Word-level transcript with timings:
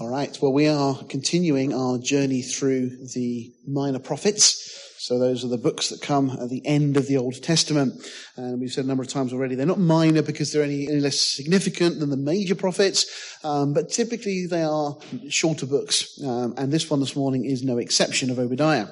All 0.00 0.08
right. 0.08 0.38
Well, 0.40 0.52
we 0.52 0.68
are 0.68 0.94
continuing 1.08 1.74
our 1.74 1.98
journey 1.98 2.40
through 2.40 3.08
the 3.14 3.52
minor 3.66 3.98
prophets. 3.98 4.94
So 4.96 5.18
those 5.18 5.44
are 5.44 5.48
the 5.48 5.58
books 5.58 5.88
that 5.88 6.00
come 6.00 6.30
at 6.30 6.48
the 6.48 6.64
end 6.64 6.96
of 6.96 7.08
the 7.08 7.16
Old 7.16 7.42
Testament. 7.42 8.08
And 8.36 8.60
we've 8.60 8.70
said 8.70 8.84
a 8.84 8.86
number 8.86 9.02
of 9.02 9.08
times 9.08 9.32
already, 9.32 9.56
they're 9.56 9.66
not 9.66 9.80
minor 9.80 10.22
because 10.22 10.52
they're 10.52 10.62
any, 10.62 10.86
any 10.86 11.00
less 11.00 11.20
significant 11.20 11.98
than 11.98 12.10
the 12.10 12.16
major 12.16 12.54
prophets, 12.54 13.38
um, 13.42 13.74
but 13.74 13.90
typically 13.90 14.46
they 14.46 14.62
are 14.62 14.96
shorter 15.30 15.66
books. 15.66 16.16
Um, 16.24 16.54
and 16.56 16.70
this 16.70 16.88
one 16.88 17.00
this 17.00 17.16
morning 17.16 17.44
is 17.44 17.64
no 17.64 17.78
exception 17.78 18.30
of 18.30 18.38
Obadiah. 18.38 18.86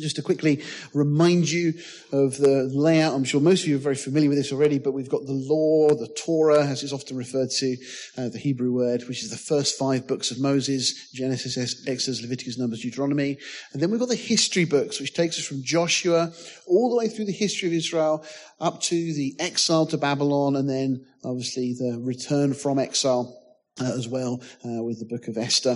Just 0.00 0.16
to 0.16 0.22
quickly 0.22 0.60
remind 0.92 1.48
you 1.48 1.74
of 2.10 2.36
the 2.36 2.68
layout, 2.72 3.14
I'm 3.14 3.22
sure 3.22 3.40
most 3.40 3.62
of 3.62 3.68
you 3.68 3.76
are 3.76 3.78
very 3.80 3.94
familiar 3.94 4.28
with 4.28 4.38
this 4.38 4.50
already, 4.50 4.80
but 4.80 4.92
we've 4.92 5.08
got 5.08 5.24
the 5.24 5.32
law, 5.32 5.88
the 5.90 6.08
Torah, 6.08 6.66
as 6.66 6.82
it's 6.82 6.92
often 6.92 7.16
referred 7.16 7.50
to, 7.50 7.76
uh, 8.18 8.28
the 8.28 8.38
Hebrew 8.38 8.72
word, 8.72 9.04
which 9.06 9.22
is 9.22 9.30
the 9.30 9.36
first 9.36 9.78
five 9.78 10.08
books 10.08 10.32
of 10.32 10.40
Moses, 10.40 11.12
Genesis, 11.12 11.86
Exodus, 11.86 12.22
Leviticus, 12.22 12.58
Numbers, 12.58 12.80
Deuteronomy. 12.80 13.38
And 13.72 13.80
then 13.80 13.92
we've 13.92 14.00
got 14.00 14.08
the 14.08 14.16
history 14.16 14.64
books, 14.64 14.98
which 14.98 15.14
takes 15.14 15.38
us 15.38 15.46
from 15.46 15.62
Joshua 15.62 16.32
all 16.66 16.90
the 16.90 16.96
way 16.96 17.06
through 17.06 17.26
the 17.26 17.32
history 17.32 17.68
of 17.68 17.74
Israel 17.74 18.24
up 18.58 18.80
to 18.82 18.94
the 18.94 19.36
exile 19.38 19.86
to 19.86 19.96
Babylon 19.96 20.56
and 20.56 20.68
then 20.68 21.06
obviously 21.24 21.72
the 21.72 22.00
return 22.00 22.52
from 22.52 22.80
exile. 22.80 23.40
Uh, 23.80 23.86
as 23.86 24.06
well, 24.06 24.40
uh, 24.64 24.80
with 24.84 25.00
the 25.00 25.04
book 25.04 25.26
of 25.26 25.36
Esther. 25.36 25.74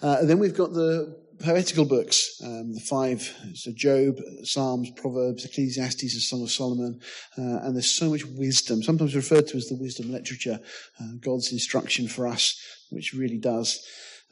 Uh, 0.00 0.24
then 0.24 0.38
we've 0.38 0.54
got 0.56 0.72
the 0.74 1.20
poetical 1.42 1.84
books, 1.84 2.40
um, 2.44 2.72
the 2.72 2.80
five, 2.80 3.34
so 3.54 3.72
Job, 3.72 4.18
Psalms, 4.44 4.90
Proverbs, 4.96 5.44
Ecclesiastes, 5.44 6.00
the 6.00 6.20
Song 6.20 6.42
of 6.42 6.50
Solomon, 6.50 7.00
uh, 7.36 7.64
and 7.64 7.74
there's 7.74 7.90
so 7.90 8.10
much 8.10 8.24
wisdom, 8.24 8.82
sometimes 8.82 9.14
referred 9.14 9.48
to 9.48 9.56
as 9.56 9.68
the 9.68 9.76
wisdom 9.76 10.10
literature, 10.10 10.60
uh, 11.00 11.12
God's 11.20 11.52
instruction 11.52 12.08
for 12.08 12.26
us, 12.26 12.60
which 12.90 13.12
really 13.12 13.38
does 13.38 13.84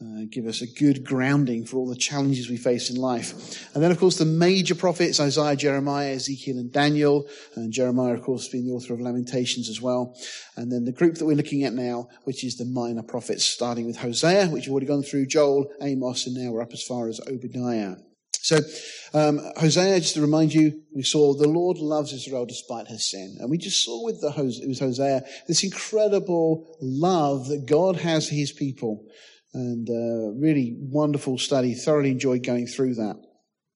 uh, 0.03 0.25
give 0.31 0.47
us 0.47 0.63
a 0.63 0.67
good 0.67 1.05
grounding 1.05 1.67
for 1.67 1.77
all 1.77 1.87
the 1.87 1.95
challenges 1.95 2.49
we 2.49 2.57
face 2.57 2.89
in 2.89 2.97
life. 2.97 3.69
And 3.75 3.83
then, 3.83 3.91
of 3.91 3.99
course, 3.99 4.17
the 4.17 4.25
major 4.25 4.75
prophets, 4.75 5.21
Isaiah, 5.21 5.57
Jeremiah, 5.57 6.15
Ezekiel, 6.15 6.57
and 6.57 6.73
Daniel. 6.73 7.29
And 7.55 7.71
Jeremiah, 7.71 8.15
of 8.15 8.23
course, 8.23 8.49
being 8.49 8.67
the 8.67 8.73
author 8.73 8.95
of 8.95 9.01
Lamentations 9.01 9.69
as 9.69 9.83
well. 9.83 10.17
And 10.57 10.73
then 10.73 10.85
the 10.85 10.93
group 10.93 11.17
that 11.17 11.27
we're 11.27 11.37
looking 11.37 11.65
at 11.65 11.75
now, 11.75 12.09
which 12.25 12.45
is 12.45 12.57
the 12.57 12.65
minor 12.65 13.03
prophets, 13.03 13.45
starting 13.45 13.87
with 13.87 13.99
Hosea, 13.99 14.49
which 14.49 14.65
we've 14.65 14.73
already 14.73 14.87
gone 14.87 15.03
through, 15.03 15.27
Joel, 15.27 15.71
Amos, 15.83 16.27
and 16.27 16.35
now 16.35 16.51
we're 16.51 16.63
up 16.63 16.73
as 16.73 16.83
far 16.83 17.09
as 17.09 17.21
Obadiah. 17.21 17.97
So, 18.43 18.61
um, 19.13 19.39
Hosea, 19.59 20.01
just 20.01 20.15
to 20.15 20.23
remind 20.23 20.55
you, 20.55 20.81
we 20.95 21.03
saw 21.03 21.35
the 21.35 21.47
Lord 21.47 21.77
loves 21.77 22.15
Israel 22.15 22.47
despite 22.47 22.89
her 22.89 22.97
sin. 22.97 23.37
And 23.39 23.51
we 23.51 23.59
just 23.59 23.83
saw 23.83 24.03
with 24.03 24.23
the 24.23 24.29
it 24.29 24.67
was 24.67 24.81
Hosea, 24.81 25.25
this 25.47 25.63
incredible 25.63 26.79
love 26.81 27.49
that 27.49 27.67
God 27.67 27.97
has 27.97 28.31
for 28.31 28.35
his 28.35 28.51
people 28.51 29.05
and 29.53 29.89
uh, 29.89 30.39
really 30.39 30.77
wonderful 30.79 31.39
study. 31.39 31.75
Thoroughly 31.75 32.11
enjoyed 32.11 32.45
going 32.45 32.67
through 32.67 32.95
that. 32.95 33.17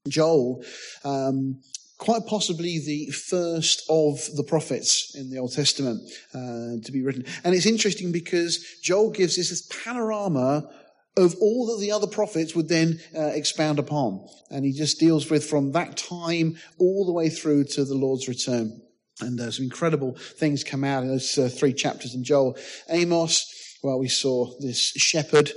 Joel, 0.08 0.62
um, 1.04 1.60
quite 1.98 2.26
possibly 2.26 2.78
the 2.78 3.06
first 3.10 3.84
of 3.88 4.20
the 4.36 4.44
prophets 4.44 5.14
in 5.14 5.30
the 5.30 5.38
Old 5.38 5.52
Testament 5.52 6.02
uh, 6.34 6.82
to 6.84 6.92
be 6.92 7.02
written. 7.02 7.24
And 7.44 7.54
it's 7.54 7.66
interesting 7.66 8.12
because 8.12 8.64
Joel 8.82 9.10
gives 9.10 9.38
us 9.38 9.50
this 9.50 9.66
panorama 9.84 10.68
of 11.16 11.36
all 11.40 11.66
that 11.66 11.80
the 11.80 11.92
other 11.92 12.08
prophets 12.08 12.54
would 12.54 12.68
then 12.68 13.00
uh, 13.16 13.26
expound 13.26 13.78
upon. 13.78 14.26
And 14.50 14.64
he 14.64 14.72
just 14.72 14.98
deals 14.98 15.30
with 15.30 15.44
from 15.44 15.72
that 15.72 15.96
time 15.96 16.56
all 16.78 17.06
the 17.06 17.12
way 17.12 17.28
through 17.28 17.64
to 17.64 17.84
the 17.84 17.94
Lord's 17.94 18.28
return. 18.28 18.80
And 19.20 19.40
uh, 19.40 19.52
some 19.52 19.64
incredible 19.64 20.16
things 20.18 20.64
come 20.64 20.82
out 20.82 21.04
in 21.04 21.08
those 21.08 21.38
uh, 21.38 21.48
three 21.48 21.72
chapters 21.72 22.16
in 22.16 22.24
Joel. 22.24 22.58
Amos, 22.88 23.53
well, 23.84 23.98
we 23.98 24.08
saw 24.08 24.50
this 24.60 24.92
shepherd 24.96 25.52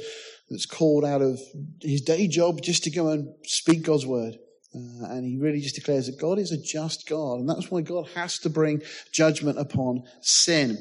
that's 0.50 0.66
called 0.66 1.06
out 1.06 1.22
of 1.22 1.40
his 1.82 2.02
day 2.02 2.28
job 2.28 2.62
just 2.62 2.84
to 2.84 2.92
go 2.92 3.10
and 3.10 3.34
speak 3.44 3.84
God's 3.84 4.06
word. 4.06 4.36
Uh, 4.76 5.08
and 5.10 5.26
he 5.26 5.38
really 5.38 5.62
just 5.62 5.76
declares 5.76 6.08
that 6.08 6.20
God 6.20 6.38
is 6.38 6.52
a 6.52 6.62
just 6.62 7.08
God. 7.08 7.40
And 7.40 7.50
that's 7.50 7.72
why 7.72 7.82
God 7.82 8.08
has 8.16 8.38
to 8.40 8.50
bring 8.50 8.82
judgment 9.12 9.58
upon 9.58 10.04
sin. 10.22 10.78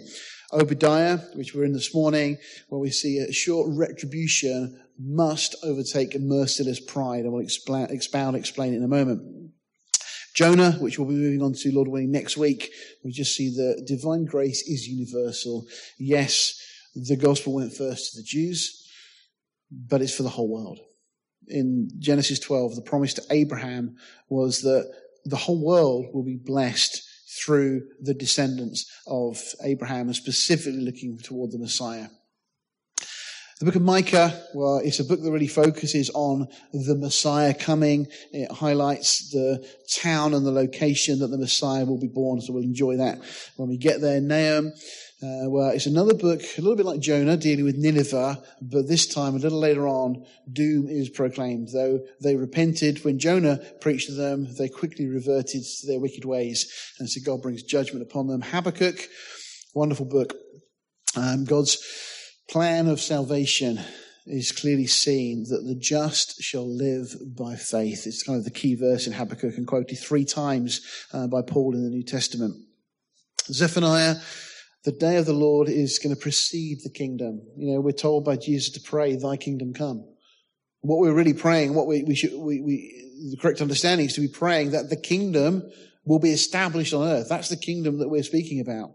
Obadiah, 0.53 1.19
which 1.35 1.55
we're 1.55 1.65
in 1.65 1.73
this 1.73 1.95
morning, 1.95 2.37
where 2.69 2.81
we 2.81 2.91
see 2.91 3.19
a 3.19 3.33
short 3.33 3.69
retribution 3.71 4.81
must 4.99 5.55
overtake 5.63 6.15
a 6.15 6.19
merciless 6.19 6.81
pride. 6.81 7.25
I 7.27 7.29
will 7.29 7.41
expound, 7.41 7.91
expound, 7.91 8.37
explain 8.37 8.75
in 8.75 8.83
a 8.83 8.89
moment. 8.89 9.53
Jonah, 10.35 10.73
which 10.73 10.99
we'll 10.99 11.09
be 11.09 11.15
moving 11.15 11.43
on 11.43 11.55
to, 11.55 11.73
Lord 11.73 11.89
willing, 11.89 12.11
next 12.11 12.37
week, 12.37 12.71
we 13.05 13.11
just 13.11 13.35
see 13.35 13.51
that 13.57 13.85
divine 13.87 14.25
grace 14.27 14.63
is 14.69 14.87
universal. 14.87 15.67
Yes, 15.99 16.61
the 16.97 17.17
gospel 17.17 17.55
went 17.55 17.75
first 17.75 18.13
to 18.13 18.19
the 18.19 18.25
Jews, 18.25 18.89
but 19.71 20.01
it's 20.01 20.15
for 20.15 20.23
the 20.23 20.31
whole 20.31 20.49
world. 20.49 20.81
In 21.49 21.91
Genesis 21.99 22.39
12, 22.41 22.77
the 22.77 22.83
promise 22.83 23.15
to 23.15 23.23
Abraham 23.31 23.97
was 24.29 24.63
that 24.63 24.91
the 25.25 25.37
whole 25.37 25.63
world 25.63 26.07
will 26.13 26.25
be 26.25 26.37
blessed 26.37 27.03
through 27.29 27.83
the 28.01 28.15
descendants 28.15 28.91
of 29.07 29.43
Abraham 29.63 30.07
and 30.07 30.17
specifically 30.17 30.81
looking 30.81 31.19
toward 31.19 31.53
the 31.53 31.59
Messiah. 31.59 32.09
The 33.59 33.65
book 33.65 33.77
of 33.77 33.83
Micah, 33.83 34.39
well, 34.53 34.83
it's 34.85 35.01
a 35.01 35.05
book 35.05 35.23
that 35.23 35.31
really 35.31 35.47
focuses 35.47 36.11
on 36.11 36.47
the 36.75 36.95
Messiah 36.95 37.55
coming. 37.55 38.07
It 38.31 38.53
highlights 38.53 39.31
the 39.31 39.67
town 39.95 40.35
and 40.35 40.45
the 40.45 40.51
location 40.51 41.21
that 41.21 41.29
the 41.29 41.39
Messiah 41.39 41.87
will 41.87 41.99
be 41.99 42.07
born, 42.07 42.43
so 42.43 42.53
we'll 42.53 42.65
enjoy 42.65 42.99
that 42.99 43.19
when 43.57 43.71
we 43.71 43.79
get 43.79 44.03
there. 44.03 44.21
Nahum, 44.21 44.75
uh, 45.23 45.49
well, 45.49 45.71
it's 45.71 45.87
another 45.87 46.13
book, 46.13 46.43
a 46.43 46.61
little 46.61 46.77
bit 46.77 46.85
like 46.85 47.01
Jonah, 47.01 47.39
dealing 47.39 47.65
with 47.65 47.79
Nineveh, 47.79 48.43
but 48.61 48.89
this 48.89 49.07
time, 49.07 49.35
a 49.35 49.39
little 49.39 49.59
later 49.59 49.89
on, 49.89 50.27
doom 50.53 50.87
is 50.87 51.09
proclaimed. 51.09 51.71
Though 51.73 52.01
they 52.21 52.37
repented 52.37 53.07
when 53.07 53.19
Jonah 53.19 53.57
preached 53.81 54.09
to 54.09 54.15
them, 54.15 54.55
they 54.59 54.69
quickly 54.69 55.07
reverted 55.07 55.63
to 55.65 55.87
their 55.87 55.99
wicked 55.99 56.27
ways. 56.27 56.71
And 56.99 57.09
so 57.09 57.23
God 57.25 57.41
brings 57.41 57.63
judgment 57.63 58.03
upon 58.03 58.27
them. 58.27 58.43
Habakkuk, 58.43 59.09
wonderful 59.75 60.05
book. 60.05 60.35
Um, 61.17 61.47
God's 61.47 61.79
plan 62.49 62.89
of 62.89 63.01
salvation 63.01 63.81
is 64.27 64.53
clearly 64.53 64.87
seen 64.87 65.45
that 65.49 65.65
the 65.67 65.75
just 65.75 66.43
shall 66.43 66.67
live 66.67 67.15
by 67.37 67.55
faith. 67.55 68.07
It's 68.07 68.25
kind 68.25 68.39
of 68.39 68.45
the 68.45 68.51
key 68.51 68.75
verse 68.75 69.07
in 69.07 69.13
Habakkuk 69.13 69.57
and 69.57 69.67
quoted 69.67 69.97
three 69.97 70.25
times 70.25 70.81
uh, 71.13 71.27
by 71.29 71.43
Paul 71.43 71.75
in 71.75 71.85
the 71.85 71.91
New 71.91 72.03
Testament. 72.03 72.57
Zephaniah, 73.47 74.17
the 74.85 74.93
day 74.93 75.17
of 75.17 75.27
the 75.27 75.33
Lord 75.33 75.69
is 75.69 75.99
going 75.99 76.15
to 76.15 76.21
precede 76.21 76.79
the 76.83 76.91
kingdom. 76.91 77.41
You 77.57 77.75
know, 77.75 77.81
we're 77.81 77.93
told 77.93 78.25
by 78.25 78.37
Jesus 78.37 78.71
to 78.71 78.81
pray, 78.81 79.15
thy 79.15 79.37
kingdom 79.37 79.73
come. 79.73 80.05
What 80.81 80.99
we're 80.99 81.15
really 81.15 81.35
praying, 81.35 81.75
what 81.75 81.87
we, 81.87 82.03
we 82.03 82.15
should, 82.15 82.33
we, 82.35 82.61
we, 82.61 83.31
the 83.31 83.37
correct 83.41 83.61
understanding 83.61 84.07
is 84.07 84.15
to 84.15 84.21
be 84.21 84.29
praying 84.29 84.73
that 84.73 84.91
the 84.91 84.97
kingdom 84.97 85.63
will 86.05 86.19
be 86.19 86.31
established 86.31 86.95
on 86.95 87.07
earth. 87.07 87.29
That's 87.29 87.49
the 87.49 87.57
kingdom 87.57 87.99
that 87.99 88.09
we're 88.09 88.23
speaking 88.23 88.61
about. 88.61 88.91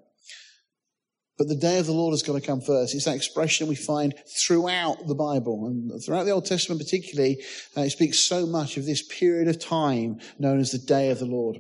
But 1.42 1.48
the 1.48 1.56
day 1.56 1.80
of 1.80 1.88
the 1.88 1.92
Lord 1.92 2.14
has 2.14 2.22
got 2.22 2.34
to 2.34 2.40
come 2.40 2.62
first. 2.62 2.94
It's 2.94 3.06
that 3.06 3.16
expression 3.16 3.66
we 3.66 3.74
find 3.74 4.14
throughout 4.28 5.08
the 5.08 5.16
Bible 5.16 5.66
and 5.66 5.92
throughout 6.04 6.26
the 6.26 6.30
Old 6.30 6.46
Testament 6.46 6.80
particularly. 6.80 7.44
Uh, 7.76 7.82
it 7.82 7.90
speaks 7.90 8.20
so 8.20 8.46
much 8.46 8.78
of 8.78 8.86
this 8.86 9.02
period 9.02 9.48
of 9.48 9.58
time 9.58 10.20
known 10.38 10.60
as 10.60 10.70
the 10.70 10.78
day 10.78 11.10
of 11.10 11.18
the 11.18 11.26
Lord. 11.26 11.58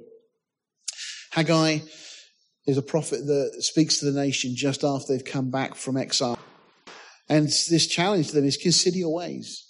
Haggai 1.32 1.80
is 2.68 2.78
a 2.78 2.84
prophet 2.84 3.26
that 3.26 3.64
speaks 3.64 3.98
to 3.98 4.06
the 4.06 4.22
nation 4.22 4.52
just 4.56 4.84
after 4.84 5.14
they've 5.14 5.26
come 5.26 5.50
back 5.50 5.74
from 5.74 5.98
exile. 5.98 6.38
And 7.28 7.48
this 7.48 7.88
challenge 7.88 8.28
to 8.28 8.36
them 8.36 8.46
is 8.46 8.58
consider 8.58 9.00
your 9.00 9.16
ways. 9.16 9.66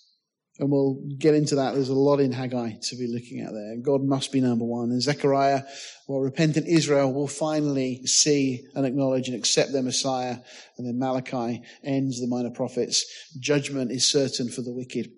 And 0.60 0.70
we'll 0.70 1.02
get 1.18 1.34
into 1.34 1.56
that. 1.56 1.74
There's 1.74 1.90
a 1.90 1.94
lot 1.94 2.20
in 2.20 2.32
Haggai 2.32 2.74
to 2.82 2.96
be 2.96 3.08
looking 3.08 3.40
at 3.40 3.54
there. 3.54 3.78
God 3.78 4.04
must 4.04 4.32
be 4.32 4.42
number 4.42 4.66
one. 4.66 4.92
And 4.92 5.02
Zechariah, 5.02 5.64
well, 6.08 6.20
repentant 6.20 6.68
Israel 6.68 7.12
will 7.14 7.28
finally 7.28 8.06
see 8.06 8.68
and 8.76 8.86
acknowledge 8.86 9.28
and 9.28 9.38
accept 9.38 9.72
their 9.72 9.82
Messiah. 9.82 10.38
And 10.78 10.86
then 10.86 11.00
Malachi 11.00 11.64
ends 11.84 12.20
the 12.20 12.28
minor 12.28 12.52
prophets. 12.52 13.06
Judgment 13.40 13.92
is 13.92 14.06
certain 14.06 14.50
for 14.50 14.62
the 14.62 14.74
wicked. 14.74 15.12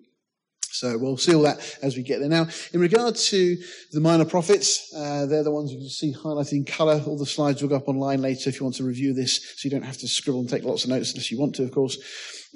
So 0.74 0.98
we'll 0.98 1.16
see 1.16 1.34
all 1.34 1.42
that 1.42 1.78
as 1.82 1.96
we 1.96 2.02
get 2.02 2.18
there. 2.18 2.28
Now, 2.28 2.48
in 2.72 2.80
regard 2.80 3.14
to 3.14 3.56
the 3.92 4.00
minor 4.00 4.24
prophets, 4.24 4.92
uh, 4.94 5.26
they're 5.26 5.44
the 5.44 5.52
ones 5.52 5.70
you 5.70 5.78
can 5.78 5.88
see 5.88 6.12
highlighted 6.12 6.52
in 6.52 6.64
colour. 6.64 7.00
All 7.06 7.16
the 7.16 7.26
slides 7.26 7.62
will 7.62 7.68
go 7.68 7.76
up 7.76 7.88
online 7.88 8.20
later 8.20 8.50
if 8.50 8.58
you 8.58 8.64
want 8.64 8.74
to 8.76 8.84
review 8.84 9.14
this, 9.14 9.36
so 9.36 9.66
you 9.66 9.70
don't 9.70 9.84
have 9.84 9.98
to 9.98 10.08
scribble 10.08 10.40
and 10.40 10.48
take 10.48 10.64
lots 10.64 10.82
of 10.82 10.90
notes 10.90 11.12
unless 11.12 11.30
you 11.30 11.38
want 11.38 11.54
to, 11.54 11.62
of 11.62 11.70
course. 11.70 11.96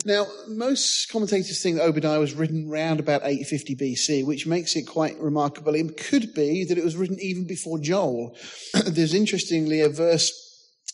Now, 0.04 0.26
most 0.48 1.10
commentators 1.10 1.62
think 1.62 1.76
that 1.76 1.84
Obadiah 1.84 2.18
was 2.18 2.34
written 2.34 2.68
around 2.68 2.98
about 2.98 3.22
850 3.22 3.76
BC, 3.76 4.26
which 4.26 4.46
makes 4.46 4.74
it 4.74 4.82
quite 4.82 5.16
remarkable. 5.20 5.76
It 5.76 5.96
could 5.96 6.34
be 6.34 6.64
that 6.64 6.78
it 6.78 6.84
was 6.84 6.96
written 6.96 7.18
even 7.20 7.46
before 7.46 7.78
Joel. 7.78 8.36
There's 8.84 9.14
interestingly 9.14 9.80
a 9.80 9.88
verse 9.88 10.32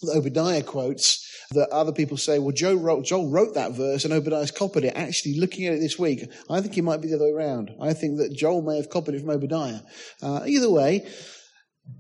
that 0.03 0.15
Obadiah 0.15 0.63
quotes 0.63 1.24
that 1.51 1.69
other 1.71 1.93
people 1.93 2.17
say, 2.17 2.39
well, 2.39 2.53
Joe 2.53 2.75
wrote, 2.75 3.05
Joel 3.05 3.31
wrote 3.31 3.55
that 3.55 3.73
verse 3.73 4.05
and 4.05 4.13
Obadiah's 4.15 4.51
copied 4.51 4.85
it. 4.85 4.97
Actually, 4.97 5.39
looking 5.39 5.67
at 5.67 5.75
it 5.75 5.81
this 5.81 5.99
week, 5.99 6.29
I 6.51 6.61
think 6.61 6.77
it 6.77 6.83
might 6.83 7.01
be 7.01 7.09
the 7.09 7.17
other 7.17 7.27
way 7.27 7.31
around. 7.33 7.71
I 7.81 7.93
think 7.93 8.19
that 8.19 8.33
Joel 8.35 8.63
may 8.63 8.77
have 8.77 8.91
copied 8.91 9.15
it 9.15 9.21
from 9.21 9.31
Obadiah. 9.31 9.81
Uh, 10.23 10.43
either 10.47 10.71
way, 10.71 11.07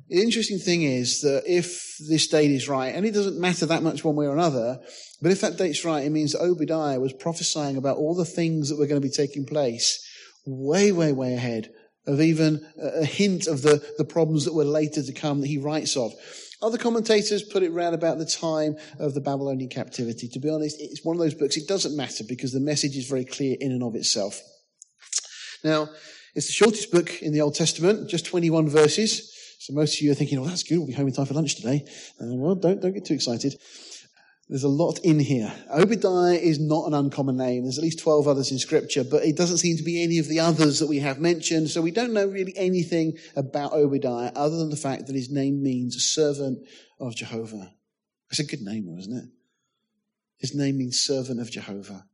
The 0.08 0.22
interesting 0.22 0.58
thing 0.58 0.82
is 0.82 1.20
that 1.20 1.44
if 1.46 1.96
this 2.08 2.28
date 2.28 2.50
is 2.50 2.68
right, 2.68 2.94
and 2.94 3.04
it 3.04 3.12
doesn't 3.12 3.40
matter 3.40 3.66
that 3.66 3.82
much 3.82 4.04
one 4.04 4.16
way 4.16 4.26
or 4.26 4.32
another, 4.32 4.80
but 5.20 5.32
if 5.32 5.40
that 5.40 5.56
date's 5.56 5.84
right, 5.84 6.04
it 6.04 6.10
means 6.10 6.32
that 6.32 6.42
Obadiah 6.42 7.00
was 7.00 7.12
prophesying 7.12 7.76
about 7.76 7.96
all 7.96 8.14
the 8.14 8.24
things 8.24 8.68
that 8.68 8.78
were 8.78 8.86
going 8.86 9.00
to 9.00 9.06
be 9.06 9.12
taking 9.12 9.46
place 9.46 10.00
way, 10.46 10.92
way, 10.92 11.12
way 11.12 11.34
ahead 11.34 11.70
of 12.06 12.20
even 12.20 12.60
a 12.78 13.04
hint 13.04 13.46
of 13.46 13.62
the, 13.62 13.82
the 13.96 14.04
problems 14.04 14.44
that 14.44 14.52
were 14.52 14.64
later 14.64 15.02
to 15.02 15.12
come 15.12 15.40
that 15.40 15.46
he 15.46 15.56
writes 15.56 15.96
of. 15.96 16.12
Other 16.64 16.78
commentators 16.78 17.42
put 17.42 17.62
it 17.62 17.72
round 17.72 17.94
about 17.94 18.16
the 18.16 18.24
time 18.24 18.76
of 18.98 19.12
the 19.12 19.20
Babylonian 19.20 19.68
captivity. 19.68 20.28
To 20.28 20.38
be 20.38 20.48
honest, 20.48 20.80
it's 20.80 21.04
one 21.04 21.14
of 21.14 21.20
those 21.20 21.34
books, 21.34 21.58
it 21.58 21.68
doesn't 21.68 21.94
matter 21.94 22.24
because 22.26 22.52
the 22.52 22.60
message 22.60 22.96
is 22.96 23.06
very 23.06 23.26
clear 23.26 23.54
in 23.60 23.70
and 23.70 23.82
of 23.82 23.94
itself. 23.94 24.40
Now, 25.62 25.90
it's 26.34 26.46
the 26.46 26.54
shortest 26.54 26.90
book 26.90 27.20
in 27.20 27.34
the 27.34 27.42
Old 27.42 27.54
Testament, 27.54 28.08
just 28.08 28.24
21 28.24 28.70
verses. 28.70 29.30
So 29.58 29.74
most 29.74 29.96
of 29.96 30.00
you 30.00 30.12
are 30.12 30.14
thinking, 30.14 30.38
oh, 30.38 30.46
that's 30.46 30.62
good, 30.62 30.78
we'll 30.78 30.86
be 30.86 30.94
home 30.94 31.06
in 31.06 31.12
time 31.12 31.26
for 31.26 31.34
lunch 31.34 31.56
today. 31.56 31.84
Uh, 32.18 32.32
well, 32.32 32.54
don't, 32.54 32.80
don't 32.80 32.94
get 32.94 33.04
too 33.04 33.14
excited. 33.14 33.60
There's 34.48 34.64
a 34.64 34.68
lot 34.68 34.98
in 34.98 35.18
here. 35.18 35.52
Obadiah 35.70 36.34
is 36.34 36.60
not 36.60 36.86
an 36.86 36.92
uncommon 36.92 37.38
name. 37.38 37.62
There's 37.62 37.78
at 37.78 37.84
least 37.84 38.00
12 38.00 38.28
others 38.28 38.52
in 38.52 38.58
scripture, 38.58 39.02
but 39.02 39.24
it 39.24 39.36
doesn't 39.36 39.58
seem 39.58 39.78
to 39.78 39.82
be 39.82 40.02
any 40.02 40.18
of 40.18 40.28
the 40.28 40.40
others 40.40 40.80
that 40.80 40.86
we 40.86 40.98
have 40.98 41.18
mentioned. 41.18 41.70
So 41.70 41.80
we 41.80 41.90
don't 41.90 42.12
know 42.12 42.26
really 42.26 42.52
anything 42.56 43.16
about 43.36 43.72
Obadiah 43.72 44.32
other 44.36 44.58
than 44.58 44.68
the 44.68 44.76
fact 44.76 45.06
that 45.06 45.16
his 45.16 45.30
name 45.30 45.62
means 45.62 45.96
servant 46.12 46.58
of 47.00 47.16
Jehovah. 47.16 47.72
It's 48.30 48.38
a 48.38 48.44
good 48.44 48.60
name, 48.60 48.94
isn't 48.98 49.16
it? 49.16 49.30
His 50.38 50.54
name 50.54 50.76
means 50.76 51.00
servant 51.00 51.40
of 51.40 51.50
Jehovah. 51.50 52.04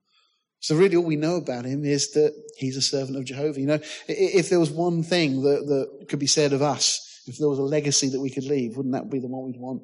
So 0.60 0.76
really 0.76 0.94
all 0.94 1.02
we 1.02 1.16
know 1.16 1.36
about 1.36 1.64
him 1.64 1.84
is 1.84 2.12
that 2.12 2.32
he's 2.56 2.76
a 2.76 2.82
servant 2.82 3.16
of 3.16 3.24
Jehovah. 3.24 3.58
You 3.58 3.66
know, 3.66 3.80
if 4.06 4.50
there 4.50 4.60
was 4.60 4.70
one 4.70 5.02
thing 5.02 5.42
that, 5.42 5.66
that 5.66 6.08
could 6.08 6.18
be 6.20 6.26
said 6.28 6.52
of 6.52 6.62
us, 6.62 7.22
if 7.26 7.38
there 7.38 7.48
was 7.48 7.58
a 7.58 7.62
legacy 7.62 8.08
that 8.10 8.20
we 8.20 8.30
could 8.30 8.44
leave, 8.44 8.76
wouldn't 8.76 8.94
that 8.94 9.10
be 9.10 9.18
the 9.18 9.26
one 9.26 9.46
we'd 9.46 9.58
want? 9.58 9.82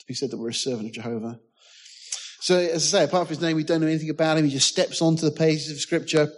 To 0.00 0.06
be 0.06 0.14
said 0.14 0.30
that 0.30 0.38
we're 0.38 0.48
a 0.48 0.54
servant 0.54 0.86
of 0.86 0.92
Jehovah. 0.92 1.38
So, 2.40 2.56
as 2.56 2.94
I 2.94 2.98
say, 2.98 3.04
apart 3.04 3.26
from 3.26 3.36
his 3.36 3.42
name, 3.42 3.56
we 3.56 3.64
don't 3.64 3.80
know 3.80 3.88
anything 3.88 4.10
about 4.10 4.38
him. 4.38 4.44
He 4.44 4.50
just 4.50 4.68
steps 4.68 5.02
onto 5.02 5.24
the 5.24 5.36
pages 5.36 5.70
of 5.70 5.78
Scripture, 5.78 6.30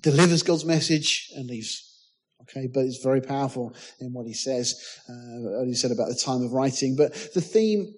delivers 0.00 0.42
God's 0.44 0.64
message, 0.64 1.30
and 1.34 1.46
leaves. 1.48 1.90
Okay, 2.42 2.68
but 2.72 2.84
it's 2.84 3.02
very 3.02 3.20
powerful 3.20 3.74
in 4.00 4.12
what 4.12 4.26
he 4.26 4.34
says, 4.34 4.80
uh, 5.08 5.12
what 5.40 5.66
he 5.66 5.74
said 5.74 5.90
about 5.90 6.08
the 6.08 6.14
time 6.14 6.42
of 6.42 6.52
writing. 6.52 6.94
But 6.94 7.12
the 7.34 7.40
theme 7.40 7.94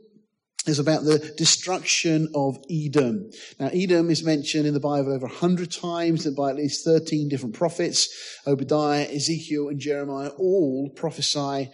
is 0.67 0.79
about 0.79 1.05
the 1.05 1.19
destruction 1.37 2.29
of 2.35 2.56
Edom. 2.71 3.31
Now, 3.61 3.69
Edom 3.73 4.09
is 4.09 4.25
mentioned 4.25 4.67
in 4.67 4.75
the 4.75 4.81
Bible 4.81 5.12
over 5.12 5.27
100 5.27 5.71
times 5.71 6.27
and 6.27 6.35
by 6.35 6.50
at 6.50 6.56
least 6.56 6.85
13 6.85 7.29
different 7.29 7.55
prophets. 7.55 8.09
Obadiah, 8.47 9.09
Ezekiel, 9.12 9.69
and 9.69 9.79
Jeremiah 9.79 10.31
all 10.38 10.91
prophesy 10.97 11.71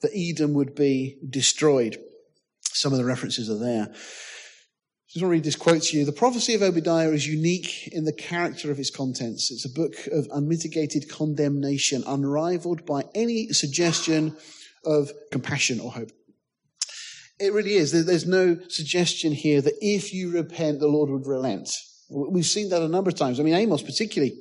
that 0.00 0.10
Edom 0.14 0.54
would 0.54 0.74
be 0.74 1.18
destroyed. 1.28 1.98
Some 2.62 2.92
of 2.92 2.98
the 2.98 3.04
references 3.04 3.48
are 3.48 3.58
there 3.58 3.94
just 5.16 5.24
want 5.24 5.30
to 5.30 5.36
read 5.36 5.44
this 5.44 5.56
quote 5.56 5.80
to 5.80 5.96
you. 5.96 6.04
The 6.04 6.12
prophecy 6.12 6.54
of 6.54 6.60
Obadiah 6.60 7.08
is 7.08 7.26
unique 7.26 7.88
in 7.88 8.04
the 8.04 8.12
character 8.12 8.70
of 8.70 8.78
its 8.78 8.90
contents. 8.90 9.50
It's 9.50 9.64
a 9.64 9.70
book 9.70 9.94
of 10.12 10.28
unmitigated 10.30 11.08
condemnation, 11.08 12.04
unrivaled 12.06 12.84
by 12.84 13.04
any 13.14 13.48
suggestion 13.48 14.36
of 14.84 15.10
compassion 15.32 15.80
or 15.80 15.90
hope. 15.90 16.10
It 17.40 17.54
really 17.54 17.76
is. 17.76 17.92
There's 17.92 18.26
no 18.26 18.58
suggestion 18.68 19.32
here 19.32 19.62
that 19.62 19.72
if 19.80 20.12
you 20.12 20.32
repent, 20.32 20.80
the 20.80 20.86
Lord 20.86 21.08
would 21.08 21.26
relent. 21.26 21.70
We've 22.10 22.44
seen 22.44 22.68
that 22.68 22.82
a 22.82 22.88
number 22.88 23.08
of 23.08 23.16
times. 23.16 23.40
I 23.40 23.42
mean, 23.42 23.54
Amos 23.54 23.80
particularly 23.80 24.38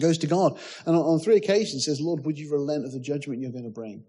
goes 0.00 0.16
to 0.16 0.26
God 0.26 0.58
and 0.86 0.96
on 0.96 1.18
three 1.18 1.36
occasions 1.36 1.84
says, 1.84 2.00
Lord, 2.00 2.24
would 2.24 2.38
you 2.38 2.50
relent 2.50 2.86
of 2.86 2.92
the 2.92 3.00
judgment 3.00 3.42
you're 3.42 3.52
going 3.52 3.64
to 3.64 3.70
bring? 3.70 4.04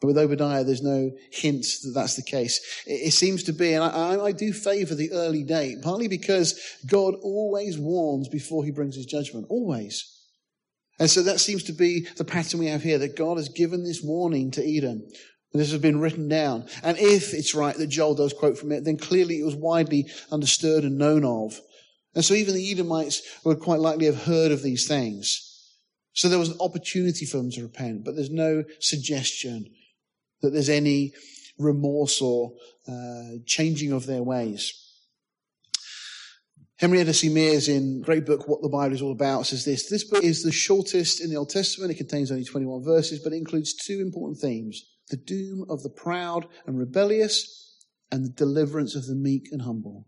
But 0.00 0.08
with 0.08 0.18
Obadiah, 0.18 0.62
there's 0.62 0.82
no 0.82 1.10
hint 1.32 1.66
that 1.82 1.90
that's 1.92 2.14
the 2.14 2.22
case. 2.22 2.60
It, 2.86 3.12
seems 3.12 3.42
to 3.44 3.52
be, 3.52 3.72
and 3.72 3.82
I, 3.82 4.26
I 4.26 4.32
do 4.32 4.52
favor 4.52 4.94
the 4.94 5.10
early 5.10 5.42
date, 5.42 5.82
partly 5.82 6.06
because 6.06 6.58
God 6.86 7.14
always 7.20 7.78
warns 7.78 8.28
before 8.28 8.64
he 8.64 8.70
brings 8.70 8.94
his 8.94 9.06
judgment. 9.06 9.46
Always. 9.48 10.04
And 11.00 11.10
so 11.10 11.22
that 11.24 11.40
seems 11.40 11.64
to 11.64 11.72
be 11.72 12.06
the 12.16 12.24
pattern 12.24 12.60
we 12.60 12.66
have 12.66 12.82
here, 12.82 12.98
that 12.98 13.16
God 13.16 13.38
has 13.38 13.48
given 13.48 13.82
this 13.82 14.02
warning 14.02 14.52
to 14.52 14.76
Edom. 14.76 15.02
This 15.52 15.72
has 15.72 15.80
been 15.80 16.00
written 16.00 16.28
down. 16.28 16.68
And 16.84 16.96
if 16.98 17.34
it's 17.34 17.54
right 17.54 17.76
that 17.76 17.86
Joel 17.88 18.14
does 18.14 18.32
quote 18.32 18.58
from 18.58 18.70
it, 18.70 18.84
then 18.84 18.98
clearly 18.98 19.40
it 19.40 19.44
was 19.44 19.56
widely 19.56 20.08
understood 20.30 20.84
and 20.84 20.98
known 20.98 21.24
of. 21.24 21.60
And 22.14 22.24
so 22.24 22.34
even 22.34 22.54
the 22.54 22.70
Edomites 22.70 23.22
would 23.44 23.60
quite 23.60 23.80
likely 23.80 24.06
have 24.06 24.24
heard 24.24 24.52
of 24.52 24.62
these 24.62 24.86
things. 24.86 25.44
So 26.12 26.28
there 26.28 26.38
was 26.38 26.50
an 26.50 26.60
opportunity 26.60 27.24
for 27.24 27.38
them 27.38 27.50
to 27.52 27.62
repent, 27.62 28.04
but 28.04 28.14
there's 28.14 28.30
no 28.30 28.64
suggestion 28.80 29.66
that 30.40 30.50
there's 30.52 30.68
any 30.68 31.12
remorse 31.58 32.20
or 32.20 32.52
uh, 32.86 33.38
changing 33.46 33.92
of 33.92 34.06
their 34.06 34.22
ways. 34.22 34.84
Henrietta 36.78 37.12
C. 37.12 37.28
Mears, 37.28 37.68
in 37.68 38.02
great 38.02 38.24
book 38.24 38.46
What 38.46 38.62
the 38.62 38.68
Bible 38.68 38.94
is 38.94 39.02
All 39.02 39.10
About, 39.10 39.46
says 39.46 39.64
this. 39.64 39.88
This 39.88 40.04
book 40.04 40.22
is 40.22 40.44
the 40.44 40.52
shortest 40.52 41.20
in 41.20 41.28
the 41.28 41.36
Old 41.36 41.50
Testament. 41.50 41.90
It 41.90 41.96
contains 41.96 42.30
only 42.30 42.44
21 42.44 42.84
verses, 42.84 43.18
but 43.18 43.32
it 43.32 43.36
includes 43.36 43.74
two 43.74 44.00
important 44.00 44.38
themes. 44.38 44.84
The 45.10 45.16
doom 45.16 45.64
of 45.68 45.82
the 45.82 45.90
proud 45.90 46.46
and 46.66 46.78
rebellious 46.78 47.76
and 48.12 48.24
the 48.24 48.30
deliverance 48.30 48.94
of 48.94 49.06
the 49.06 49.16
meek 49.16 49.48
and 49.50 49.62
humble. 49.62 50.06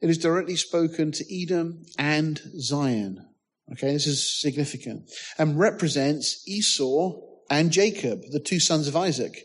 It 0.00 0.08
is 0.08 0.16
directly 0.16 0.56
spoken 0.56 1.12
to 1.12 1.42
Edom 1.42 1.82
and 1.98 2.40
Zion. 2.58 3.26
Okay, 3.72 3.92
this 3.92 4.06
is 4.06 4.40
significant. 4.40 5.10
And 5.38 5.58
represents 5.58 6.42
Esau 6.48 7.20
and 7.50 7.70
Jacob, 7.70 8.22
the 8.30 8.40
two 8.40 8.60
sons 8.60 8.88
of 8.88 8.96
Isaac. 8.96 9.44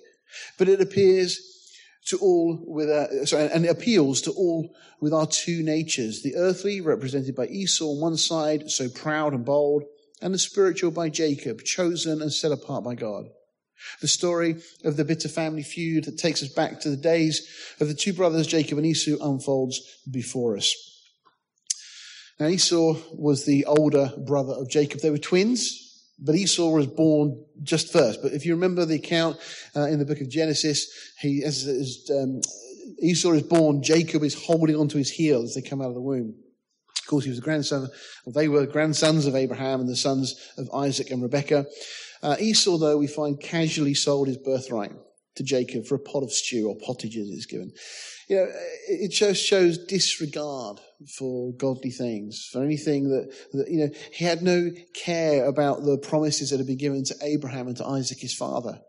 But 0.57 0.69
it 0.69 0.81
appears 0.81 1.39
to 2.07 2.17
all 2.17 2.63
with 2.67 2.89
a, 2.89 3.25
sorry, 3.27 3.49
and 3.51 3.65
appeals 3.65 4.21
to 4.21 4.31
all 4.31 4.75
with 4.99 5.13
our 5.13 5.27
two 5.27 5.63
natures. 5.63 6.23
The 6.23 6.35
earthly, 6.35 6.81
represented 6.81 7.35
by 7.35 7.47
Esau 7.47 7.85
on 7.85 8.01
one 8.01 8.17
side, 8.17 8.69
so 8.71 8.89
proud 8.89 9.33
and 9.33 9.45
bold, 9.45 9.83
and 10.21 10.33
the 10.33 10.39
spiritual 10.39 10.91
by 10.91 11.09
Jacob, 11.09 11.63
chosen 11.63 12.21
and 12.21 12.31
set 12.31 12.51
apart 12.51 12.83
by 12.83 12.95
God. 12.95 13.25
The 13.99 14.07
story 14.07 14.57
of 14.83 14.95
the 14.95 15.05
bitter 15.05 15.29
family 15.29 15.63
feud 15.63 16.05
that 16.05 16.17
takes 16.17 16.43
us 16.43 16.49
back 16.49 16.79
to 16.81 16.89
the 16.89 16.97
days 16.97 17.47
of 17.79 17.87
the 17.87 17.95
two 17.95 18.13
brothers, 18.13 18.45
Jacob 18.45 18.77
and 18.77 18.85
Esau, 18.85 19.17
unfolds 19.21 19.81
before 20.09 20.55
us. 20.55 20.75
Now, 22.39 22.47
Esau 22.47 22.95
was 23.13 23.45
the 23.45 23.65
older 23.65 24.11
brother 24.17 24.53
of 24.53 24.69
Jacob. 24.69 25.01
They 25.01 25.09
were 25.09 25.17
twins, 25.17 25.80
but 26.21 26.35
Esau 26.35 26.69
was 26.69 26.87
born 26.87 27.43
just 27.63 27.91
first. 27.91 28.21
But 28.21 28.33
if 28.33 28.45
you 28.45 28.53
remember 28.53 28.85
the 28.85 28.95
account 28.95 29.37
uh, 29.75 29.87
in 29.87 29.99
the 29.99 30.05
book 30.05 30.21
of 30.21 30.29
Genesis, 30.29 30.87
he, 31.19 31.43
as, 31.43 31.65
as 31.65 32.09
um, 32.11 32.41
Esau 32.99 33.31
is 33.31 33.43
born, 33.43 33.81
Jacob 33.81 34.23
is 34.23 34.35
holding 34.35 34.75
onto 34.75 34.97
his 34.97 35.09
heel 35.09 35.41
as 35.41 35.55
they 35.55 35.61
come 35.61 35.81
out 35.81 35.89
of 35.89 35.95
the 35.95 36.01
womb. 36.01 36.35
Of 36.99 37.07
course, 37.07 37.23
he 37.23 37.29
was 37.29 37.39
a 37.39 37.41
grandson. 37.41 37.89
Well, 38.25 38.33
they 38.33 38.47
were 38.47 38.65
grandsons 38.67 39.25
of 39.25 39.35
Abraham 39.35 39.81
and 39.81 39.89
the 39.89 39.95
sons 39.95 40.35
of 40.57 40.69
Isaac 40.73 41.09
and 41.09 41.21
Rebekah. 41.21 41.65
Uh, 42.21 42.35
Esau, 42.39 42.77
though, 42.77 42.97
we 42.97 43.07
find 43.07 43.39
casually 43.39 43.95
sold 43.95 44.27
his 44.27 44.37
birthright 44.37 44.91
to 45.35 45.43
Jacob 45.43 45.85
for 45.85 45.95
a 45.95 45.99
pot 45.99 46.23
of 46.23 46.31
stew 46.31 46.67
or 46.67 46.75
pottage 46.85 47.15
it's 47.15 47.45
given. 47.45 47.71
You 48.27 48.37
know, 48.37 48.47
it 48.87 49.11
just 49.11 49.43
shows 49.43 49.77
disregard 49.77 50.79
for 51.17 51.53
godly 51.53 51.91
things, 51.91 52.47
for 52.51 52.63
anything 52.63 53.09
that, 53.09 53.33
that, 53.53 53.69
you 53.69 53.79
know, 53.79 53.89
he 54.13 54.25
had 54.25 54.41
no 54.41 54.69
care 54.93 55.45
about 55.45 55.83
the 55.83 55.97
promises 55.97 56.49
that 56.49 56.57
had 56.57 56.67
been 56.67 56.77
given 56.77 57.03
to 57.05 57.15
Abraham 57.21 57.67
and 57.67 57.77
to 57.77 57.85
Isaac, 57.85 58.19
his 58.19 58.35
father. 58.35 58.79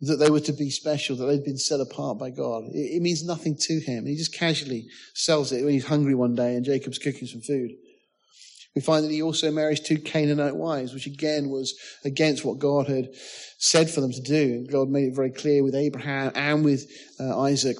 That 0.00 0.16
they 0.16 0.30
were 0.30 0.40
to 0.40 0.52
be 0.52 0.70
special, 0.70 1.16
that 1.16 1.26
they'd 1.26 1.44
been 1.44 1.56
set 1.56 1.80
apart 1.80 2.18
by 2.18 2.30
God. 2.30 2.64
It, 2.72 2.96
it 2.96 3.02
means 3.02 3.24
nothing 3.24 3.56
to 3.60 3.80
him. 3.80 4.04
He 4.06 4.16
just 4.16 4.34
casually 4.34 4.88
sells 5.14 5.52
it 5.52 5.64
when 5.64 5.72
he's 5.72 5.86
hungry 5.86 6.14
one 6.14 6.34
day 6.34 6.54
and 6.54 6.64
Jacob's 6.64 6.98
cooking 6.98 7.26
some 7.26 7.40
food. 7.40 7.70
We 8.76 8.82
find 8.82 9.02
that 9.04 9.10
he 9.10 9.22
also 9.22 9.50
marries 9.50 9.80
two 9.80 9.98
Canaanite 9.98 10.54
wives, 10.54 10.92
which 10.92 11.06
again 11.06 11.48
was 11.48 11.74
against 12.04 12.44
what 12.44 12.58
God 12.58 12.88
had 12.88 13.08
said 13.58 13.88
for 13.88 14.02
them 14.02 14.12
to 14.12 14.20
do. 14.20 14.66
God 14.70 14.90
made 14.90 15.08
it 15.08 15.16
very 15.16 15.30
clear 15.30 15.64
with 15.64 15.74
Abraham 15.74 16.30
and 16.34 16.62
with 16.62 16.86
uh, 17.18 17.40
Isaac 17.40 17.78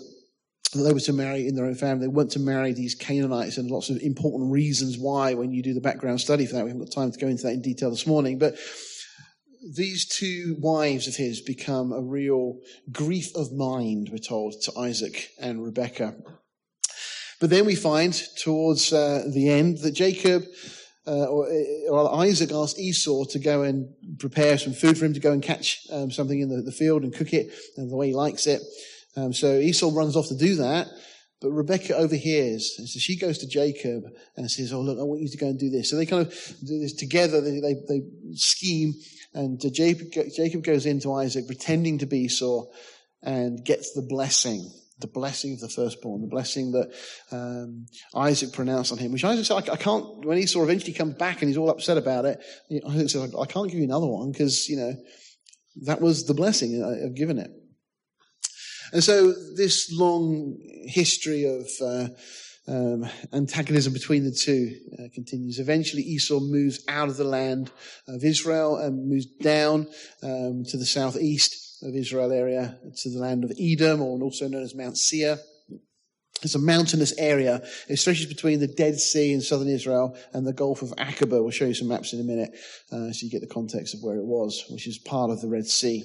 that 0.72 0.82
they 0.82 0.94
were 0.94 1.00
to 1.00 1.12
marry 1.12 1.46
in 1.46 1.54
their 1.54 1.66
own 1.66 1.74
family. 1.74 2.06
They 2.06 2.12
weren't 2.12 2.30
to 2.32 2.40
marry 2.40 2.72
these 2.72 2.94
Canaanites, 2.94 3.58
and 3.58 3.70
lots 3.70 3.90
of 3.90 3.98
important 3.98 4.50
reasons 4.50 4.96
why 4.98 5.34
when 5.34 5.52
you 5.52 5.62
do 5.62 5.74
the 5.74 5.82
background 5.82 6.22
study 6.22 6.46
for 6.46 6.54
that. 6.54 6.64
We 6.64 6.70
haven't 6.70 6.86
got 6.86 6.94
time 6.94 7.12
to 7.12 7.18
go 7.18 7.28
into 7.28 7.42
that 7.42 7.52
in 7.52 7.60
detail 7.60 7.90
this 7.90 8.06
morning, 8.06 8.38
but 8.38 8.56
these 9.74 10.08
two 10.08 10.56
wives 10.60 11.08
of 11.08 11.16
his 11.16 11.42
become 11.42 11.92
a 11.92 12.00
real 12.00 12.56
grief 12.90 13.36
of 13.36 13.52
mind, 13.52 14.08
we're 14.10 14.18
told, 14.18 14.54
to 14.62 14.78
Isaac 14.78 15.28
and 15.38 15.62
Rebekah. 15.62 16.16
But 17.38 17.50
then 17.50 17.66
we 17.66 17.74
find 17.74 18.14
towards 18.38 18.94
uh, 18.94 19.24
the 19.30 19.50
end 19.50 19.78
that 19.78 19.92
Jacob 19.92 20.44
uh, 21.06 21.26
or, 21.26 21.48
uh, 21.48 21.90
or, 21.90 22.14
Isaac 22.22 22.50
asked 22.52 22.78
Esau 22.80 23.24
to 23.26 23.38
go 23.38 23.62
and 23.62 23.88
prepare 24.18 24.58
some 24.58 24.72
food 24.72 24.98
for 24.98 25.04
him 25.04 25.14
to 25.14 25.20
go 25.20 25.32
and 25.32 25.42
catch 25.42 25.86
um, 25.92 26.10
something 26.10 26.40
in 26.40 26.48
the, 26.48 26.62
the, 26.62 26.72
field 26.72 27.04
and 27.04 27.14
cook 27.14 27.32
it 27.32 27.52
and 27.76 27.90
the 27.90 27.96
way 27.96 28.08
he 28.08 28.14
likes 28.14 28.46
it. 28.46 28.60
Um, 29.16 29.32
so 29.32 29.54
Esau 29.54 29.90
runs 29.94 30.16
off 30.16 30.28
to 30.28 30.36
do 30.36 30.56
that. 30.56 30.88
But 31.40 31.50
Rebecca 31.50 31.94
overhears, 31.94 32.76
and 32.78 32.88
so 32.88 32.98
she 32.98 33.18
goes 33.18 33.38
to 33.38 33.46
Jacob 33.46 34.04
and 34.36 34.50
says, 34.50 34.72
"Oh 34.72 34.80
look, 34.80 34.98
I 34.98 35.02
want 35.02 35.20
you 35.20 35.28
to 35.28 35.36
go 35.36 35.48
and 35.48 35.58
do 35.58 35.68
this." 35.68 35.90
So 35.90 35.96
they 35.96 36.06
kind 36.06 36.26
of 36.26 36.32
do 36.64 36.80
this 36.80 36.94
together. 36.94 37.42
They 37.42 37.60
they, 37.60 37.74
they 37.86 38.00
scheme, 38.32 38.94
and 39.34 39.62
uh, 39.62 39.68
Jacob, 39.68 40.08
Jacob 40.34 40.64
goes 40.64 40.86
into 40.86 41.12
Isaac 41.12 41.46
pretending 41.46 41.98
to 41.98 42.06
be 42.06 42.20
Esau, 42.20 42.64
and 43.22 43.62
gets 43.62 43.92
the 43.92 44.00
blessing, 44.00 44.70
the 44.98 45.06
blessing 45.06 45.52
of 45.52 45.60
the 45.60 45.68
firstborn, 45.68 46.22
the 46.22 46.26
blessing 46.26 46.72
that 46.72 46.90
um, 47.30 47.86
Isaac 48.14 48.52
pronounced 48.52 48.92
on 48.92 48.98
him. 48.98 49.12
Which 49.12 49.24
Isaac 49.24 49.44
said, 49.44 49.68
I, 49.68 49.74
"I 49.74 49.76
can't." 49.76 50.24
When 50.24 50.38
Esau 50.38 50.62
eventually 50.62 50.92
comes 50.92 51.14
back 51.14 51.42
and 51.42 51.48
he's 51.48 51.58
all 51.58 51.70
upset 51.70 51.98
about 51.98 52.24
it, 52.24 52.38
Isaac 52.88 53.10
said, 53.10 53.30
"I 53.38 53.46
can't 53.46 53.68
give 53.68 53.78
you 53.78 53.84
another 53.84 54.06
one 54.06 54.32
because 54.32 54.68
you 54.68 54.76
know 54.76 54.94
that 55.84 56.00
was 56.00 56.26
the 56.26 56.34
blessing 56.34 56.82
I've 56.82 57.14
given 57.14 57.38
it." 57.38 57.50
And 58.92 59.02
so 59.02 59.32
this 59.56 59.90
long 59.92 60.56
history 60.86 61.44
of 61.44 61.68
uh, 61.82 62.08
um, 62.68 63.08
antagonism 63.32 63.92
between 63.92 64.24
the 64.24 64.32
two 64.32 64.74
uh, 64.98 65.08
continues. 65.14 65.58
Eventually, 65.58 66.02
Esau 66.02 66.40
moves 66.40 66.84
out 66.88 67.08
of 67.08 67.16
the 67.16 67.24
land 67.24 67.70
of 68.08 68.24
Israel 68.24 68.76
and 68.76 69.08
moves 69.08 69.26
down 69.26 69.88
um, 70.22 70.64
to 70.68 70.76
the 70.76 70.86
southeast 70.86 71.65
of 71.82 71.94
Israel 71.94 72.32
area 72.32 72.78
to 72.96 73.10
the 73.10 73.18
land 73.18 73.44
of 73.44 73.52
Edom, 73.60 74.02
or 74.02 74.20
also 74.22 74.48
known 74.48 74.62
as 74.62 74.74
Mount 74.74 74.96
Seir. 74.98 75.38
It's 76.42 76.54
a 76.54 76.58
mountainous 76.58 77.14
area. 77.16 77.62
It 77.88 77.96
stretches 77.96 78.26
between 78.26 78.60
the 78.60 78.66
Dead 78.66 78.98
Sea 78.98 79.32
in 79.32 79.40
southern 79.40 79.68
Israel 79.68 80.16
and 80.32 80.46
the 80.46 80.52
Gulf 80.52 80.82
of 80.82 80.90
Aqaba. 80.90 81.42
We'll 81.42 81.50
show 81.50 81.64
you 81.64 81.74
some 81.74 81.88
maps 81.88 82.12
in 82.12 82.20
a 82.20 82.24
minute 82.24 82.50
uh, 82.92 83.10
so 83.10 83.24
you 83.24 83.30
get 83.30 83.40
the 83.40 83.46
context 83.46 83.94
of 83.94 84.02
where 84.02 84.16
it 84.16 84.24
was, 84.24 84.64
which 84.68 84.86
is 84.86 84.98
part 84.98 85.30
of 85.30 85.40
the 85.40 85.48
Red 85.48 85.66
Sea. 85.66 86.04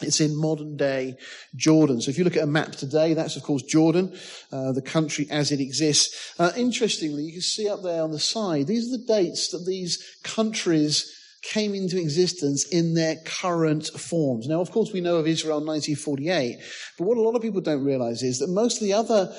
It's 0.00 0.20
in 0.20 0.36
modern 0.36 0.76
day 0.76 1.16
Jordan. 1.54 2.00
So 2.00 2.10
if 2.10 2.18
you 2.18 2.24
look 2.24 2.36
at 2.36 2.42
a 2.42 2.46
map 2.46 2.72
today, 2.72 3.14
that's 3.14 3.36
of 3.36 3.42
course 3.42 3.62
Jordan, 3.62 4.16
uh, 4.50 4.72
the 4.72 4.82
country 4.82 5.26
as 5.30 5.52
it 5.52 5.60
exists. 5.60 6.34
Uh, 6.38 6.52
interestingly, 6.56 7.24
you 7.24 7.32
can 7.32 7.40
see 7.40 7.68
up 7.68 7.82
there 7.82 8.02
on 8.02 8.12
the 8.12 8.18
side, 8.18 8.66
these 8.66 8.88
are 8.88 8.98
the 8.98 9.04
dates 9.04 9.48
that 9.50 9.64
these 9.66 10.18
countries 10.22 11.12
came 11.42 11.74
into 11.74 11.98
existence 11.98 12.66
in 12.68 12.94
their 12.94 13.16
current 13.24 13.86
forms. 13.88 14.46
Now, 14.46 14.60
of 14.60 14.70
course, 14.70 14.92
we 14.92 15.00
know 15.00 15.16
of 15.16 15.26
Israel 15.26 15.58
in 15.58 15.66
1948, 15.66 16.58
but 16.98 17.06
what 17.06 17.18
a 17.18 17.20
lot 17.20 17.34
of 17.34 17.42
people 17.42 17.60
don't 17.60 17.84
realize 17.84 18.22
is 18.22 18.38
that 18.38 18.48
most 18.48 18.80
of 18.80 18.84
the 18.84 18.92
other 18.92 19.34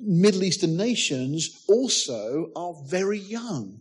Middle 0.00 0.44
Eastern 0.44 0.76
nations 0.76 1.64
also 1.68 2.50
are 2.54 2.74
very 2.86 3.18
young. 3.18 3.80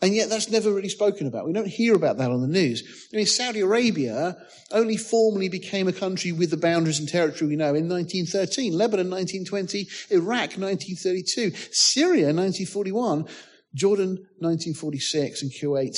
And 0.00 0.14
yet 0.14 0.28
that's 0.28 0.50
never 0.50 0.72
really 0.72 0.88
spoken 0.88 1.26
about. 1.26 1.46
We 1.46 1.52
don't 1.52 1.66
hear 1.66 1.94
about 1.94 2.18
that 2.18 2.30
on 2.30 2.42
the 2.42 2.48
news. 2.48 2.82
I 3.12 3.16
mean, 3.16 3.26
Saudi 3.26 3.60
Arabia 3.60 4.36
only 4.70 4.96
formally 4.96 5.48
became 5.48 5.88
a 5.88 5.92
country 5.92 6.30
with 6.30 6.50
the 6.50 6.56
boundaries 6.56 6.98
and 6.98 7.08
territory 7.08 7.48
we 7.48 7.56
know 7.56 7.74
in 7.74 7.88
1913, 7.88 8.72
Lebanon 8.72 9.10
1920, 9.10 9.88
Iraq 10.10 10.58
1932, 10.58 11.52
Syria 11.72 12.26
1941, 12.26 13.26
Jordan 13.74 14.08
1946, 14.40 15.42
and 15.42 15.50
Kuwait 15.52 15.96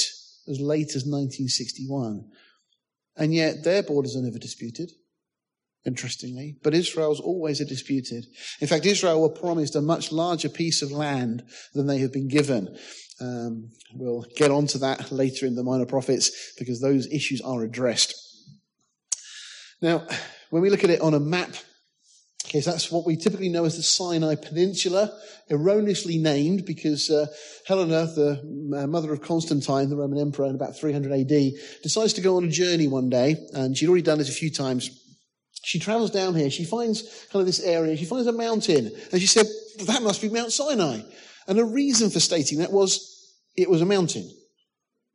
as 0.48 0.60
late 0.60 0.94
as 0.94 1.04
1961. 1.04 2.28
And 3.16 3.34
yet 3.34 3.64
their 3.64 3.82
borders 3.82 4.16
are 4.16 4.22
never 4.22 4.38
disputed 4.38 4.90
interestingly. 5.86 6.56
But 6.62 6.74
Israel's 6.74 7.20
always 7.20 7.60
a 7.60 7.64
disputed. 7.64 8.26
In 8.60 8.66
fact, 8.66 8.84
Israel 8.84 9.22
were 9.22 9.28
promised 9.28 9.76
a 9.76 9.80
much 9.80 10.12
larger 10.12 10.48
piece 10.48 10.82
of 10.82 10.90
land 10.90 11.44
than 11.74 11.86
they 11.86 11.98
have 11.98 12.12
been 12.12 12.28
given. 12.28 12.76
Um, 13.20 13.70
we'll 13.94 14.26
get 14.36 14.50
onto 14.50 14.78
that 14.78 15.10
later 15.10 15.46
in 15.46 15.54
the 15.54 15.62
Minor 15.62 15.86
Prophets 15.86 16.54
because 16.58 16.80
those 16.80 17.06
issues 17.06 17.40
are 17.40 17.62
addressed. 17.62 18.14
Now, 19.80 20.06
when 20.50 20.62
we 20.62 20.70
look 20.70 20.84
at 20.84 20.90
it 20.90 21.00
on 21.00 21.14
a 21.14 21.20
map, 21.20 21.54
okay, 22.46 22.60
so 22.60 22.70
that's 22.70 22.90
what 22.90 23.06
we 23.06 23.16
typically 23.16 23.48
know 23.48 23.64
as 23.64 23.76
the 23.76 23.82
Sinai 23.82 24.36
Peninsula, 24.36 25.12
erroneously 25.50 26.18
named 26.18 26.64
because 26.64 27.10
uh, 27.10 27.26
Helena, 27.66 28.06
the 28.06 28.40
uh, 28.76 28.86
mother 28.86 29.12
of 29.12 29.22
Constantine, 29.22 29.88
the 29.88 29.96
Roman 29.96 30.18
emperor, 30.18 30.46
in 30.46 30.54
about 30.54 30.76
300 30.76 31.12
AD, 31.12 31.52
decides 31.82 32.12
to 32.14 32.20
go 32.20 32.36
on 32.36 32.44
a 32.44 32.48
journey 32.48 32.88
one 32.88 33.08
day, 33.08 33.36
and 33.52 33.76
she'd 33.76 33.88
already 33.88 34.02
done 34.02 34.20
it 34.20 34.28
a 34.28 34.32
few 34.32 34.50
times. 34.50 34.90
She 35.64 35.80
travels 35.80 36.12
down 36.12 36.34
here. 36.34 36.48
She 36.48 36.64
finds 36.64 37.02
kind 37.32 37.40
of 37.40 37.46
this 37.46 37.60
area. 37.60 37.96
She 37.96 38.04
finds 38.04 38.28
a 38.28 38.32
mountain, 38.32 38.92
and 39.10 39.20
she 39.20 39.26
said, 39.26 39.46
"That 39.86 40.02
must 40.02 40.22
be 40.22 40.28
Mount 40.28 40.52
Sinai." 40.52 41.00
And 41.48 41.58
the 41.58 41.64
reason 41.64 42.10
for 42.10 42.20
stating 42.20 42.58
that 42.58 42.72
was 42.72 43.34
it 43.56 43.68
was 43.68 43.80
a 43.80 43.86
mountain. 43.86 44.30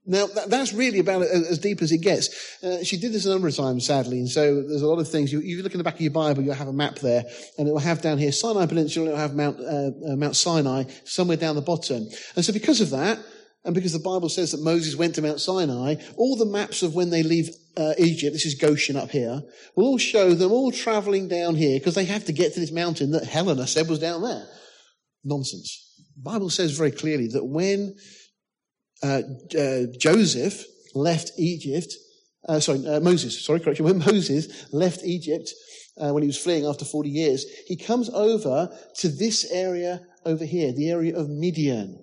Now, 0.06 0.26
that, 0.26 0.50
that's 0.50 0.74
really 0.74 0.98
about 0.98 1.22
as 1.22 1.60
deep 1.60 1.82
as 1.82 1.92
it 1.92 2.00
gets. 2.00 2.58
Uh, 2.64 2.84
she 2.84 2.98
did 2.98 3.14
this 3.14 3.26
a 3.26 3.30
number 3.30 3.48
of 3.48 3.56
times, 3.56 3.86
sadly, 3.86 4.18
and 4.18 4.30
so 4.30 4.64
there's 4.64 4.82
a 4.82 4.88
lot 4.88 5.00
of 5.00 5.08
things. 5.08 5.32
You, 5.32 5.42
you 5.42 5.62
look 5.62 5.74
in 5.74 5.78
the 5.78 5.84
back 5.84 5.96
of 5.96 6.02
your 6.02 6.12
Bible, 6.12 6.42
you'll 6.42 6.56
have 6.56 6.68
a 6.68 6.74
map 6.74 6.96
there, 7.00 7.24
and 7.58 7.68
it 7.68 7.72
will 7.72 7.80
have 7.80 8.02
down 8.02 8.18
here 8.18 8.32
Sinai 8.32 8.66
Peninsula, 8.66 9.10
it 9.10 9.12
will 9.12 9.20
have 9.20 9.36
Mount, 9.36 9.60
uh, 9.60 10.12
uh, 10.12 10.16
Mount 10.16 10.36
Sinai 10.36 10.86
somewhere 11.06 11.38
down 11.38 11.56
the 11.56 11.62
bottom. 11.62 12.08
And 12.36 12.44
so 12.44 12.52
because 12.52 12.82
of 12.82 12.90
that, 12.90 13.20
and 13.64 13.76
because 13.76 13.94
the 13.94 14.00
Bible 14.00 14.30
says 14.30 14.52
that 14.52 14.64
Moses 14.64 14.96
went 14.96 15.14
to 15.16 15.22
Mount 15.22 15.40
Sinai, 15.40 15.96
all 16.18 16.36
the 16.36 16.46
maps 16.46 16.82
of 16.82 16.96
when 16.96 17.12
they 17.12 17.22
leave 17.22 17.50
uh, 17.78 17.94
Egypt, 18.00 18.34
this 18.34 18.48
is 18.48 18.56
Goshen 18.56 18.96
up 18.96 19.12
here, 19.12 19.44
will 19.76 19.86
all 19.86 19.98
show 20.00 20.34
them 20.34 20.52
all 20.52 20.72
traveling 20.72 21.28
down 21.28 21.54
here 21.54 21.78
because 21.78 21.94
they 21.94 22.06
have 22.06 22.26
to 22.26 22.34
get 22.34 22.56
to 22.56 22.60
this 22.60 22.72
mountain 22.72 23.12
that 23.12 23.26
Helena 23.26 23.68
said 23.68 23.88
was 23.88 24.00
down 24.00 24.24
there. 24.24 24.48
Nonsense. 25.24 25.78
The 26.16 26.24
Bible 26.24 26.50
says 26.50 26.76
very 26.76 26.90
clearly 26.90 27.28
that 27.28 27.46
when 27.46 27.96
uh, 29.04 29.22
uh, 29.58 29.84
Joseph 29.98 30.66
left 30.94 31.32
Egypt, 31.38 31.94
uh, 32.48 32.60
sorry, 32.60 32.86
uh, 32.88 33.00
Moses, 33.00 33.44
sorry, 33.44 33.60
correction, 33.60 33.86
when 33.92 34.00
Moses 34.00 34.72
left 34.74 35.04
Egypt, 35.04 35.54
uh, 35.98 36.12
when 36.12 36.24
he 36.24 36.28
was 36.28 36.42
fleeing 36.42 36.66
after 36.66 36.86
40 36.86 37.10
years, 37.10 37.46
he 37.68 37.76
comes 37.76 38.10
over 38.10 38.70
to 38.98 39.08
this 39.10 39.52
area 39.52 40.02
over 40.26 40.46
here, 40.46 40.72
the 40.72 40.90
area 40.90 41.18
of 41.18 41.30
Midian. 41.30 42.02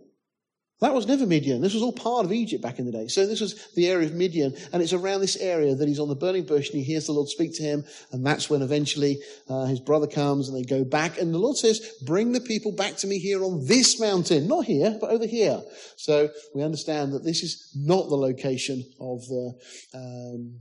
That 0.80 0.94
was 0.94 1.08
never 1.08 1.26
Midian. 1.26 1.60
This 1.60 1.74
was 1.74 1.82
all 1.82 1.92
part 1.92 2.24
of 2.24 2.32
Egypt 2.32 2.62
back 2.62 2.78
in 2.78 2.86
the 2.86 2.92
day. 2.92 3.08
So 3.08 3.26
this 3.26 3.40
was 3.40 3.72
the 3.74 3.88
area 3.88 4.06
of 4.06 4.14
Midian, 4.14 4.54
and 4.72 4.80
it's 4.80 4.92
around 4.92 5.20
this 5.20 5.36
area 5.36 5.74
that 5.74 5.88
he's 5.88 5.98
on 5.98 6.08
the 6.08 6.14
burning 6.14 6.44
bush 6.44 6.70
and 6.70 6.78
he 6.78 6.84
hears 6.84 7.06
the 7.06 7.12
Lord 7.12 7.28
speak 7.28 7.56
to 7.56 7.62
him, 7.64 7.84
and 8.12 8.24
that's 8.24 8.48
when 8.48 8.62
eventually 8.62 9.18
uh, 9.48 9.64
his 9.64 9.80
brother 9.80 10.06
comes 10.06 10.48
and 10.48 10.56
they 10.56 10.62
go 10.62 10.84
back, 10.84 11.18
and 11.18 11.34
the 11.34 11.38
Lord 11.38 11.56
says, 11.56 11.80
"Bring 12.06 12.30
the 12.30 12.40
people 12.40 12.70
back 12.70 12.96
to 12.98 13.08
me 13.08 13.18
here 13.18 13.42
on 13.42 13.66
this 13.66 13.98
mountain, 13.98 14.46
not 14.46 14.66
here, 14.66 14.96
but 15.00 15.10
over 15.10 15.26
here." 15.26 15.60
So 15.96 16.28
we 16.54 16.62
understand 16.62 17.12
that 17.12 17.24
this 17.24 17.42
is 17.42 17.72
not 17.74 18.08
the 18.08 18.16
location 18.16 18.84
of 19.00 19.26
the 19.26 19.54
um, 19.94 20.58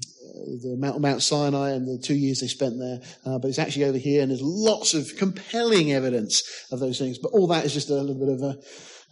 the 0.64 0.76
Mount, 0.80 1.00
Mount, 1.00 1.22
Sinai 1.22 1.72
and 1.72 1.88
the 1.88 2.02
two 2.02 2.16
years 2.16 2.40
they 2.40 2.48
spent 2.48 2.80
there, 2.80 3.00
uh, 3.26 3.38
but 3.38 3.50
it's 3.50 3.60
actually 3.60 3.86
over 3.86 4.00
here, 4.00 4.24
and 4.24 4.32
there's 4.32 4.42
lots 4.42 4.96
of 4.96 5.16
compelling 5.18 5.94
evidence 5.94 6.66
of 6.72 6.80
those 6.80 6.98
things. 6.98 7.20
But 7.20 7.34
all 7.34 7.48
that 7.48 7.66
is 7.66 7.74
just 7.74 7.92
a 7.92 7.94
little 7.94 8.16
bit 8.16 8.30
of 8.30 8.42
a 8.42 8.58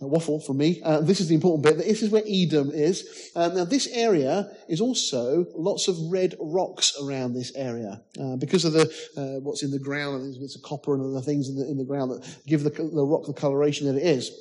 a 0.02 0.08
waffle 0.08 0.40
from 0.40 0.58
me. 0.58 0.82
Uh, 0.84 1.00
this 1.00 1.22
is 1.22 1.30
the 1.30 1.36
important 1.36 1.64
bit. 1.64 1.78
This 1.78 2.04
is 2.04 2.10
where 2.10 2.24
Edom 2.28 2.72
is. 2.72 3.32
Uh, 3.36 3.48
now, 3.50 3.66
this 3.66 3.88
area 3.88 4.52
is 4.68 4.82
also 4.82 5.46
lots 5.56 5.88
of 5.88 5.96
red 6.12 6.36
rocks 6.40 6.98
around 7.02 7.34
this 7.34 7.56
area 7.56 8.02
uh, 8.20 8.36
because 8.36 8.66
of 8.66 8.74
the 8.74 8.86
uh, 9.16 9.40
what's 9.40 9.64
in 9.64 9.72
the 9.72 9.80
ground. 9.80 10.22
and 10.22 10.40
bits 10.40 10.56
of 10.56 10.62
copper 10.64 10.96
and 10.96 11.04
other 11.04 11.22
things 11.22 11.48
in 11.48 11.56
the, 11.56 11.70
in 11.70 11.78
the 11.78 11.86
ground 11.86 12.12
that 12.12 12.38
give 12.46 12.64
the, 12.64 12.70
the 12.70 13.06
rock 13.06 13.26
the 13.26 13.34
coloration 13.34 13.88
that 13.88 13.96
it 13.96 14.06
is. 14.06 14.32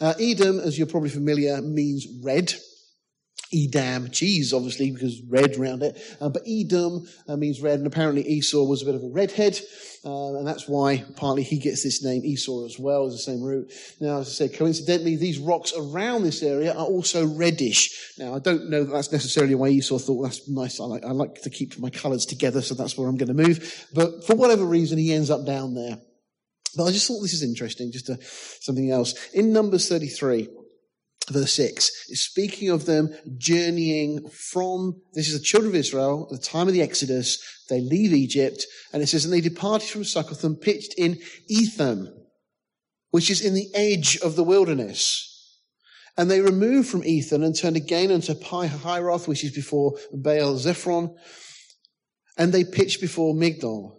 Uh, 0.00 0.14
Edom, 0.20 0.60
as 0.60 0.78
you're 0.78 0.86
probably 0.86 1.10
familiar, 1.10 1.60
means 1.60 2.06
red. 2.22 2.52
Edam, 3.54 4.10
cheese, 4.10 4.52
obviously, 4.52 4.90
because 4.90 5.20
red 5.22 5.56
around 5.56 5.82
it. 5.82 5.96
Uh, 6.20 6.28
but 6.28 6.42
Edom 6.46 7.06
uh, 7.28 7.36
means 7.36 7.60
red, 7.60 7.78
and 7.78 7.86
apparently 7.86 8.26
Esau 8.26 8.64
was 8.64 8.82
a 8.82 8.84
bit 8.84 8.94
of 8.94 9.02
a 9.02 9.08
redhead, 9.08 9.58
uh, 10.04 10.34
and 10.36 10.46
that's 10.46 10.68
why 10.68 11.04
partly 11.16 11.42
he 11.42 11.58
gets 11.58 11.82
this 11.82 12.02
name 12.02 12.24
Esau 12.24 12.64
as 12.64 12.78
well, 12.78 13.06
as 13.06 13.12
the 13.12 13.18
same 13.18 13.42
root. 13.42 13.72
Now, 14.00 14.18
as 14.18 14.28
I 14.28 14.32
said, 14.32 14.54
coincidentally, 14.54 15.16
these 15.16 15.38
rocks 15.38 15.72
around 15.76 16.24
this 16.24 16.42
area 16.42 16.72
are 16.72 16.86
also 16.86 17.26
reddish. 17.26 18.14
Now, 18.18 18.34
I 18.34 18.40
don't 18.40 18.68
know 18.68 18.84
that 18.84 18.92
that's 18.92 19.12
necessarily 19.12 19.54
why 19.54 19.68
Esau 19.68 19.98
thought 19.98 20.22
that's 20.22 20.48
nice. 20.48 20.80
I 20.80 20.84
like, 20.84 21.04
I 21.04 21.12
like 21.12 21.42
to 21.42 21.50
keep 21.50 21.78
my 21.78 21.90
colours 21.90 22.26
together, 22.26 22.62
so 22.62 22.74
that's 22.74 22.98
where 22.98 23.08
I'm 23.08 23.16
going 23.16 23.34
to 23.36 23.46
move. 23.46 23.86
But 23.94 24.24
for 24.26 24.34
whatever 24.34 24.64
reason, 24.64 24.98
he 24.98 25.12
ends 25.12 25.30
up 25.30 25.46
down 25.46 25.74
there. 25.74 25.98
But 26.76 26.84
I 26.84 26.92
just 26.92 27.06
thought 27.06 27.22
this 27.22 27.32
is 27.32 27.42
interesting, 27.42 27.90
just 27.90 28.08
a, 28.10 28.18
something 28.60 28.90
else. 28.90 29.14
In 29.32 29.52
Numbers 29.52 29.88
33, 29.88 30.48
verse 31.30 31.52
6 31.54 31.90
is 32.08 32.22
speaking 32.22 32.70
of 32.70 32.86
them 32.86 33.12
journeying 33.36 34.28
from 34.30 35.00
this 35.14 35.28
is 35.28 35.38
the 35.38 35.44
children 35.44 35.72
of 35.72 35.76
israel 35.76 36.28
at 36.30 36.38
the 36.38 36.46
time 36.46 36.68
of 36.68 36.74
the 36.74 36.82
exodus 36.82 37.38
they 37.68 37.80
leave 37.80 38.12
egypt 38.12 38.64
and 38.92 39.02
it 39.02 39.08
says 39.08 39.24
and 39.24 39.34
they 39.34 39.40
departed 39.40 39.88
from 39.88 40.04
succoth 40.04 40.44
and 40.44 40.60
pitched 40.60 40.94
in 40.96 41.18
etham 41.50 42.08
which 43.16 43.30
is 43.30 43.40
in 43.40 43.54
the 43.54 43.70
edge 43.74 44.18
of 44.18 44.36
the 44.36 44.44
wilderness. 44.44 45.32
And 46.18 46.30
they 46.30 46.42
removed 46.42 46.88
from 46.88 47.00
etham 47.02 47.42
and 47.42 47.56
turned 47.56 47.76
again 47.76 48.10
unto 48.10 48.34
pi-hahiroth 48.34 49.26
which 49.26 49.42
is 49.42 49.52
before 49.52 49.94
baal 50.12 50.58
zephon 50.58 51.16
and 52.36 52.52
they 52.52 52.62
pitched 52.62 53.00
before 53.00 53.34
migdol. 53.34 53.96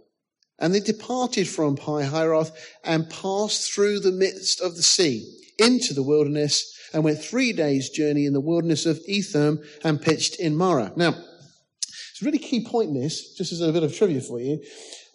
And 0.60 0.72
they 0.72 0.80
departed 0.80 1.48
from 1.48 1.76
pi-hahiroth 1.78 2.52
and 2.84 3.10
passed 3.10 3.72
through 3.72 4.02
the 4.02 4.12
midst 4.12 4.62
of 4.62 4.76
the 4.76 4.84
sea 4.84 5.28
into 5.58 5.96
the 5.96 6.04
wilderness 6.04 6.77
and 6.98 7.04
went 7.04 7.24
three 7.24 7.54
days' 7.54 7.92
journey 7.92 8.26
in 8.26 8.34
the 8.34 8.40
wilderness 8.40 8.88
of 8.88 9.00
Etham 9.06 9.62
and 9.84 10.02
pitched 10.02 10.40
in 10.40 10.56
Marah. 10.56 10.92
Now, 10.96 11.10
it's 11.10 12.24
a 12.24 12.26
really 12.26 12.40
key 12.40 12.66
point 12.66 12.90
in 12.90 13.00
this, 13.00 13.36
just 13.36 13.52
as 13.52 13.62
a 13.62 13.72
bit 13.72 13.84
of 13.84 13.96
trivia 13.96 14.20
for 14.20 14.40
you. 14.40 14.64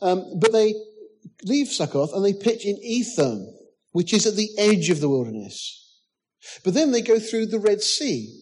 Um, 0.00 0.38
but 0.38 0.52
they 0.52 0.74
leave 1.42 1.66
Succoth 1.66 2.12
and 2.12 2.24
they 2.24 2.34
pitch 2.34 2.64
in 2.66 2.78
Etham, 2.80 3.52
which 3.90 4.14
is 4.14 4.28
at 4.28 4.36
the 4.36 4.50
edge 4.58 4.90
of 4.90 5.00
the 5.00 5.08
wilderness. 5.08 5.98
But 6.62 6.74
then 6.74 6.92
they 6.92 7.02
go 7.02 7.18
through 7.18 7.46
the 7.46 7.58
Red 7.58 7.80
Sea. 7.80 8.32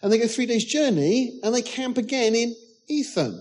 And 0.00 0.10
they 0.10 0.16
go 0.16 0.26
three 0.26 0.46
days' 0.46 0.64
journey 0.64 1.38
and 1.42 1.54
they 1.54 1.60
camp 1.60 1.98
again 1.98 2.34
in 2.34 2.56
Etham. 2.88 3.38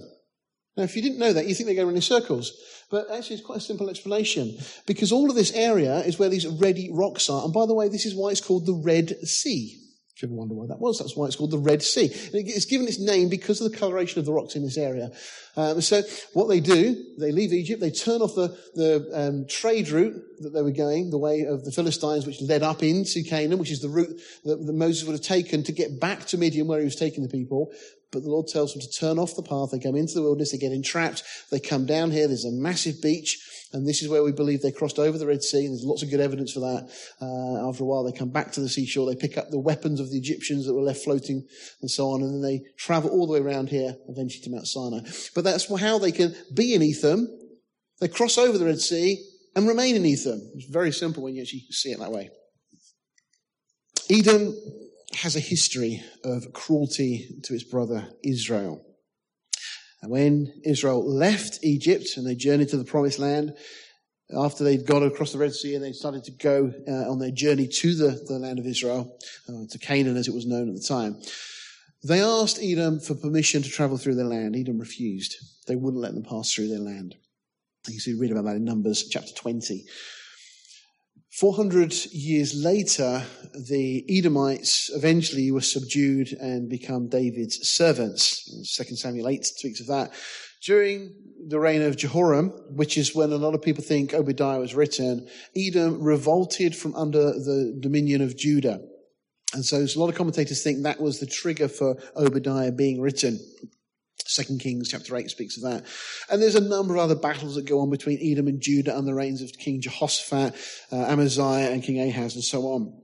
Now, 0.76 0.84
if 0.84 0.98
you 0.98 1.02
didn't 1.02 1.20
know 1.20 1.32
that, 1.32 1.48
you 1.48 1.56
think 1.56 1.68
they 1.68 1.76
go 1.76 1.86
around 1.86 1.96
in 1.96 2.02
circles. 2.02 2.52
But 2.92 3.10
actually, 3.12 3.38
it's 3.38 3.46
quite 3.46 3.58
a 3.58 3.62
simple 3.62 3.90
explanation. 3.90 4.58
Because 4.86 5.12
all 5.12 5.30
of 5.30 5.36
this 5.36 5.54
area 5.54 6.00
is 6.00 6.20
where 6.20 6.30
these 6.30 6.48
ready 6.48 6.90
rocks 6.92 7.30
are. 7.30 7.44
And 7.44 7.54
by 7.54 7.66
the 7.66 7.74
way, 7.74 7.90
this 7.90 8.06
is 8.06 8.16
why 8.16 8.30
it's 8.30 8.42
called 8.42 8.66
the 8.66 8.74
Red 8.74 9.18
Sea. 9.28 9.82
If 10.16 10.22
you 10.22 10.30
ever 10.30 10.36
wonder 10.36 10.56
why 10.56 10.68
that 10.68 10.80
was, 10.80 10.98
that's 10.98 11.18
why 11.18 11.26
it's 11.26 11.36
called 11.36 11.52
the 11.52 11.58
Red 11.58 11.84
Sea. 11.84 12.06
And 12.06 12.48
it's 12.48 12.64
given 12.64 12.88
its 12.88 13.00
name 13.00 13.28
because 13.28 13.60
of 13.60 13.70
the 13.70 13.78
coloration 13.78 14.18
of 14.18 14.26
the 14.26 14.32
rocks 14.32 14.56
in 14.56 14.64
this 14.64 14.78
area. 14.78 15.12
Um, 15.58 15.82
so 15.82 16.04
what 16.32 16.48
they 16.48 16.62
do, 16.62 17.04
they 17.20 17.34
leave 17.34 17.52
Egypt, 17.52 17.82
they 17.82 17.92
turn 17.92 18.22
off 18.22 18.34
the, 18.34 18.58
the 18.76 19.10
um, 19.14 19.46
trade 19.50 19.90
route 19.90 20.16
that 20.40 20.52
they 20.52 20.62
were 20.62 20.72
going, 20.72 21.10
the 21.10 21.18
way 21.18 21.42
of 21.42 21.66
the 21.66 21.72
Philistines, 21.72 22.26
which 22.26 22.42
led 22.42 22.64
up 22.64 22.82
into 22.82 23.24
Canaan, 23.24 23.60
which 23.60 23.72
is 23.72 23.82
the 23.82 23.90
route 23.90 24.18
that, 24.46 24.66
that 24.66 24.74
Moses 24.74 25.04
would 25.04 25.14
have 25.14 25.22
taken 25.22 25.64
to 25.64 25.74
get 25.74 26.00
back 26.00 26.24
to 26.28 26.38
Midian 26.38 26.68
where 26.68 26.80
he 26.80 26.86
was 26.86 26.96
taking 26.96 27.22
the 27.22 27.30
people. 27.30 27.74
But 28.12 28.24
the 28.24 28.30
Lord 28.30 28.48
tells 28.48 28.74
them 28.74 28.82
to 28.82 28.92
turn 28.92 29.20
off 29.20 29.36
the 29.36 29.44
path. 29.44 29.72
They 29.72 29.80
come 29.80 29.96
into 29.96 30.14
the 30.14 30.22
wilderness, 30.22 30.52
they 30.52 30.58
get 30.58 30.72
entrapped, 30.72 31.24
they 31.52 31.60
come 31.60 31.86
down 31.86 32.12
here, 32.12 32.28
there's 32.28 32.46
a 32.46 32.52
massive 32.52 33.02
beach, 33.02 33.38
and 33.74 33.86
this 33.86 34.02
is 34.02 34.08
where 34.08 34.24
we 34.24 34.32
believe 34.32 34.62
they 34.62 34.72
crossed 34.72 35.00
over 35.00 35.18
the 35.18 35.28
Red 35.28 35.44
Sea. 35.44 35.68
There's 35.68 35.84
lots 35.84 36.02
of 36.02 36.10
good 36.10 36.22
evidence 36.22 36.54
for 36.54 36.62
that. 36.62 36.90
Uh, 37.22 37.68
after 37.68 37.84
a 37.84 37.86
while, 37.86 38.04
they 38.04 38.18
come 38.18 38.32
back 38.32 38.54
to 38.54 38.62
the 38.62 38.70
seashore. 38.70 39.06
They 39.06 39.18
pick 39.18 39.38
up 39.38 39.50
the 39.50 39.60
weapons 39.60 40.00
of 40.00 40.10
the 40.12 40.18
Egyptians 40.18 40.66
that 40.66 40.74
were 40.74 40.82
left 40.82 41.04
floating 41.04 41.46
and 41.82 41.92
so 41.92 42.10
on. 42.12 42.22
And 42.22 42.36
then 42.36 42.42
they 42.42 42.62
travel 42.78 43.10
all 43.10 43.28
the 43.28 43.34
way 43.34 43.40
around 43.40 43.68
here, 43.68 43.96
eventually 44.08 44.44
to 44.44 44.50
Mount 44.50 44.68
Sinai. 44.68 45.00
But 45.34 45.44
that's 45.44 45.68
how 45.78 45.98
they 45.98 46.14
can 46.14 46.34
be 46.54 46.74
in 46.74 46.82
Etham. 46.82 47.28
They 48.00 48.08
cross 48.08 48.38
over 48.38 48.58
the 48.58 48.66
Red 48.66 48.80
Sea 48.80 49.22
and 49.56 49.68
remain 49.68 49.98
in 49.98 50.06
Etham. 50.06 50.42
It's 50.56 50.70
very 50.70 50.94
simple 50.94 51.24
when 51.24 51.36
you 51.36 51.42
actually 51.42 51.66
see 51.72 51.92
it 51.92 52.00
that 52.00 52.12
way. 52.12 52.30
Edom 54.10 54.56
has 55.16 55.36
a 55.36 55.40
history 55.40 56.04
of 56.24 56.54
cruelty 56.54 57.28
to 57.44 57.54
its 57.54 57.64
brother 57.64 58.08
Israel. 58.24 58.86
And 60.02 60.12
when 60.12 60.62
Israel 60.64 61.04
left 61.04 61.60
Egypt 61.64 62.10
and 62.18 62.28
they 62.28 62.36
journeyed 62.36 62.70
to 62.70 62.78
the 62.78 62.84
promised 62.84 63.20
land, 63.20 63.56
after 64.36 64.64
they'd 64.64 64.86
gone 64.86 65.04
across 65.04 65.32
the 65.32 65.38
Red 65.38 65.54
Sea 65.54 65.76
and 65.76 65.84
they 65.84 65.92
started 65.92 66.24
to 66.26 66.32
go 66.32 66.74
uh, 66.88 67.10
on 67.10 67.20
their 67.20 67.32
journey 67.32 67.68
to 67.68 67.96
the, 67.96 68.24
the 68.28 68.40
land 68.40 68.60
of 68.60 68.66
Israel, 68.66 69.18
uh, 69.48 69.66
to 69.70 69.80
Canaan 69.80 70.18
as 70.18 70.28
it 70.28 70.34
was 70.34 70.46
known 70.46 70.68
at 70.68 70.76
the 70.76 70.86
time, 70.88 71.22
they 72.04 72.22
asked 72.22 72.60
Edom 72.62 73.00
for 73.00 73.16
permission 73.16 73.64
to 73.64 73.70
travel 73.70 73.98
through 73.98 74.16
their 74.16 74.26
land. 74.26 74.56
Edom 74.56 74.80
refused. 74.80 75.38
They 75.68 75.76
wouldn't 75.76 76.02
let 76.02 76.14
them 76.14 76.24
pass 76.24 76.54
through 76.54 76.68
their 76.68 76.80
land. 76.80 77.16
You 77.88 78.02
can 78.02 78.20
read 78.20 78.32
about 78.32 78.46
that 78.46 78.56
in 78.56 78.66
Numbers 78.66 79.08
chapter 79.08 79.34
20. 79.34 79.86
400 81.40 81.94
years 82.14 82.56
later, 82.56 83.26
the 83.54 84.06
Edomites 84.08 84.90
eventually 84.94 85.52
were 85.52 85.60
subdued 85.60 86.32
and 86.32 86.70
become 86.70 87.10
David's 87.10 87.60
servants. 87.70 88.46
2 88.78 88.96
Samuel 88.96 89.28
8 89.28 89.44
speaks 89.44 89.82
of 89.82 89.88
that. 89.88 90.14
During 90.64 91.14
the 91.48 91.60
reign 91.60 91.82
of 91.82 91.98
Jehoram, 91.98 92.54
which 92.70 92.98
is 92.98 93.14
when 93.14 93.34
a 93.34 93.38
lot 93.38 93.54
of 93.54 93.62
people 93.62 93.84
think 93.84 94.14
Obadiah 94.14 94.60
was 94.60 94.76
written, 94.76 95.28
Edom 95.58 96.02
revolted 96.02 96.74
from 96.74 96.96
under 96.96 97.34
the 97.34 97.78
dominion 97.82 98.22
of 98.22 98.38
Judah. 98.38 98.80
And 99.54 99.66
so 99.66 99.78
a 99.78 100.00
lot 100.00 100.10
of 100.10 100.16
commentators 100.16 100.64
think 100.64 100.84
that 100.84 101.02
was 101.02 101.20
the 101.20 101.26
trigger 101.26 101.68
for 101.68 101.98
Obadiah 102.16 102.72
being 102.72 103.02
written. 103.02 103.40
Second 104.26 104.60
Kings 104.60 104.90
chapter 104.90 105.16
8 105.16 105.30
speaks 105.30 105.58
of 105.58 105.64
that. 105.64 105.86
And 106.30 106.42
there's 106.42 106.56
a 106.56 106.62
number 106.62 106.96
of 106.96 107.02
other 107.02 107.16
battles 107.16 107.56
that 107.56 107.66
go 107.66 107.82
on 107.82 107.90
between 107.90 108.20
Edom 108.22 108.48
and 108.48 108.62
Judah 108.62 108.98
and 108.98 109.08
the 109.08 109.14
reigns 109.14 109.42
of 109.42 109.52
King 109.54 109.82
Jehoshaphat, 109.82 110.56
uh, 110.92 110.96
Amaziah, 110.96 111.72
and 111.72 111.84
King 111.84 112.02
Ahaz, 112.02 112.36
and 112.36 112.44
so 112.44 112.64
on. 112.64 113.02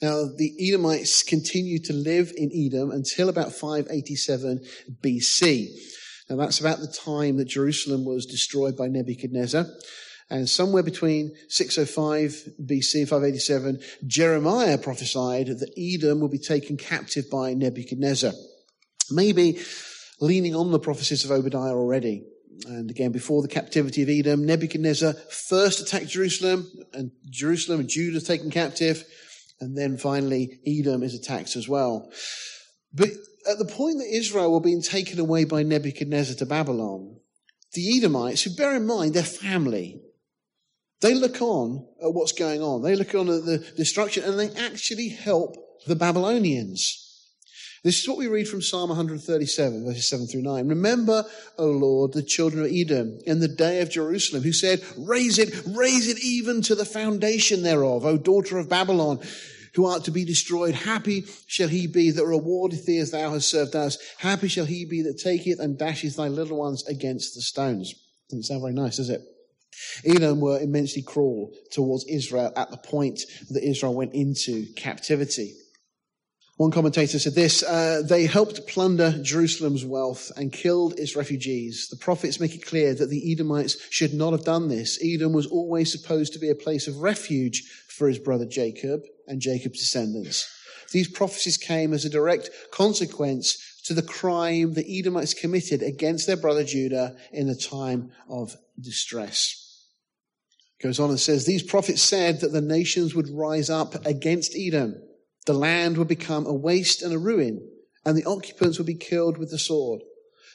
Now, 0.00 0.24
the 0.36 0.54
Edomites 0.60 1.22
continued 1.24 1.84
to 1.84 1.92
live 1.92 2.32
in 2.36 2.50
Edom 2.54 2.92
until 2.92 3.28
about 3.28 3.52
587 3.52 4.64
BC. 5.02 5.68
Now, 6.30 6.36
that's 6.36 6.60
about 6.60 6.78
the 6.78 6.86
time 6.86 7.36
that 7.38 7.48
Jerusalem 7.48 8.04
was 8.04 8.26
destroyed 8.26 8.76
by 8.76 8.86
Nebuchadnezzar. 8.86 9.66
And 10.30 10.48
somewhere 10.48 10.82
between 10.82 11.34
605 11.48 12.52
BC 12.64 13.00
and 13.00 13.08
587, 13.08 13.80
Jeremiah 14.06 14.78
prophesied 14.78 15.46
that 15.46 15.72
Edom 15.76 16.20
will 16.20 16.28
be 16.28 16.38
taken 16.38 16.76
captive 16.76 17.30
by 17.30 17.54
Nebuchadnezzar. 17.54 18.32
Maybe 19.10 19.60
leaning 20.20 20.54
on 20.54 20.70
the 20.70 20.78
prophecies 20.78 21.24
of 21.24 21.30
Obadiah 21.30 21.74
already. 21.74 22.24
And 22.66 22.90
again, 22.90 23.12
before 23.12 23.42
the 23.42 23.48
captivity 23.48 24.02
of 24.02 24.08
Edom, 24.08 24.44
Nebuchadnezzar 24.44 25.12
first 25.12 25.80
attacked 25.80 26.08
Jerusalem, 26.08 26.68
and 26.92 27.12
Jerusalem 27.30 27.80
and 27.80 27.88
Judah 27.88 28.20
taken 28.20 28.50
captive, 28.50 29.04
and 29.60 29.76
then 29.76 29.96
finally 29.96 30.58
Edom 30.66 31.02
is 31.02 31.14
attacked 31.14 31.56
as 31.56 31.68
well. 31.68 32.10
But 32.92 33.10
at 33.48 33.58
the 33.58 33.64
point 33.64 33.98
that 33.98 34.12
Israel 34.12 34.52
were 34.52 34.60
being 34.60 34.82
taken 34.82 35.20
away 35.20 35.44
by 35.44 35.62
Nebuchadnezzar 35.62 36.36
to 36.36 36.46
Babylon, 36.46 37.16
the 37.74 37.96
Edomites, 37.98 38.42
who 38.42 38.54
bear 38.54 38.74
in 38.74 38.86
mind 38.86 39.14
their 39.14 39.22
family, 39.22 40.00
they 41.00 41.14
look 41.14 41.40
on 41.40 41.86
at 42.02 42.12
what's 42.12 42.32
going 42.32 42.60
on. 42.60 42.82
They 42.82 42.96
look 42.96 43.14
on 43.14 43.28
at 43.28 43.44
the 43.44 43.58
destruction 43.76 44.24
and 44.24 44.38
they 44.38 44.50
actually 44.60 45.10
help 45.10 45.56
the 45.86 45.94
Babylonians. 45.94 47.04
This 47.88 48.02
is 48.02 48.08
what 48.10 48.18
we 48.18 48.26
read 48.26 48.46
from 48.46 48.60
Psalm 48.60 48.90
137, 48.90 49.86
verses 49.86 50.10
7 50.10 50.26
through 50.26 50.42
9. 50.42 50.68
Remember, 50.68 51.24
O 51.56 51.70
Lord, 51.70 52.12
the 52.12 52.22
children 52.22 52.62
of 52.62 52.70
Edom 52.70 53.18
in 53.24 53.40
the 53.40 53.48
day 53.48 53.80
of 53.80 53.88
Jerusalem, 53.88 54.42
who 54.42 54.52
said, 54.52 54.82
Raise 54.98 55.38
it, 55.38 55.58
raise 55.66 56.06
it 56.06 56.22
even 56.22 56.60
to 56.60 56.74
the 56.74 56.84
foundation 56.84 57.62
thereof, 57.62 58.04
O 58.04 58.18
daughter 58.18 58.58
of 58.58 58.68
Babylon, 58.68 59.20
who 59.72 59.86
art 59.86 60.04
to 60.04 60.10
be 60.10 60.26
destroyed. 60.26 60.74
Happy 60.74 61.24
shall 61.46 61.68
he 61.68 61.86
be 61.86 62.10
that 62.10 62.26
rewardeth 62.26 62.84
thee 62.84 62.98
as 62.98 63.10
thou 63.10 63.30
hast 63.30 63.50
served 63.50 63.74
us. 63.74 63.96
Happy 64.18 64.48
shall 64.48 64.66
he 64.66 64.84
be 64.84 65.00
that 65.00 65.18
taketh 65.18 65.58
and 65.58 65.78
dasheth 65.78 66.16
thy 66.16 66.28
little 66.28 66.58
ones 66.58 66.86
against 66.88 67.36
the 67.36 67.40
stones. 67.40 67.94
Doesn't 68.28 68.42
sound 68.42 68.60
very 68.60 68.74
nice, 68.74 68.98
does 68.98 69.08
it? 69.08 69.22
Edom 70.04 70.40
were 70.40 70.60
immensely 70.60 71.00
cruel 71.00 71.54
towards 71.72 72.04
Israel 72.04 72.52
at 72.54 72.70
the 72.70 72.76
point 72.76 73.22
that 73.48 73.66
Israel 73.66 73.94
went 73.94 74.12
into 74.12 74.66
captivity. 74.76 75.54
One 76.58 76.72
commentator 76.72 77.20
said 77.20 77.36
this 77.36 77.62
uh, 77.62 78.02
They 78.04 78.26
helped 78.26 78.66
plunder 78.66 79.12
Jerusalem's 79.22 79.84
wealth 79.84 80.32
and 80.36 80.52
killed 80.52 80.98
its 80.98 81.14
refugees. 81.14 81.86
The 81.88 81.96
prophets 81.96 82.40
make 82.40 82.52
it 82.52 82.66
clear 82.66 82.94
that 82.94 83.10
the 83.10 83.32
Edomites 83.32 83.76
should 83.90 84.12
not 84.12 84.32
have 84.32 84.44
done 84.44 84.66
this. 84.66 84.98
Edom 85.00 85.32
was 85.32 85.46
always 85.46 85.92
supposed 85.92 86.32
to 86.32 86.40
be 86.40 86.50
a 86.50 86.56
place 86.56 86.88
of 86.88 86.96
refuge 86.96 87.62
for 87.86 88.08
his 88.08 88.18
brother 88.18 88.44
Jacob 88.44 89.02
and 89.28 89.40
Jacob's 89.40 89.78
descendants. 89.78 90.52
These 90.90 91.06
prophecies 91.06 91.56
came 91.56 91.94
as 91.94 92.04
a 92.04 92.10
direct 92.10 92.50
consequence 92.72 93.80
to 93.84 93.94
the 93.94 94.02
crime 94.02 94.74
the 94.74 94.98
Edomites 94.98 95.34
committed 95.34 95.80
against 95.80 96.26
their 96.26 96.36
brother 96.36 96.64
Judah 96.64 97.14
in 97.30 97.48
a 97.48 97.54
time 97.54 98.10
of 98.28 98.56
distress. 98.80 99.86
Goes 100.82 100.98
on 100.98 101.10
and 101.10 101.20
says, 101.20 101.46
These 101.46 101.62
prophets 101.62 102.02
said 102.02 102.40
that 102.40 102.50
the 102.50 102.60
nations 102.60 103.14
would 103.14 103.28
rise 103.28 103.70
up 103.70 104.04
against 104.04 104.56
Edom 104.56 104.96
the 105.46 105.52
land 105.52 105.96
would 105.96 106.08
become 106.08 106.46
a 106.46 106.52
waste 106.52 107.02
and 107.02 107.12
a 107.12 107.18
ruin, 107.18 107.66
and 108.04 108.16
the 108.16 108.24
occupants 108.24 108.78
would 108.78 108.86
be 108.86 108.94
killed 108.94 109.38
with 109.38 109.50
the 109.50 109.58
sword. 109.58 110.02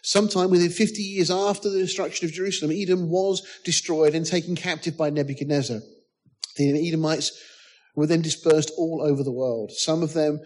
Sometime 0.03 0.49
within 0.49 0.69
50 0.69 1.01
years 1.01 1.31
after 1.31 1.69
the 1.69 1.79
destruction 1.79 2.25
of 2.27 2.33
Jerusalem, 2.33 2.75
Edom 2.75 3.09
was 3.09 3.41
destroyed 3.63 4.15
and 4.15 4.25
taken 4.25 4.55
captive 4.55 4.97
by 4.97 5.09
Nebuchadnezzar. 5.09 5.79
The 6.57 6.87
Edomites 6.87 7.31
were 7.95 8.07
then 8.07 8.21
dispersed 8.21 8.71
all 8.77 9.01
over 9.01 9.23
the 9.23 9.31
world. 9.31 9.71
Some 9.71 10.03
of 10.03 10.13
them 10.13 10.41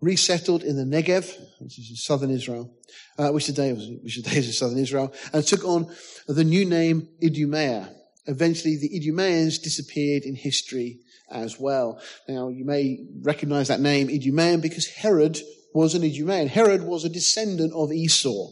resettled 0.00 0.62
in 0.62 0.76
the 0.76 0.84
Negev, 0.84 1.38
which 1.60 1.78
is 1.78 2.04
southern 2.04 2.30
Israel, 2.30 2.74
uh, 3.18 3.30
which 3.30 3.46
today 3.46 3.72
was, 3.72 3.88
which 4.02 4.16
today 4.16 4.38
is 4.38 4.58
southern 4.58 4.78
Israel, 4.78 5.12
and 5.32 5.44
took 5.44 5.64
on 5.64 5.90
the 6.26 6.44
new 6.44 6.64
name 6.64 7.08
Idumea. 7.22 7.90
Eventually, 8.26 8.76
the 8.76 8.96
Idumeans 8.96 9.58
disappeared 9.58 10.22
in 10.22 10.34
history 10.34 11.00
as 11.30 11.58
well. 11.58 12.00
Now, 12.28 12.48
you 12.48 12.64
may 12.64 13.06
recognize 13.22 13.68
that 13.68 13.80
name, 13.80 14.08
Idumean, 14.08 14.60
because 14.60 14.86
Herod 14.86 15.40
was 15.74 15.94
an 15.94 16.02
Idumean. 16.02 16.48
Herod 16.48 16.82
was 16.82 17.04
a 17.04 17.08
descendant 17.08 17.72
of 17.74 17.92
Esau. 17.92 18.50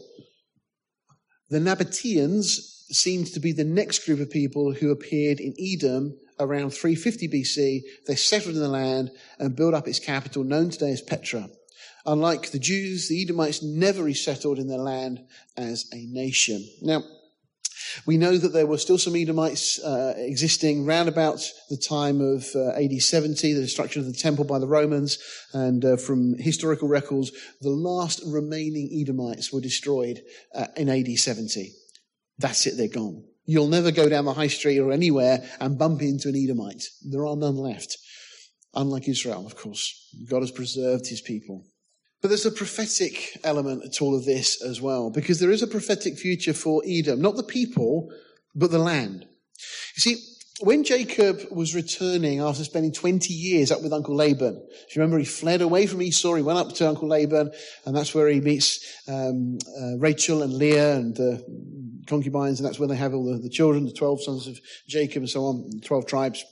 The 1.49 1.59
Nabateans 1.59 2.73
seemed 2.91 3.27
to 3.27 3.39
be 3.39 3.51
the 3.51 3.63
next 3.63 4.05
group 4.05 4.19
of 4.19 4.29
people 4.29 4.73
who 4.73 4.91
appeared 4.91 5.39
in 5.39 5.53
Edom 5.59 6.17
around 6.39 6.71
350 6.71 7.27
BC. 7.29 7.81
They 8.07 8.15
settled 8.15 8.55
in 8.55 8.61
the 8.61 8.67
land 8.67 9.11
and 9.39 9.55
built 9.55 9.73
up 9.73 9.87
its 9.87 9.99
capital, 9.99 10.43
known 10.43 10.69
today 10.69 10.91
as 10.91 11.01
Petra. 11.01 11.49
Unlike 12.05 12.51
the 12.51 12.59
Jews, 12.59 13.07
the 13.07 13.21
Edomites 13.21 13.63
never 13.63 14.03
resettled 14.03 14.59
in 14.59 14.67
their 14.67 14.77
land 14.77 15.25
as 15.55 15.85
a 15.93 16.05
nation. 16.05 16.67
Now, 16.81 17.03
we 18.05 18.17
know 18.17 18.37
that 18.37 18.53
there 18.53 18.67
were 18.67 18.77
still 18.77 18.97
some 18.97 19.15
Edomites 19.15 19.79
uh, 19.79 20.13
existing 20.17 20.85
round 20.85 21.09
about 21.09 21.39
the 21.69 21.77
time 21.77 22.21
of 22.21 22.45
uh, 22.55 22.71
AD 22.71 23.01
70, 23.01 23.53
the 23.53 23.61
destruction 23.61 24.01
of 24.01 24.07
the 24.07 24.17
temple 24.17 24.45
by 24.45 24.59
the 24.59 24.67
Romans, 24.67 25.17
and 25.53 25.83
uh, 25.83 25.97
from 25.97 26.35
historical 26.37 26.87
records, 26.87 27.31
the 27.61 27.69
last 27.69 28.21
remaining 28.25 28.89
Edomites 29.01 29.51
were 29.51 29.61
destroyed 29.61 30.21
uh, 30.55 30.67
in 30.75 30.89
AD 30.89 31.17
70. 31.17 31.71
That's 32.37 32.65
it, 32.65 32.77
they're 32.77 32.87
gone. 32.87 33.23
You'll 33.45 33.67
never 33.67 33.91
go 33.91 34.07
down 34.07 34.25
the 34.25 34.33
high 34.33 34.47
street 34.47 34.79
or 34.79 34.91
anywhere 34.91 35.43
and 35.59 35.77
bump 35.77 36.01
into 36.01 36.29
an 36.29 36.35
Edomite. 36.35 36.83
There 37.03 37.25
are 37.25 37.35
none 37.35 37.57
left. 37.57 37.97
Unlike 38.73 39.09
Israel, 39.09 39.45
of 39.45 39.55
course. 39.55 40.09
God 40.29 40.41
has 40.41 40.51
preserved 40.51 41.07
his 41.07 41.21
people. 41.21 41.65
But 42.23 42.29
there's 42.29 42.45
a 42.45 42.51
prophetic 42.51 43.37
element 43.43 43.93
to 43.95 44.05
all 44.05 44.15
of 44.15 44.23
this 44.23 44.61
as 44.61 44.81
well, 44.81 45.09
because 45.09 45.41
there 45.41 45.51
is 45.51 45.61
a 45.61 45.67
prophetic 45.67 46.17
future 46.17 46.53
for 46.53 46.81
Edom, 46.87 47.21
not 47.21 47.35
the 47.35 47.43
people, 47.43 48.09
but 48.55 48.71
the 48.71 48.79
land. 48.79 49.27
You 49.97 49.99
see, 49.99 50.15
when 50.61 50.85
Jacob 50.85 51.41
was 51.51 51.75
returning 51.75 52.39
after 52.39 52.63
spending 52.63 52.93
20 52.93 53.33
years 53.33 53.71
up 53.71 53.83
with 53.83 53.91
Uncle 53.91 54.15
Laban, 54.15 54.65
if 54.87 54.95
you 54.95 55.01
remember, 55.01 55.19
he 55.19 55.25
fled 55.25 55.61
away 55.61 55.85
from 55.85 56.01
Esau, 56.01 56.35
he 56.35 56.41
went 56.41 56.59
up 56.59 56.71
to 56.75 56.87
Uncle 56.87 57.09
Laban, 57.09 57.51
and 57.85 57.93
that's 57.93 58.15
where 58.15 58.29
he 58.29 58.39
meets 58.39 59.01
um, 59.09 59.57
uh, 59.77 59.97
Rachel 59.97 60.43
and 60.43 60.53
Leah 60.53 60.95
and 60.95 61.13
the 61.17 61.43
concubines, 62.07 62.57
and 62.57 62.65
that's 62.65 62.79
where 62.79 62.87
they 62.87 62.95
have 62.95 63.13
all 63.13 63.25
the, 63.25 63.37
the 63.37 63.49
children, 63.49 63.83
the 63.83 63.91
12 63.91 64.23
sons 64.23 64.47
of 64.47 64.57
Jacob 64.87 65.23
and 65.23 65.29
so 65.29 65.41
on, 65.41 65.81
12 65.83 66.05
tribes. 66.05 66.45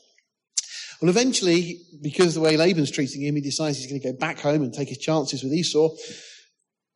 Well, 1.02 1.10
eventually, 1.10 1.82
because 2.00 2.28
of 2.28 2.34
the 2.36 2.42
way 2.42 2.58
Laban's 2.58 2.92
treating 2.92 3.24
him, 3.24 3.36
he 3.36 3.42
decides 3.42 3.78
he's 3.78 3.88
going 3.88 4.02
to 4.02 4.12
go 4.12 4.18
back 4.18 4.40
home 4.40 4.62
and 4.62 4.72
take 4.72 4.90
his 4.90 5.00
chances 5.00 5.44
with 5.44 5.52
Esau. 5.52 5.90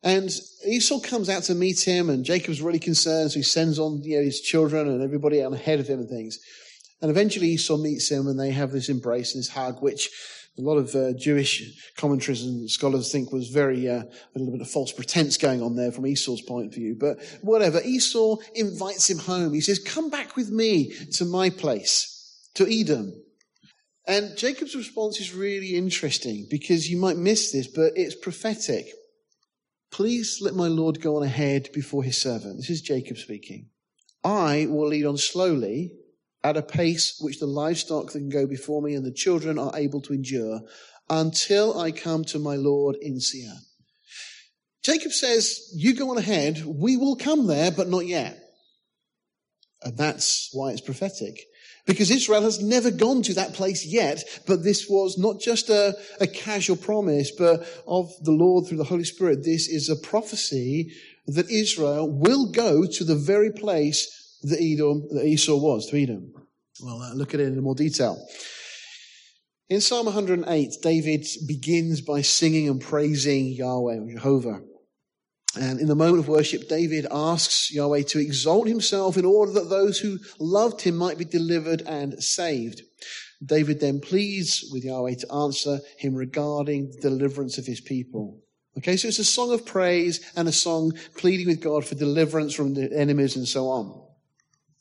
And 0.04 0.30
Esau 0.64 1.00
comes 1.00 1.28
out 1.28 1.42
to 1.44 1.56
meet 1.56 1.80
him, 1.80 2.08
and 2.08 2.24
Jacob's 2.24 2.62
really 2.62 2.78
concerned, 2.78 3.32
so 3.32 3.40
he 3.40 3.42
sends 3.42 3.80
on 3.80 4.02
you 4.04 4.18
know, 4.18 4.22
his 4.22 4.40
children 4.40 4.86
and 4.86 5.02
everybody 5.02 5.40
ahead 5.40 5.80
of 5.80 5.88
him 5.88 5.98
and 5.98 6.08
things. 6.08 6.38
And 7.02 7.10
eventually 7.10 7.48
Esau 7.48 7.78
meets 7.78 8.08
him, 8.08 8.28
and 8.28 8.38
they 8.38 8.52
have 8.52 8.70
this 8.70 8.88
embrace 8.88 9.34
and 9.34 9.42
this 9.42 9.48
hug, 9.48 9.82
which 9.82 10.08
a 10.56 10.62
lot 10.62 10.76
of 10.76 10.94
uh, 10.94 11.12
Jewish 11.14 11.92
commentaries 11.96 12.44
and 12.44 12.70
scholars 12.70 13.10
think 13.10 13.32
was 13.32 13.48
very 13.48 13.88
uh, 13.88 14.04
a 14.04 14.38
little 14.38 14.52
bit 14.52 14.60
of 14.60 14.70
false 14.70 14.92
pretense 14.92 15.36
going 15.36 15.62
on 15.62 15.74
there 15.74 15.90
from 15.90 16.06
Esau's 16.06 16.40
point 16.40 16.66
of 16.66 16.74
view. 16.74 16.96
But 16.98 17.18
whatever, 17.42 17.80
Esau 17.84 18.36
invites 18.54 19.10
him 19.10 19.18
home. 19.18 19.52
He 19.52 19.60
says, 19.60 19.80
"Come 19.80 20.10
back 20.10 20.36
with 20.36 20.50
me 20.50 20.94
to 21.14 21.24
my 21.24 21.50
place, 21.50 22.38
to 22.54 22.66
Edom." 22.72 23.12
And 24.06 24.36
Jacob's 24.36 24.76
response 24.76 25.20
is 25.20 25.34
really 25.34 25.76
interesting 25.76 26.46
because 26.48 26.88
you 26.88 26.96
might 26.96 27.16
miss 27.16 27.50
this, 27.50 27.66
but 27.66 27.92
it's 27.96 28.14
prophetic. 28.14 28.86
Please 29.90 30.38
let 30.40 30.54
my 30.54 30.68
Lord 30.68 31.00
go 31.00 31.16
on 31.16 31.24
ahead 31.24 31.70
before 31.72 32.04
his 32.04 32.20
servant. 32.20 32.58
This 32.58 32.70
is 32.70 32.82
Jacob 32.82 33.18
speaking. 33.18 33.70
I 34.22 34.66
will 34.68 34.88
lead 34.88 35.06
on 35.06 35.16
slowly 35.16 35.92
at 36.44 36.56
a 36.56 36.62
pace 36.62 37.18
which 37.20 37.40
the 37.40 37.46
livestock 37.46 38.12
that 38.12 38.18
can 38.18 38.28
go 38.28 38.46
before 38.46 38.80
me 38.80 38.94
and 38.94 39.04
the 39.04 39.12
children 39.12 39.58
are 39.58 39.72
able 39.74 40.00
to 40.02 40.12
endure 40.12 40.60
until 41.10 41.78
I 41.78 41.90
come 41.90 42.24
to 42.26 42.38
my 42.38 42.56
Lord 42.56 42.96
in 43.00 43.20
Seir. 43.20 43.54
Jacob 44.84 45.12
says, 45.12 45.72
You 45.74 45.94
go 45.94 46.10
on 46.10 46.18
ahead, 46.18 46.64
we 46.64 46.96
will 46.96 47.16
come 47.16 47.48
there, 47.48 47.72
but 47.72 47.88
not 47.88 48.06
yet. 48.06 48.40
And 49.82 49.96
that's 49.96 50.50
why 50.52 50.70
it's 50.70 50.80
prophetic. 50.80 51.40
Because 51.86 52.10
Israel 52.10 52.42
has 52.42 52.60
never 52.60 52.90
gone 52.90 53.22
to 53.22 53.34
that 53.34 53.54
place 53.54 53.86
yet, 53.86 54.24
but 54.46 54.64
this 54.64 54.88
was 54.88 55.16
not 55.16 55.40
just 55.40 55.70
a, 55.70 55.96
a 56.20 56.26
casual 56.26 56.76
promise, 56.76 57.30
but 57.30 57.66
of 57.86 58.12
the 58.22 58.32
Lord 58.32 58.66
through 58.66 58.78
the 58.78 58.84
Holy 58.84 59.04
Spirit. 59.04 59.44
This 59.44 59.68
is 59.68 59.88
a 59.88 59.96
prophecy 59.96 60.92
that 61.28 61.48
Israel 61.48 62.10
will 62.10 62.50
go 62.50 62.86
to 62.86 63.04
the 63.04 63.14
very 63.14 63.52
place 63.52 64.38
that 64.42 64.60
Edom, 64.60 65.06
that 65.12 65.24
Esau 65.24 65.56
was, 65.56 65.86
to 65.90 66.02
Edom. 66.02 66.32
Well, 66.80 67.00
uh, 67.00 67.14
look 67.14 67.34
at 67.34 67.40
it 67.40 67.48
in 67.48 67.62
more 67.62 67.74
detail. 67.74 68.26
In 69.68 69.80
Psalm 69.80 70.06
108, 70.06 70.74
David 70.82 71.26
begins 71.46 72.00
by 72.00 72.22
singing 72.22 72.68
and 72.68 72.80
praising 72.80 73.48
Yahweh, 73.48 74.12
Jehovah. 74.12 74.60
And 75.58 75.80
in 75.80 75.88
the 75.88 75.94
moment 75.94 76.18
of 76.18 76.28
worship, 76.28 76.68
David 76.68 77.06
asks 77.10 77.72
Yahweh 77.72 78.02
to 78.02 78.18
exalt 78.18 78.68
himself 78.68 79.16
in 79.16 79.24
order 79.24 79.52
that 79.52 79.70
those 79.70 79.98
who 79.98 80.18
loved 80.38 80.82
him 80.82 80.96
might 80.96 81.18
be 81.18 81.24
delivered 81.24 81.82
and 81.82 82.22
saved. 82.22 82.82
David 83.44 83.80
then 83.80 84.00
pleads 84.00 84.68
with 84.72 84.84
Yahweh 84.84 85.14
to 85.14 85.32
answer 85.32 85.80
him 85.98 86.14
regarding 86.14 86.90
the 86.90 87.00
deliverance 87.00 87.58
of 87.58 87.66
his 87.66 87.80
people. 87.80 88.40
Okay, 88.78 88.96
so 88.96 89.08
it's 89.08 89.18
a 89.18 89.24
song 89.24 89.52
of 89.52 89.64
praise 89.64 90.20
and 90.36 90.48
a 90.48 90.52
song 90.52 90.92
pleading 91.16 91.46
with 91.46 91.62
God 91.62 91.86
for 91.86 91.94
deliverance 91.94 92.54
from 92.54 92.74
the 92.74 92.92
enemies 92.94 93.36
and 93.36 93.48
so 93.48 93.68
on. 93.68 94.02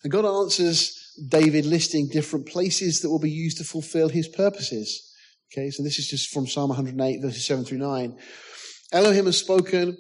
And 0.04 0.12
God 0.12 0.26
answers 0.26 1.14
David 1.30 1.66
listing 1.66 2.10
different 2.10 2.46
places 2.46 3.00
that 3.02 3.10
will 3.10 3.20
be 3.20 3.32
used 3.32 3.58
to 3.58 3.64
fulfill 3.64 4.10
his 4.10 4.28
purposes. 4.28 5.14
Okay, 5.52 5.70
so 5.70 5.84
this 5.84 6.00
is 6.00 6.10
just 6.10 6.30
from 6.30 6.48
Psalm 6.48 6.70
108, 6.70 7.22
verses 7.22 7.46
7 7.46 7.64
through 7.64 7.78
9. 7.78 8.18
Elohim 8.92 9.26
has 9.26 9.38
spoken, 9.38 9.98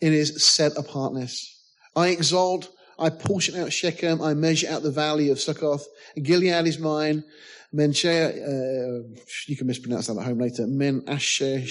in 0.00 0.12
his 0.12 0.44
set 0.44 0.76
apartness. 0.76 1.60
I 1.96 2.08
exalt, 2.08 2.70
I 2.98 3.10
portion 3.10 3.56
out 3.56 3.72
Shechem, 3.72 4.20
I 4.22 4.34
measure 4.34 4.68
out 4.70 4.82
the 4.82 4.90
valley 4.90 5.30
of 5.30 5.40
Succoth. 5.40 5.86
Gilead 6.22 6.66
is 6.66 6.78
mine. 6.78 7.24
Mensheh, 7.72 8.30
uh, 8.32 9.08
you 9.46 9.56
can 9.56 9.68
mispronounce 9.68 10.08
that 10.08 10.16
at 10.16 10.24
home 10.24 10.40
later. 10.40 10.66
Men 10.66 11.04
Asher 11.06 11.62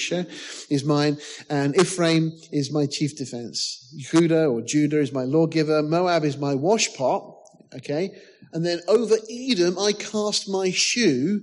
is 0.70 0.86
mine, 0.86 1.18
and 1.50 1.76
Ephraim 1.76 2.32
is 2.54 2.72
my 2.72 2.86
chief 2.86 3.18
defense. 3.18 3.94
Judah 3.98 4.46
or 4.46 4.62
Judah 4.62 5.02
is 5.02 5.12
my 5.12 5.24
lawgiver. 5.24 5.84
Moab 5.84 6.24
is 6.24 6.38
my 6.38 6.54
washpot. 6.54 7.36
Okay, 7.76 8.12
and 8.54 8.66
then 8.66 8.80
over 8.88 9.16
Edom 9.30 9.78
I 9.78 9.92
cast 9.92 10.48
my 10.48 10.72
shoe. 10.72 11.42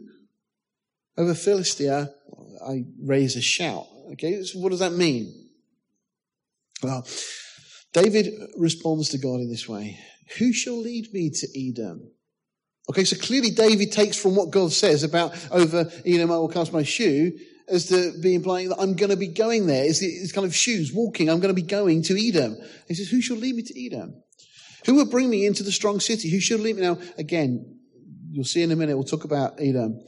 Over 1.19 1.35
Philistia 1.35 2.15
I 2.67 2.85
raise 3.03 3.37
a 3.37 3.43
shout. 3.43 3.87
Okay, 4.13 4.43
so 4.43 4.59
what 4.59 4.71
does 4.71 4.81
that 4.81 4.93
mean? 4.93 5.46
Well, 6.83 7.07
David 7.93 8.33
responds 8.57 9.09
to 9.11 9.19
God 9.19 9.41
in 9.41 9.51
this 9.51 9.69
way 9.69 9.99
Who 10.39 10.53
shall 10.53 10.79
lead 10.79 11.13
me 11.13 11.31
to 11.31 11.69
Edom? 11.69 12.11
Okay, 12.89 13.05
so 13.05 13.17
clearly 13.17 13.51
David 13.51 13.91
takes 13.91 14.17
from 14.17 14.37
what 14.37 14.51
God 14.51 14.73
says 14.73 15.03
about 15.03 15.37
over 15.51 15.91
Edom 16.05 16.31
I 16.31 16.37
will 16.37 16.49
cast 16.49 16.73
my 16.73 16.85
shoe 16.85 17.33
as 17.69 17.87
to 17.87 18.13
be 18.21 18.35
implying 18.35 18.69
that 18.69 18.79
I'm 18.79 18.95
going 18.95 19.11
to 19.11 19.17
be 19.17 19.27
going 19.27 19.67
there. 19.67 19.85
It's, 19.85 20.01
it's 20.03 20.33
kind 20.33 20.47
of 20.47 20.55
shoes, 20.55 20.93
walking. 20.93 21.29
I'm 21.29 21.41
going 21.41 21.55
to 21.55 21.61
be 21.61 21.67
going 21.67 22.03
to 22.03 22.29
Edom. 22.29 22.57
He 22.87 22.95
says, 22.95 23.09
Who 23.09 23.21
shall 23.21 23.37
lead 23.37 23.57
me 23.57 23.63
to 23.63 23.87
Edom? 23.87 24.23
Who 24.87 24.95
will 24.95 25.11
bring 25.11 25.29
me 25.29 25.47
into 25.47 25.65
the 25.65 25.73
strong 25.73 25.99
city? 25.99 26.31
Who 26.31 26.39
shall 26.39 26.59
lead 26.59 26.77
me? 26.77 26.83
Now, 26.83 26.99
again, 27.19 27.81
you'll 28.31 28.45
see 28.45 28.63
in 28.63 28.71
a 28.71 28.77
minute, 28.77 28.97
we'll 28.97 29.05
talk 29.05 29.25
about 29.25 29.61
Edom. 29.61 30.01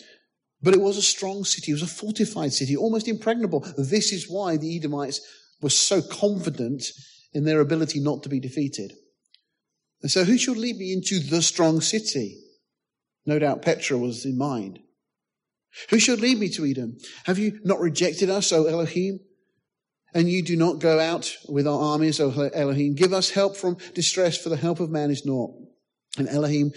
But 0.62 0.74
it 0.74 0.80
was 0.80 0.96
a 0.96 1.02
strong 1.02 1.44
city. 1.44 1.72
It 1.72 1.74
was 1.74 1.82
a 1.82 1.86
fortified 1.86 2.52
city, 2.52 2.76
almost 2.76 3.08
impregnable. 3.08 3.66
This 3.76 4.12
is 4.12 4.28
why 4.28 4.56
the 4.56 4.76
Edomites 4.76 5.20
were 5.60 5.70
so 5.70 6.00
confident 6.02 6.84
in 7.32 7.44
their 7.44 7.60
ability 7.60 8.00
not 8.00 8.22
to 8.22 8.28
be 8.28 8.40
defeated. 8.40 8.92
And 10.02 10.10
so, 10.10 10.24
who 10.24 10.38
shall 10.38 10.54
lead 10.54 10.76
me 10.76 10.92
into 10.92 11.18
the 11.18 11.42
strong 11.42 11.80
city? 11.80 12.38
No 13.26 13.38
doubt 13.38 13.62
Petra 13.62 13.98
was 13.98 14.24
in 14.24 14.38
mind. 14.38 14.78
Who 15.90 15.98
shall 15.98 16.16
lead 16.16 16.38
me 16.38 16.48
to 16.50 16.64
Edom? 16.64 16.98
Have 17.24 17.38
you 17.38 17.60
not 17.64 17.80
rejected 17.80 18.30
us, 18.30 18.52
O 18.52 18.66
Elohim? 18.66 19.20
And 20.14 20.28
you 20.28 20.42
do 20.42 20.56
not 20.56 20.78
go 20.78 20.98
out 20.98 21.36
with 21.48 21.66
our 21.66 21.78
armies, 21.78 22.20
O 22.20 22.30
Elohim. 22.30 22.94
Give 22.94 23.12
us 23.12 23.30
help 23.30 23.56
from 23.56 23.76
distress, 23.94 24.38
for 24.38 24.48
the 24.48 24.56
help 24.56 24.80
of 24.80 24.90
man 24.90 25.10
is 25.10 25.26
naught. 25.26 25.54
And 26.16 26.28
Elohim, 26.28 26.72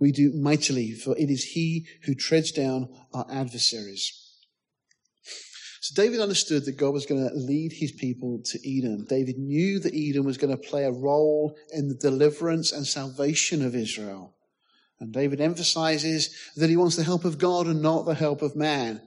we 0.00 0.10
do 0.10 0.32
mightily, 0.34 0.92
for 0.92 1.16
it 1.16 1.30
is 1.30 1.44
he 1.44 1.86
who 2.04 2.14
treads 2.14 2.50
down 2.50 2.88
our 3.14 3.26
adversaries. 3.30 4.21
So 5.82 6.00
David 6.00 6.20
understood 6.20 6.64
that 6.66 6.76
God 6.76 6.92
was 6.92 7.06
going 7.06 7.28
to 7.28 7.34
lead 7.34 7.72
his 7.72 7.90
people 7.90 8.40
to 8.44 8.78
Edom. 8.78 9.04
David 9.04 9.36
knew 9.36 9.80
that 9.80 9.92
Edom 9.92 10.24
was 10.24 10.38
going 10.38 10.56
to 10.56 10.68
play 10.68 10.84
a 10.84 10.92
role 10.92 11.56
in 11.72 11.88
the 11.88 11.96
deliverance 11.96 12.70
and 12.70 12.86
salvation 12.86 13.64
of 13.64 13.74
Israel. 13.74 14.36
And 15.00 15.12
David 15.12 15.40
emphasizes 15.40 16.36
that 16.54 16.70
he 16.70 16.76
wants 16.76 16.94
the 16.94 17.02
help 17.02 17.24
of 17.24 17.36
God 17.36 17.66
and 17.66 17.82
not 17.82 18.06
the 18.06 18.14
help 18.14 18.42
of 18.42 18.54
man. 18.54 19.02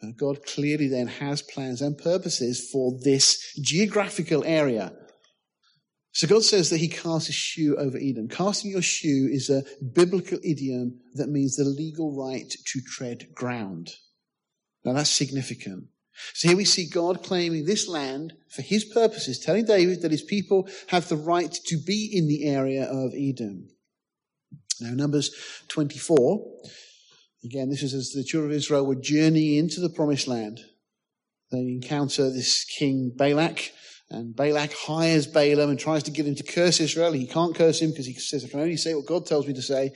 And 0.00 0.16
God 0.16 0.46
clearly 0.46 0.86
then 0.86 1.08
has 1.08 1.42
plans 1.42 1.82
and 1.82 1.98
purposes 1.98 2.70
for 2.70 2.96
this 3.02 3.58
geographical 3.60 4.44
area. 4.44 4.92
So 6.12 6.28
God 6.28 6.44
says 6.44 6.70
that 6.70 6.78
he 6.78 6.86
casts 6.86 7.26
his 7.26 7.34
shoe 7.34 7.76
over 7.76 7.98
Edom. 7.98 8.28
Casting 8.28 8.70
your 8.70 8.80
shoe 8.80 9.28
is 9.28 9.50
a 9.50 9.64
biblical 9.82 10.38
idiom 10.44 11.00
that 11.14 11.30
means 11.30 11.56
the 11.56 11.64
legal 11.64 12.16
right 12.16 12.48
to 12.48 12.80
tread 12.80 13.34
ground. 13.34 13.90
Now 14.84 14.92
that's 14.92 15.10
significant. 15.10 15.88
So 16.34 16.48
here 16.48 16.56
we 16.56 16.64
see 16.64 16.88
God 16.88 17.22
claiming 17.22 17.64
this 17.64 17.88
land 17.88 18.34
for 18.48 18.62
his 18.62 18.84
purposes, 18.84 19.38
telling 19.38 19.64
David 19.64 20.02
that 20.02 20.10
his 20.10 20.22
people 20.22 20.68
have 20.88 21.08
the 21.08 21.16
right 21.16 21.52
to 21.66 21.76
be 21.76 22.10
in 22.12 22.28
the 22.28 22.44
area 22.44 22.84
of 22.84 23.12
Edom. 23.14 23.68
Now, 24.80 24.94
Numbers 24.94 25.30
24, 25.68 26.44
again, 27.44 27.70
this 27.70 27.82
is 27.82 27.94
as 27.94 28.10
the 28.10 28.24
children 28.24 28.50
of 28.50 28.56
Israel 28.56 28.86
were 28.86 28.96
journeying 28.96 29.58
into 29.58 29.80
the 29.80 29.88
promised 29.88 30.26
land. 30.28 30.60
They 31.50 31.58
encounter 31.58 32.30
this 32.30 32.64
king 32.64 33.12
Balak, 33.14 33.72
and 34.10 34.34
Balak 34.34 34.72
hires 34.72 35.26
Balaam 35.26 35.70
and 35.70 35.78
tries 35.78 36.02
to 36.04 36.10
get 36.10 36.26
him 36.26 36.34
to 36.34 36.42
curse 36.42 36.80
Israel. 36.80 37.12
He 37.12 37.26
can't 37.26 37.54
curse 37.54 37.80
him 37.80 37.90
because 37.90 38.06
he 38.06 38.14
says, 38.14 38.44
I 38.44 38.48
can 38.48 38.60
only 38.60 38.76
say 38.76 38.94
what 38.94 39.06
God 39.06 39.26
tells 39.26 39.46
me 39.46 39.54
to 39.54 39.62
say. 39.62 39.92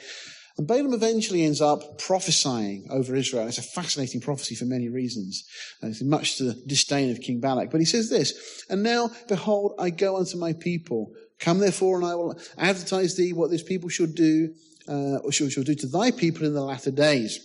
And 0.58 0.66
Balaam 0.66 0.94
eventually 0.94 1.42
ends 1.42 1.60
up 1.60 1.98
prophesying 1.98 2.86
over 2.90 3.14
Israel. 3.14 3.46
It's 3.46 3.58
a 3.58 3.62
fascinating 3.62 4.22
prophecy 4.22 4.54
for 4.54 4.64
many 4.64 4.88
reasons. 4.88 5.44
And 5.82 5.90
it's 5.90 6.02
much 6.02 6.38
to 6.38 6.44
the 6.44 6.62
disdain 6.66 7.10
of 7.10 7.20
King 7.20 7.40
Balak. 7.40 7.70
But 7.70 7.80
he 7.80 7.86
says 7.86 8.08
this, 8.08 8.64
And 8.70 8.82
now, 8.82 9.10
behold, 9.28 9.74
I 9.78 9.90
go 9.90 10.16
unto 10.16 10.38
my 10.38 10.54
people. 10.54 11.12
Come 11.38 11.58
therefore, 11.58 11.98
and 11.98 12.06
I 12.06 12.14
will 12.14 12.38
advertise 12.56 13.16
thee 13.16 13.34
what 13.34 13.50
this 13.50 13.62
people 13.62 13.90
shall 13.90 14.06
do, 14.06 14.54
uh, 14.88 15.18
or 15.18 15.30
shall, 15.30 15.48
do 15.48 15.74
to 15.74 15.86
thy 15.86 16.10
people 16.10 16.46
in 16.46 16.54
the 16.54 16.62
latter 16.62 16.90
days. 16.90 17.38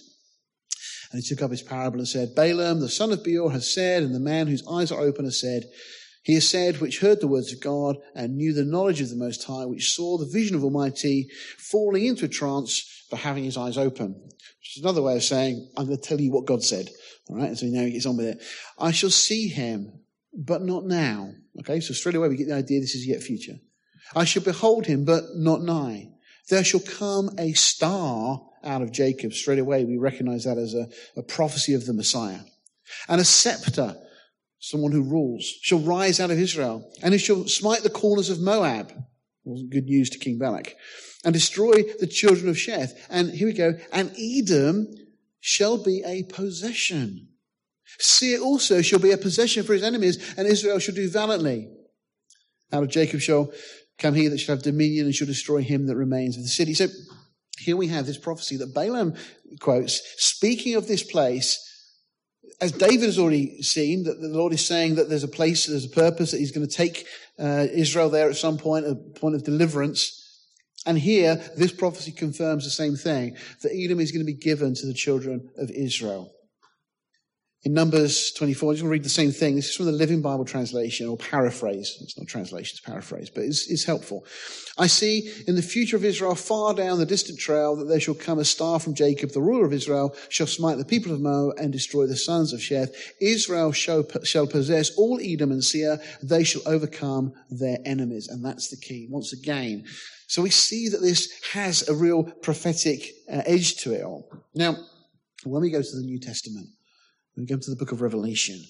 And 1.12 1.22
he 1.22 1.28
took 1.28 1.42
up 1.42 1.52
his 1.52 1.62
parable 1.62 2.00
and 2.00 2.08
said, 2.08 2.34
Balaam, 2.34 2.80
the 2.80 2.88
son 2.88 3.12
of 3.12 3.26
Beor, 3.26 3.52
has 3.52 3.74
said, 3.74 4.04
and 4.04 4.16
the 4.16 4.20
man 4.22 4.48
whose 4.48 4.66
eyes 4.66 4.94
are 4.94 5.02
open 5.02 5.26
has 5.26 5.42
said, 5.42 5.66
he 6.24 6.36
has 6.36 6.48
said, 6.48 6.80
which 6.80 7.00
heard 7.00 7.20
the 7.20 7.28
words 7.28 7.52
of 7.52 7.60
God 7.60 7.98
and 8.16 8.38
knew 8.38 8.54
the 8.54 8.64
knowledge 8.64 9.02
of 9.02 9.10
the 9.10 9.16
Most 9.16 9.44
High, 9.44 9.66
which 9.66 9.92
saw 9.92 10.18
the 10.18 10.30
vision 10.32 10.56
of 10.56 10.64
Almighty, 10.64 11.28
falling 11.58 12.06
into 12.06 12.26
a 12.26 12.30
trance, 12.30 13.01
but 13.12 13.20
having 13.20 13.44
his 13.44 13.58
eyes 13.58 13.78
open. 13.78 14.14
Which 14.14 14.78
is 14.78 14.84
another 14.84 15.04
way 15.04 15.16
of 15.16 15.24
saying, 15.24 15.70
I'm 15.78 15.86
going 15.86 15.98
to 15.98 16.04
tell 16.04 16.20
you 16.20 16.32
what 16.32 16.46
God 16.46 16.64
said. 16.64 16.90
All 17.30 17.38
right, 17.38 17.56
so 17.56 17.68
now 17.68 17.84
he 17.84 17.92
gets 17.92 18.08
on 18.08 18.18
with 18.18 18.26
it. 18.26 18.42
I 18.80 18.92
shall 18.92 19.12
see 19.12 19.48
him, 19.48 20.02
but 20.34 20.64
not 20.64 20.86
now. 20.86 21.32
Okay, 21.60 21.80
so 21.80 21.94
straight 21.94 22.16
away 22.16 22.30
we 22.30 22.38
get 22.38 22.48
the 22.48 22.56
idea 22.56 22.80
this 22.80 22.96
is 22.96 23.06
yet 23.06 23.22
future. 23.22 23.58
I 24.16 24.24
shall 24.24 24.44
behold 24.44 24.88
him, 24.88 25.06
but 25.06 25.24
not 25.36 25.62
nigh. 25.62 26.10
There 26.50 26.64
shall 26.64 26.80
come 26.80 27.30
a 27.38 27.54
star 27.54 28.42
out 28.64 28.82
of 28.82 28.92
Jacob. 28.92 29.34
Straight 29.34 29.60
away 29.60 29.86
we 29.86 29.98
recognize 29.98 30.46
that 30.46 30.58
as 30.58 30.74
a, 30.74 30.88
a 31.16 31.24
prophecy 31.24 31.74
of 31.74 31.86
the 31.86 31.94
Messiah. 31.94 32.40
And 33.08 33.22
a 33.22 33.26
scepter 33.26 33.96
someone 34.62 34.92
who 34.92 35.02
rules, 35.02 35.44
shall 35.62 35.80
rise 35.80 36.20
out 36.20 36.32
of 36.32 36.40
Israel, 36.40 36.90
and 37.02 37.14
he 37.14 37.20
shall 37.20 37.48
smite 37.48 37.82
the 37.82 37.90
corners 37.90 38.30
of 38.30 38.40
Moab. 38.40 38.94
Wasn't 39.44 39.72
good 39.72 39.86
news 39.86 40.10
to 40.12 40.20
King 40.20 40.38
Balak. 40.38 40.76
And 41.24 41.34
destroy 41.34 41.84
the 42.00 42.08
children 42.08 42.50
of 42.50 42.56
Sheth. 42.56 42.94
And 43.10 43.30
here 43.30 43.48
we 43.48 43.54
go. 43.54 43.74
And 43.92 44.12
Edom 44.18 44.88
shall 45.40 45.78
be 45.78 46.02
a 46.06 46.24
possession. 46.24 47.28
Seir 48.00 48.40
also 48.40 48.82
shall 48.82 49.00
be 49.00 49.12
a 49.12 49.18
possession 49.18 49.64
for 49.64 49.74
his 49.74 49.84
enemies, 49.84 50.34
and 50.38 50.48
Israel 50.48 50.80
shall 50.80 50.96
do 50.96 51.10
valiantly. 51.10 51.70
Out 52.72 52.84
of 52.84 52.90
Jacob 52.90 53.20
shall 53.20 53.52
come 53.98 54.16
he 54.16 54.28
that 54.28 54.40
shall 54.40 54.56
have 54.56 54.64
dominion 54.64 55.06
and 55.06 55.14
shall 55.14 55.28
destroy 55.28 55.62
him 55.62 55.88
that 55.88 55.96
remains 55.96 56.38
of 56.38 56.44
the 56.44 56.50
city. 56.50 56.74
So 56.74 56.88
here 57.60 57.78
we 57.78 57.88
have 57.88 58.06
this 58.06 58.18
prophecy 58.18 58.58
that 58.58 58.74
Balaam 58.74 59.16
quotes, 59.60 60.02
speaking 60.18 60.76
of 60.76 60.88
this 60.88 61.04
place 61.04 61.68
as 62.62 62.72
David 62.72 63.06
has 63.06 63.18
already 63.18 63.62
seen, 63.64 64.04
that 64.04 64.22
the 64.22 64.28
Lord 64.28 64.54
is 64.54 64.66
saying 64.66 64.96
that 64.96 65.10
there's 65.10 65.24
a 65.24 65.28
place, 65.28 65.66
there's 65.66 65.86
a 65.86 65.90
purpose, 65.90 66.32
that 66.32 66.38
he's 66.38 66.52
going 66.52 66.68
to 66.68 66.74
take 66.74 67.08
uh, 67.40 67.66
Israel 67.74 68.10
there 68.10 68.30
at 68.30 68.36
some 68.36 68.58
point, 68.58 68.86
a 68.86 68.94
point 68.94 69.34
of 69.34 69.44
deliverance. 69.44 70.21
And 70.86 70.98
here, 70.98 71.36
this 71.56 71.72
prophecy 71.72 72.12
confirms 72.12 72.64
the 72.64 72.72
same 72.72 72.96
thing, 72.96 73.38
that 73.62 73.72
Edom 73.74 74.00
is 74.00 74.12
going 74.12 74.26
to 74.26 74.32
be 74.32 74.38
given 74.38 74.74
to 74.76 74.88
the 74.88 74.94
children 74.94 75.50
of 75.58 75.70
Israel. 75.70 76.34
In 77.64 77.74
Numbers 77.74 78.32
24, 78.32 78.72
I'm 78.72 78.74
just 78.74 78.82
going 78.82 78.90
to 78.90 78.92
read 78.92 79.04
the 79.04 79.10
same 79.10 79.32
thing. 79.32 79.56
This 79.56 79.70
is 79.70 79.76
from 79.76 79.86
the 79.86 79.92
Living 79.92 80.20
Bible 80.20 80.46
translation 80.46 81.08
or 81.08 81.16
paraphrase. 81.16 81.96
It's 82.02 82.18
not 82.18 82.28
translation, 82.28 82.74
it's 82.74 82.80
paraphrase, 82.80 83.30
but 83.30 83.44
it's, 83.44 83.70
it's, 83.70 83.84
helpful. 83.84 84.26
I 84.80 84.88
see 84.88 85.32
in 85.48 85.56
the 85.56 85.62
future 85.62 85.96
of 85.96 86.04
Israel, 86.04 86.34
far 86.34 86.74
down 86.74 86.98
the 86.98 87.06
distant 87.06 87.38
trail, 87.38 87.76
that 87.76 87.86
there 87.86 88.00
shall 88.00 88.16
come 88.16 88.40
a 88.40 88.46
star 88.46 88.80
from 88.80 88.96
Jacob, 88.96 89.30
the 89.30 89.44
ruler 89.44 89.64
of 89.64 89.74
Israel, 89.74 90.16
shall 90.30 90.48
smite 90.48 90.80
the 90.80 90.86
people 90.86 91.14
of 91.14 91.22
Moab 91.22 91.60
and 91.60 91.72
destroy 91.72 92.08
the 92.08 92.18
sons 92.18 92.52
of 92.52 92.62
Sheth. 92.62 92.96
Israel 93.22 93.72
shall, 93.72 94.08
shall 94.24 94.48
possess 94.48 94.98
all 94.98 95.20
Edom 95.22 95.52
and 95.52 95.64
Seir. 95.64 96.00
They 96.24 96.44
shall 96.44 96.64
overcome 96.66 97.32
their 97.52 97.78
enemies. 97.86 98.28
And 98.28 98.44
that's 98.44 98.70
the 98.70 98.78
key. 98.78 99.06
Once 99.08 99.34
again, 99.34 99.86
so 100.26 100.42
we 100.42 100.50
see 100.50 100.90
that 100.90 101.02
this 101.02 101.32
has 101.52 101.88
a 101.88 101.94
real 101.94 102.24
prophetic 102.24 103.12
uh, 103.32 103.44
edge 103.46 103.76
to 103.84 103.94
it 103.94 104.04
all. 104.04 104.32
Now, 104.56 104.78
when 105.44 105.62
we 105.62 105.70
go 105.70 105.84
to 105.84 105.96
the 105.96 106.04
New 106.04 106.20
Testament, 106.20 106.68
we 107.38 107.46
come 107.46 107.60
to 107.60 107.70
the 107.70 107.78
book 107.78 107.92
of 107.92 108.02
Revelation. 108.02 108.62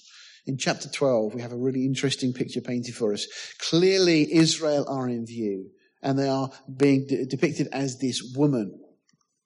In 0.46 0.58
chapter 0.58 0.88
12, 0.88 1.34
we 1.34 1.40
have 1.40 1.52
a 1.52 1.56
really 1.56 1.84
interesting 1.84 2.32
picture 2.32 2.60
painted 2.60 2.94
for 2.94 3.12
us. 3.12 3.26
Clearly, 3.58 4.32
Israel 4.32 4.86
are 4.88 5.08
in 5.08 5.26
view, 5.26 5.70
and 6.02 6.18
they 6.18 6.28
are 6.28 6.50
being 6.76 7.06
de- 7.06 7.26
depicted 7.26 7.68
as 7.72 7.98
this 7.98 8.34
woman. 8.36 8.80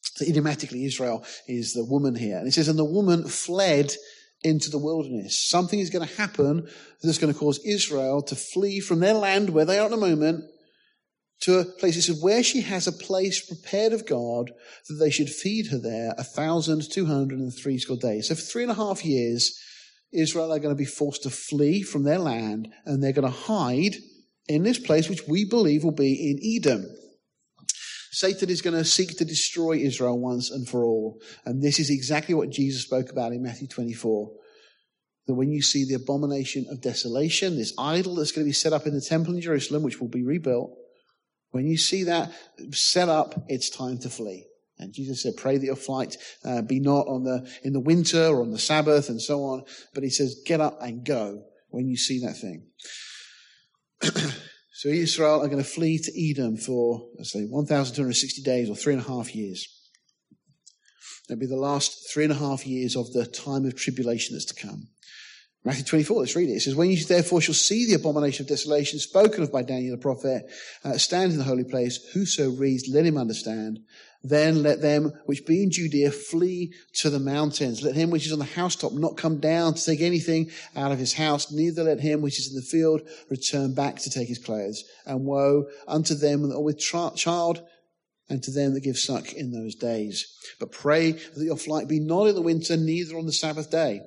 So 0.02 0.24
idiomatically, 0.24 0.84
Israel 0.84 1.24
is 1.46 1.72
the 1.72 1.84
woman 1.84 2.14
here. 2.14 2.38
And 2.38 2.48
it 2.48 2.52
says, 2.52 2.68
and 2.68 2.78
the 2.78 2.84
woman 2.84 3.26
fled 3.26 3.92
into 4.42 4.70
the 4.70 4.78
wilderness. 4.78 5.48
Something 5.48 5.80
is 5.80 5.90
going 5.90 6.06
to 6.06 6.16
happen 6.16 6.68
that's 7.02 7.18
going 7.18 7.32
to 7.32 7.38
cause 7.38 7.60
Israel 7.64 8.22
to 8.22 8.36
flee 8.36 8.80
from 8.80 9.00
their 9.00 9.14
land 9.14 9.50
where 9.50 9.64
they 9.64 9.78
are 9.78 9.86
at 9.86 9.90
the 9.90 9.96
moment 9.96 10.44
to 11.40 11.58
a 11.58 11.64
place. 11.64 11.96
It 11.96 12.02
says, 12.02 12.22
where 12.22 12.42
she 12.42 12.62
has 12.62 12.86
a 12.86 12.92
place 12.92 13.44
prepared 13.44 13.92
of 13.92 14.06
God 14.06 14.50
that 14.88 14.94
they 14.94 15.10
should 15.10 15.30
feed 15.30 15.68
her 15.68 15.78
there 15.78 16.14
a 16.18 16.24
thousand 16.24 16.90
two 16.90 17.06
hundred 17.06 17.38
and 17.38 17.54
three 17.54 17.78
score 17.78 17.96
days. 17.96 18.28
So 18.28 18.34
for 18.34 18.40
three 18.40 18.62
and 18.62 18.72
a 18.72 18.76
half 18.76 19.04
years, 19.04 19.60
Israel 20.12 20.52
are 20.52 20.58
going 20.58 20.74
to 20.74 20.78
be 20.78 20.84
forced 20.84 21.24
to 21.24 21.30
flee 21.30 21.82
from 21.82 22.04
their 22.04 22.18
land 22.18 22.68
and 22.84 23.02
they're 23.02 23.12
going 23.12 23.30
to 23.30 23.38
hide 23.38 23.96
in 24.48 24.62
this 24.62 24.78
place, 24.78 25.08
which 25.08 25.26
we 25.26 25.44
believe 25.44 25.84
will 25.84 25.92
be 25.92 26.30
in 26.30 26.38
Edom. 26.42 26.86
Satan 28.12 28.48
is 28.48 28.62
going 28.62 28.76
to 28.76 28.84
seek 28.84 29.18
to 29.18 29.26
destroy 29.26 29.76
Israel 29.76 30.18
once 30.18 30.50
and 30.50 30.66
for 30.66 30.84
all. 30.84 31.20
And 31.44 31.62
this 31.62 31.78
is 31.78 31.90
exactly 31.90 32.34
what 32.34 32.48
Jesus 32.48 32.82
spoke 32.82 33.10
about 33.10 33.32
in 33.32 33.42
Matthew 33.42 33.68
24. 33.68 34.30
That 35.26 35.34
when 35.34 35.50
you 35.50 35.60
see 35.60 35.84
the 35.84 36.00
abomination 36.02 36.66
of 36.70 36.80
desolation, 36.80 37.56
this 37.56 37.74
idol 37.78 38.14
that's 38.14 38.32
going 38.32 38.44
to 38.44 38.48
be 38.48 38.54
set 38.54 38.72
up 38.72 38.86
in 38.86 38.94
the 38.94 39.02
temple 39.02 39.34
in 39.34 39.40
Jerusalem, 39.42 39.82
which 39.82 40.00
will 40.00 40.08
be 40.08 40.22
rebuilt, 40.22 40.70
when 41.56 41.66
you 41.66 41.78
see 41.78 42.04
that 42.04 42.32
set 42.72 43.08
up, 43.08 43.46
it's 43.48 43.70
time 43.70 43.96
to 44.00 44.10
flee. 44.10 44.46
And 44.78 44.92
Jesus 44.92 45.22
said, 45.22 45.38
pray 45.38 45.56
that 45.56 45.64
your 45.64 45.74
flight 45.74 46.18
uh, 46.44 46.60
be 46.60 46.80
not 46.80 47.06
on 47.08 47.24
the, 47.24 47.50
in 47.64 47.72
the 47.72 47.80
winter 47.80 48.26
or 48.26 48.42
on 48.42 48.50
the 48.50 48.58
Sabbath 48.58 49.08
and 49.08 49.22
so 49.22 49.42
on. 49.44 49.64
But 49.94 50.04
he 50.04 50.10
says, 50.10 50.42
get 50.44 50.60
up 50.60 50.82
and 50.82 51.02
go 51.02 51.44
when 51.70 51.88
you 51.88 51.96
see 51.96 52.20
that 52.20 52.36
thing. 52.36 52.66
so 54.74 54.90
Israel 54.90 55.42
are 55.42 55.48
going 55.48 55.62
to 55.62 55.64
flee 55.64 55.98
to 55.98 56.30
Edom 56.30 56.58
for, 56.58 57.08
let's 57.16 57.32
say, 57.32 57.46
1,260 57.46 58.42
days 58.42 58.68
or 58.68 58.76
three 58.76 58.92
and 58.92 59.02
a 59.02 59.08
half 59.08 59.34
years. 59.34 59.66
That'll 61.26 61.40
be 61.40 61.46
the 61.46 61.56
last 61.56 62.10
three 62.12 62.24
and 62.24 62.32
a 62.32 62.36
half 62.36 62.66
years 62.66 62.96
of 62.96 63.10
the 63.14 63.24
time 63.24 63.64
of 63.64 63.76
tribulation 63.76 64.34
that's 64.34 64.44
to 64.44 64.54
come. 64.54 64.88
Matthew 65.66 65.82
24, 65.82 66.20
let's 66.20 66.36
read 66.36 66.48
it. 66.48 66.52
It 66.52 66.60
says, 66.60 66.76
When 66.76 66.90
you 66.90 67.04
therefore 67.04 67.40
shall 67.40 67.52
see 67.52 67.86
the 67.86 67.94
abomination 67.94 68.44
of 68.44 68.48
desolation 68.48 69.00
spoken 69.00 69.42
of 69.42 69.50
by 69.50 69.64
Daniel 69.64 69.96
the 69.96 70.00
prophet, 70.00 70.48
uh, 70.84 70.96
stand 70.96 71.32
in 71.32 71.38
the 71.38 71.44
holy 71.44 71.64
place, 71.64 71.98
whoso 72.12 72.50
reads, 72.50 72.88
let 72.88 73.04
him 73.04 73.18
understand. 73.18 73.80
Then 74.22 74.62
let 74.62 74.80
them 74.80 75.12
which 75.24 75.44
be 75.44 75.64
in 75.64 75.72
Judea 75.72 76.12
flee 76.12 76.72
to 77.00 77.10
the 77.10 77.18
mountains. 77.18 77.82
Let 77.82 77.96
him 77.96 78.10
which 78.10 78.26
is 78.26 78.32
on 78.32 78.38
the 78.38 78.44
housetop 78.44 78.92
not 78.92 79.16
come 79.16 79.40
down 79.40 79.74
to 79.74 79.84
take 79.84 80.00
anything 80.00 80.52
out 80.76 80.92
of 80.92 81.00
his 81.00 81.14
house, 81.14 81.50
neither 81.50 81.82
let 81.82 81.98
him 81.98 82.22
which 82.22 82.38
is 82.38 82.50
in 82.50 82.54
the 82.54 82.62
field 82.62 83.02
return 83.28 83.74
back 83.74 83.96
to 83.96 84.10
take 84.10 84.28
his 84.28 84.38
clothes. 84.38 84.84
And 85.04 85.24
woe 85.24 85.64
unto 85.88 86.14
them 86.14 86.48
that 86.48 86.54
are 86.54 86.62
with 86.62 86.78
tra- 86.78 87.10
child 87.16 87.60
and 88.28 88.40
to 88.44 88.52
them 88.52 88.74
that 88.74 88.84
give 88.84 88.98
suck 88.98 89.32
in 89.32 89.50
those 89.50 89.74
days. 89.74 90.32
But 90.60 90.70
pray 90.70 91.10
that 91.10 91.44
your 91.44 91.56
flight 91.56 91.88
be 91.88 91.98
not 91.98 92.28
in 92.28 92.36
the 92.36 92.40
winter, 92.40 92.76
neither 92.76 93.18
on 93.18 93.26
the 93.26 93.32
Sabbath 93.32 93.68
day 93.68 94.02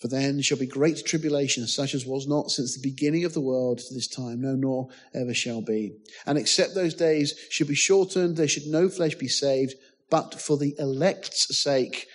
for 0.00 0.08
then 0.08 0.40
shall 0.40 0.58
be 0.58 0.66
great 0.66 1.04
tribulation, 1.04 1.66
such 1.66 1.94
as 1.94 2.06
was 2.06 2.26
not 2.26 2.50
since 2.50 2.74
the 2.74 2.88
beginning 2.88 3.24
of 3.24 3.34
the 3.34 3.40
world 3.40 3.78
to 3.78 3.94
this 3.94 4.08
time, 4.08 4.40
no, 4.40 4.54
nor 4.54 4.88
ever 5.14 5.34
shall 5.34 5.60
be. 5.60 5.92
And 6.26 6.38
except 6.38 6.74
those 6.74 6.94
days 6.94 7.34
should 7.50 7.68
be 7.68 7.74
shortened, 7.74 8.36
there 8.36 8.48
should 8.48 8.66
no 8.66 8.88
flesh 8.88 9.14
be 9.14 9.28
saved, 9.28 9.74
but 10.08 10.40
for 10.40 10.56
the 10.56 10.74
elect's 10.78 11.60
sake. 11.62 12.06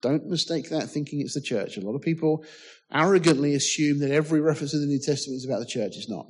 Don't 0.00 0.26
mistake 0.26 0.70
that 0.70 0.88
thinking 0.88 1.20
it's 1.20 1.34
the 1.34 1.40
church. 1.40 1.76
A 1.76 1.80
lot 1.80 1.94
of 1.94 2.02
people 2.02 2.44
arrogantly 2.92 3.54
assume 3.54 3.98
that 4.00 4.10
every 4.10 4.40
reference 4.40 4.72
in 4.72 4.80
the 4.80 4.86
New 4.86 5.00
Testament 5.00 5.36
is 5.36 5.44
about 5.44 5.60
the 5.60 5.66
church. 5.66 5.96
It's 5.96 6.08
not. 6.08 6.26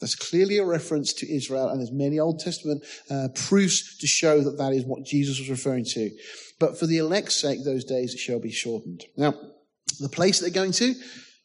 That's 0.00 0.14
clearly 0.14 0.58
a 0.58 0.64
reference 0.64 1.12
to 1.14 1.32
Israel, 1.32 1.68
and 1.68 1.78
there's 1.78 1.92
many 1.92 2.18
Old 2.18 2.40
Testament 2.40 2.84
uh, 3.10 3.28
proofs 3.34 3.98
to 3.98 4.06
show 4.06 4.40
that 4.40 4.56
that 4.56 4.72
is 4.72 4.84
what 4.84 5.04
Jesus 5.04 5.38
was 5.38 5.50
referring 5.50 5.84
to. 5.84 6.10
But 6.58 6.78
for 6.78 6.86
the 6.86 6.98
elect's 6.98 7.36
sake, 7.36 7.64
those 7.64 7.84
days 7.84 8.14
shall 8.18 8.40
be 8.40 8.50
shortened. 8.50 9.04
Now, 9.16 9.34
the 9.98 10.08
place 10.08 10.40
they're 10.40 10.50
going 10.50 10.72
to 10.72 10.94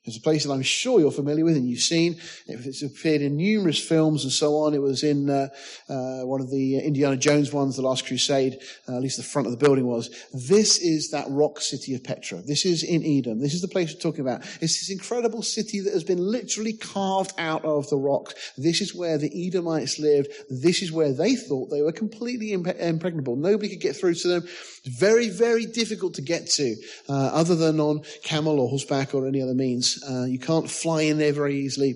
it's 0.05 0.17
a 0.17 0.21
place 0.21 0.43
that 0.43 0.51
I'm 0.51 0.61
sure 0.61 0.99
you're 0.99 1.11
familiar 1.11 1.43
with 1.43 1.57
and 1.57 1.67
you've 1.67 1.79
seen. 1.79 2.17
It's 2.47 2.83
appeared 2.83 3.21
in 3.21 3.37
numerous 3.37 3.79
films 3.79 4.23
and 4.23 4.31
so 4.31 4.57
on. 4.57 4.73
It 4.73 4.81
was 4.81 5.03
in 5.03 5.29
uh, 5.29 5.47
uh, 5.89 6.21
one 6.21 6.41
of 6.41 6.51
the 6.51 6.77
Indiana 6.79 7.17
Jones 7.17 7.51
ones, 7.51 7.75
The 7.75 7.81
Last 7.81 8.05
Crusade, 8.05 8.59
uh, 8.87 8.97
at 8.97 9.01
least 9.01 9.17
the 9.17 9.23
front 9.23 9.47
of 9.47 9.51
the 9.51 9.57
building 9.57 9.87
was. 9.87 10.09
This 10.31 10.77
is 10.77 11.09
that 11.09 11.25
rock 11.29 11.59
city 11.59 11.95
of 11.95 12.03
Petra. 12.03 12.41
This 12.41 12.65
is 12.65 12.83
in 12.83 13.03
Edom. 13.03 13.39
This 13.39 13.53
is 13.55 13.61
the 13.61 13.67
place 13.67 13.93
we're 13.93 13.99
talking 13.99 14.21
about. 14.21 14.41
It's 14.61 14.79
this 14.79 14.91
incredible 14.91 15.41
city 15.41 15.79
that 15.79 15.93
has 15.93 16.03
been 16.03 16.19
literally 16.19 16.73
carved 16.73 17.33
out 17.39 17.65
of 17.65 17.89
the 17.89 17.97
rock. 17.97 18.33
This 18.57 18.81
is 18.81 18.93
where 18.93 19.17
the 19.17 19.47
Edomites 19.47 19.97
lived. 19.97 20.29
This 20.49 20.83
is 20.83 20.91
where 20.91 21.13
they 21.13 21.35
thought 21.35 21.69
they 21.69 21.81
were 21.81 21.91
completely 21.91 22.53
impregnable. 22.53 23.35
Nobody 23.35 23.69
could 23.69 23.81
get 23.81 23.95
through 23.95 24.15
to 24.15 24.27
them. 24.27 24.47
Very, 24.85 25.29
very 25.29 25.65
difficult 25.65 26.13
to 26.15 26.21
get 26.21 26.47
to, 26.51 26.75
uh, 27.09 27.31
other 27.33 27.55
than 27.55 27.79
on 27.79 28.03
camel 28.23 28.59
or 28.59 28.69
horseback 28.69 29.15
or 29.15 29.27
any 29.27 29.41
other 29.41 29.55
means. 29.55 29.94
Uh, 30.03 30.25
you 30.25 30.39
can't 30.39 30.69
fly 30.69 31.03
in 31.03 31.17
there 31.17 31.33
very 31.33 31.55
easily. 31.57 31.95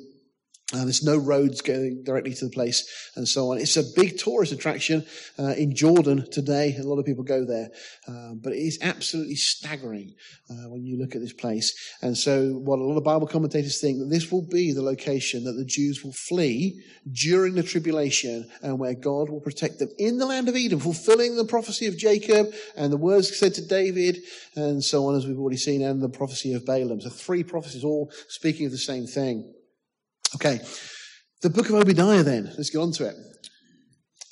Uh, 0.71 0.84
there's 0.84 1.03
no 1.03 1.17
roads 1.17 1.62
going 1.62 2.03
directly 2.03 2.32
to 2.32 2.45
the 2.45 2.51
place 2.51 3.12
and 3.15 3.27
so 3.27 3.51
on. 3.51 3.58
It's 3.58 3.75
a 3.75 3.84
big 3.95 4.19
tourist 4.19 4.51
attraction 4.51 5.03
uh, 5.39 5.55
in 5.58 5.75
Jordan 5.75 6.29
today. 6.29 6.75
A 6.77 6.84
lot 6.84 6.99
of 6.99 7.05
people 7.05 7.23
go 7.23 7.43
there. 7.43 7.69
Uh, 8.08 8.36
but 8.36 8.53
it 8.53 8.60
is 8.60 8.77
absolutely 8.84 9.36
staggering 9.36 10.13
uh, 10.47 10.69
when 10.69 10.86
you 10.86 10.99
look 10.99 11.15
at 11.15 11.21
this 11.21 11.34
place. 11.34 11.73
And 12.03 12.15
so 12.15 12.51
what 12.51 12.77
a 12.77 12.84
lot 12.84 12.97
of 12.97 13.03
Bible 13.03 13.25
commentators 13.25 13.82
think 13.82 13.97
that 13.97 14.12
this 14.12 14.32
will 14.32 14.45
be 14.47 14.71
the 14.71 14.84
location 14.84 15.43
that 15.45 15.53
the 15.53 15.65
Jews 15.65 16.03
will 16.03 16.13
flee 16.13 16.84
during 17.12 17.55
the 17.55 17.63
tribulation 17.63 18.47
and 18.62 18.77
where 18.77 18.93
God 18.93 19.29
will 19.29 19.41
protect 19.41 19.79
them 19.79 19.89
in 19.97 20.19
the 20.19 20.27
land 20.27 20.49
of 20.49 20.55
Edom, 20.55 20.79
fulfilling 20.79 21.36
the 21.36 21.45
prophecy 21.45 21.88
of 21.88 21.97
Jacob 21.97 22.53
and 22.77 22.93
the 22.93 22.97
words 22.97 23.36
said 23.36 23.55
to 23.55 23.65
David 23.65 24.19
and 24.55 24.84
so 24.84 25.08
on, 25.08 25.15
as 25.15 25.25
we've 25.25 25.39
already 25.39 25.58
seen, 25.58 25.82
and 25.82 25.99
the 25.99 26.10
prophecy 26.10 26.53
of 26.53 26.63
Balaam. 26.63 27.01
So 27.01 27.10
three 27.10 27.43
prophecies 27.43 27.84
all 27.84 28.12
speaking 28.27 28.67
of 28.67 28.71
the 28.71 28.77
same 28.77 29.08
thing. 29.08 29.55
Okay, 30.35 30.59
the 31.41 31.49
book 31.49 31.69
of 31.69 31.75
Obadiah 31.75 32.23
then. 32.23 32.51
Let's 32.57 32.69
get 32.69 32.79
on 32.79 32.91
to 32.93 33.07
it. 33.07 33.15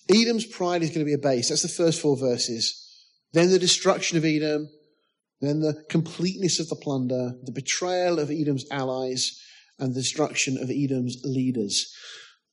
Edom's 0.10 0.46
pride 0.46 0.84
is 0.84 0.90
going 0.90 1.00
to 1.00 1.06
be 1.06 1.14
a 1.14 1.18
base. 1.18 1.50
That's 1.50 1.64
the 1.64 1.68
first 1.68 2.02
four 2.02 2.16
verses. 2.18 2.84
Then 3.34 3.50
the 3.50 3.60
destruction 3.60 4.18
of 4.18 4.26
Edom. 4.26 4.70
Then 5.40 5.60
the 5.60 5.84
completeness 5.90 6.60
of 6.60 6.70
the 6.70 6.76
plunder, 6.76 7.36
the 7.44 7.52
betrayal 7.52 8.20
of 8.20 8.32
Edom's 8.32 8.66
allies, 8.72 9.40
and 9.78 9.94
the 9.94 10.00
destruction 10.00 10.58
of 10.58 10.72
Edom's 10.72 11.18
leaders. 11.24 11.94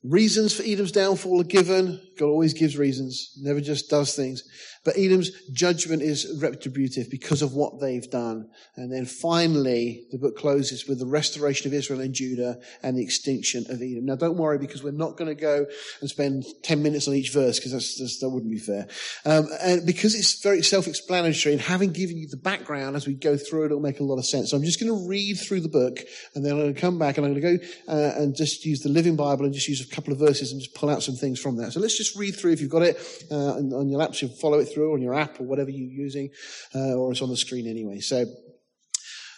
Reasons 0.03 0.53
for 0.55 0.63
Edom's 0.65 0.93
downfall 0.93 1.41
are 1.41 1.45
given. 1.45 1.99
God 2.19 2.27
always 2.27 2.53
gives 2.53 2.77
reasons, 2.77 3.33
never 3.41 3.61
just 3.61 3.89
does 3.89 4.15
things. 4.15 4.43
But 4.85 4.99
Edom's 4.99 5.31
judgment 5.53 6.03
is 6.03 6.39
retributive 6.41 7.11
because 7.11 7.41
of 7.41 7.55
what 7.55 7.81
they've 7.81 8.09
done. 8.11 8.51
And 8.77 8.93
then 8.93 9.07
finally, 9.07 10.05
the 10.11 10.19
book 10.19 10.37
closes 10.37 10.87
with 10.87 10.99
the 10.99 11.07
restoration 11.07 11.67
of 11.67 11.75
Israel 11.75 12.01
and 12.01 12.15
Judah 12.15 12.61
and 12.83 12.97
the 12.97 13.03
extinction 13.03 13.65
of 13.71 13.81
Edom. 13.81 14.05
Now, 14.05 14.17
don't 14.17 14.37
worry 14.37 14.59
because 14.59 14.83
we're 14.83 14.93
not 14.93 15.17
going 15.17 15.35
to 15.35 15.41
go 15.41 15.67
and 16.01 16.11
spend 16.11 16.45
10 16.63 16.83
minutes 16.83 17.09
on 17.09 17.15
each 17.15 17.33
verse 17.33 17.59
because 17.59 17.73
that's, 17.73 18.19
that 18.21 18.29
wouldn't 18.29 18.53
be 18.53 18.59
fair. 18.59 18.87
Um, 19.25 19.49
and 19.63 19.87
because 19.87 20.15
it's 20.15 20.43
very 20.43 20.63
self-explanatory 20.63 21.55
and 21.55 21.63
having 21.63 21.93
given 21.93 22.19
you 22.19 22.29
the 22.29 22.37
background 22.37 22.97
as 22.97 23.07
we 23.07 23.15
go 23.15 23.37
through 23.37 23.63
it, 23.63 23.67
it'll 23.67 23.81
make 23.81 24.01
a 24.01 24.05
lot 24.05 24.19
of 24.19 24.27
sense. 24.27 24.51
So 24.51 24.57
I'm 24.57 24.65
just 24.65 24.81
going 24.81 24.93
to 24.93 25.09
read 25.09 25.35
through 25.39 25.61
the 25.61 25.69
book 25.69 26.01
and 26.35 26.45
then 26.45 26.53
I'm 26.53 26.59
going 26.59 26.75
to 26.75 26.81
come 26.81 26.99
back 26.99 27.17
and 27.17 27.27
I'm 27.27 27.33
going 27.33 27.59
to 27.59 27.59
go 27.59 27.65
uh, 27.89 28.13
and 28.17 28.37
just 28.37 28.67
use 28.67 28.81
the 28.81 28.91
Living 28.91 29.17
Bible 29.17 29.47
and 29.47 29.55
just 29.55 29.69
use 29.69 29.81
a 29.81 29.89
couple 29.89 30.13
of 30.13 30.19
verses 30.19 30.53
and 30.53 30.61
just 30.61 30.75
pull 30.75 30.91
out 30.91 31.03
some 31.03 31.15
things 31.15 31.41
from 31.41 31.57
that. 31.57 31.73
So 31.73 31.81
let's 31.81 31.97
just 31.97 32.17
read 32.17 32.37
through 32.37 32.53
if 32.53 32.61
you've 32.61 32.71
got 32.71 32.83
it 32.83 32.99
uh, 33.31 33.55
on 33.55 33.89
your 33.89 33.99
laptop, 33.99 34.31
follow 34.33 34.59
it 34.59 34.67
through 34.67 34.74
on 34.83 35.03
your 35.03 35.15
app 35.15 35.41
or 35.41 35.45
whatever 35.45 35.71
you're 35.71 36.05
using, 36.05 36.31
uh, 36.75 36.95
or 36.95 37.13
it's 37.13 37.23
on 37.23 37.31
the 37.31 37.37
screen 37.37 37.67
anyway. 37.67 38.01
So, 38.01 38.27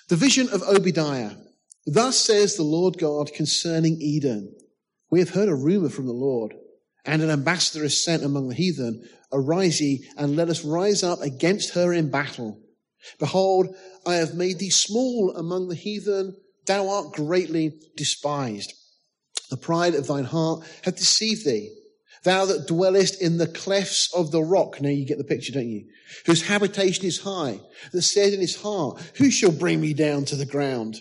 the 0.08 0.16
vision 0.16 0.48
of 0.50 0.62
Obadiah. 0.62 1.32
Thus 1.88 2.18
says 2.18 2.56
the 2.56 2.64
Lord 2.64 2.98
God 2.98 3.32
concerning 3.32 4.00
Edom. 4.02 4.52
We 5.10 5.20
have 5.20 5.30
heard 5.30 5.48
a 5.48 5.54
rumor 5.54 5.88
from 5.88 6.06
the 6.06 6.12
Lord, 6.12 6.52
and 7.04 7.22
an 7.22 7.30
ambassador 7.30 7.84
is 7.84 8.04
sent 8.04 8.24
among 8.24 8.48
the 8.48 8.56
heathen. 8.56 9.08
Arise 9.32 9.80
ye, 9.80 10.04
and 10.16 10.34
let 10.34 10.48
us 10.48 10.64
rise 10.64 11.04
up 11.04 11.20
against 11.20 11.74
her 11.74 11.92
in 11.92 12.10
battle. 12.10 12.60
Behold, 13.20 13.74
I 14.04 14.14
have 14.14 14.34
made 14.34 14.58
thee 14.58 14.70
small 14.70 15.32
among 15.36 15.68
the 15.68 15.76
heathen. 15.76 16.36
Thou 16.66 16.88
art 16.88 17.12
greatly 17.12 17.78
despised. 17.96 18.74
The 19.50 19.56
pride 19.56 19.94
of 19.94 20.08
thine 20.08 20.24
heart 20.24 20.64
hath 20.82 20.96
deceived 20.96 21.44
thee. 21.44 21.72
Thou 22.26 22.44
that 22.46 22.66
dwellest 22.66 23.22
in 23.22 23.38
the 23.38 23.46
clefts 23.46 24.12
of 24.12 24.32
the 24.32 24.42
rock. 24.42 24.80
Now 24.80 24.88
you 24.88 25.06
get 25.06 25.16
the 25.16 25.22
picture, 25.22 25.52
don't 25.52 25.68
you? 25.68 25.86
Whose 26.26 26.42
habitation 26.42 27.04
is 27.04 27.20
high, 27.20 27.60
that 27.92 28.02
said 28.02 28.32
in 28.32 28.40
his 28.40 28.56
heart, 28.56 29.00
Who 29.18 29.30
shall 29.30 29.52
bring 29.52 29.80
me 29.80 29.94
down 29.94 30.24
to 30.24 30.34
the 30.34 30.44
ground? 30.44 31.00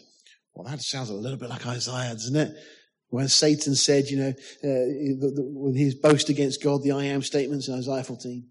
Well, 0.53 0.69
that 0.69 0.83
sounds 0.83 1.09
a 1.09 1.15
little 1.15 1.39
bit 1.39 1.49
like 1.49 1.65
Isaiah, 1.65 2.13
doesn't 2.13 2.35
it? 2.35 2.55
When 3.09 3.27
Satan 3.27 3.73
said, 3.73 4.05
you 4.05 4.17
know, 4.19 4.29
uh, 4.29 5.33
with 5.51 5.75
his 5.75 5.95
boast 5.95 6.29
against 6.29 6.61
God, 6.61 6.83
the 6.83 6.91
I 6.91 7.05
am 7.05 7.23
statements 7.23 7.67
in 7.67 7.73
Isaiah 7.73 8.03
14. 8.03 8.47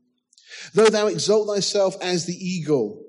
Though 0.74 0.86
thou 0.86 1.06
exalt 1.06 1.46
thyself 1.46 1.94
as 2.02 2.26
the 2.26 2.34
eagle, 2.34 3.04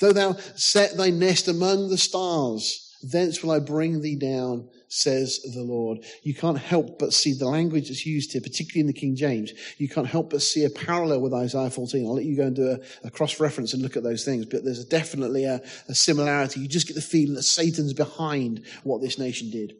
though 0.00 0.14
thou 0.14 0.38
set 0.56 0.96
thy 0.96 1.10
nest 1.10 1.48
among 1.48 1.90
the 1.90 1.98
stars, 1.98 2.96
thence 3.02 3.42
will 3.42 3.50
I 3.50 3.58
bring 3.58 4.00
thee 4.00 4.16
down 4.16 4.70
says 4.92 5.40
the 5.54 5.62
Lord. 5.62 6.04
You 6.22 6.34
can't 6.34 6.58
help 6.58 6.98
but 6.98 7.14
see 7.14 7.32
the 7.32 7.48
language 7.48 7.88
that's 7.88 8.04
used 8.04 8.32
here, 8.32 8.42
particularly 8.42 8.80
in 8.80 8.86
the 8.86 8.92
King 8.92 9.16
James. 9.16 9.52
You 9.78 9.88
can't 9.88 10.06
help 10.06 10.30
but 10.30 10.42
see 10.42 10.64
a 10.64 10.70
parallel 10.70 11.22
with 11.22 11.32
Isaiah 11.32 11.70
14. 11.70 12.04
I'll 12.04 12.14
let 12.14 12.26
you 12.26 12.36
go 12.36 12.46
and 12.48 12.56
do 12.56 12.70
a, 12.72 13.06
a 13.06 13.10
cross 13.10 13.40
reference 13.40 13.72
and 13.72 13.82
look 13.82 13.96
at 13.96 14.02
those 14.02 14.22
things, 14.22 14.44
but 14.44 14.64
there's 14.64 14.84
definitely 14.84 15.44
a, 15.44 15.62
a 15.88 15.94
similarity. 15.94 16.60
You 16.60 16.68
just 16.68 16.86
get 16.86 16.94
the 16.94 17.00
feeling 17.00 17.34
that 17.36 17.44
Satan's 17.44 17.94
behind 17.94 18.66
what 18.84 19.00
this 19.00 19.18
nation 19.18 19.50
did. 19.50 19.72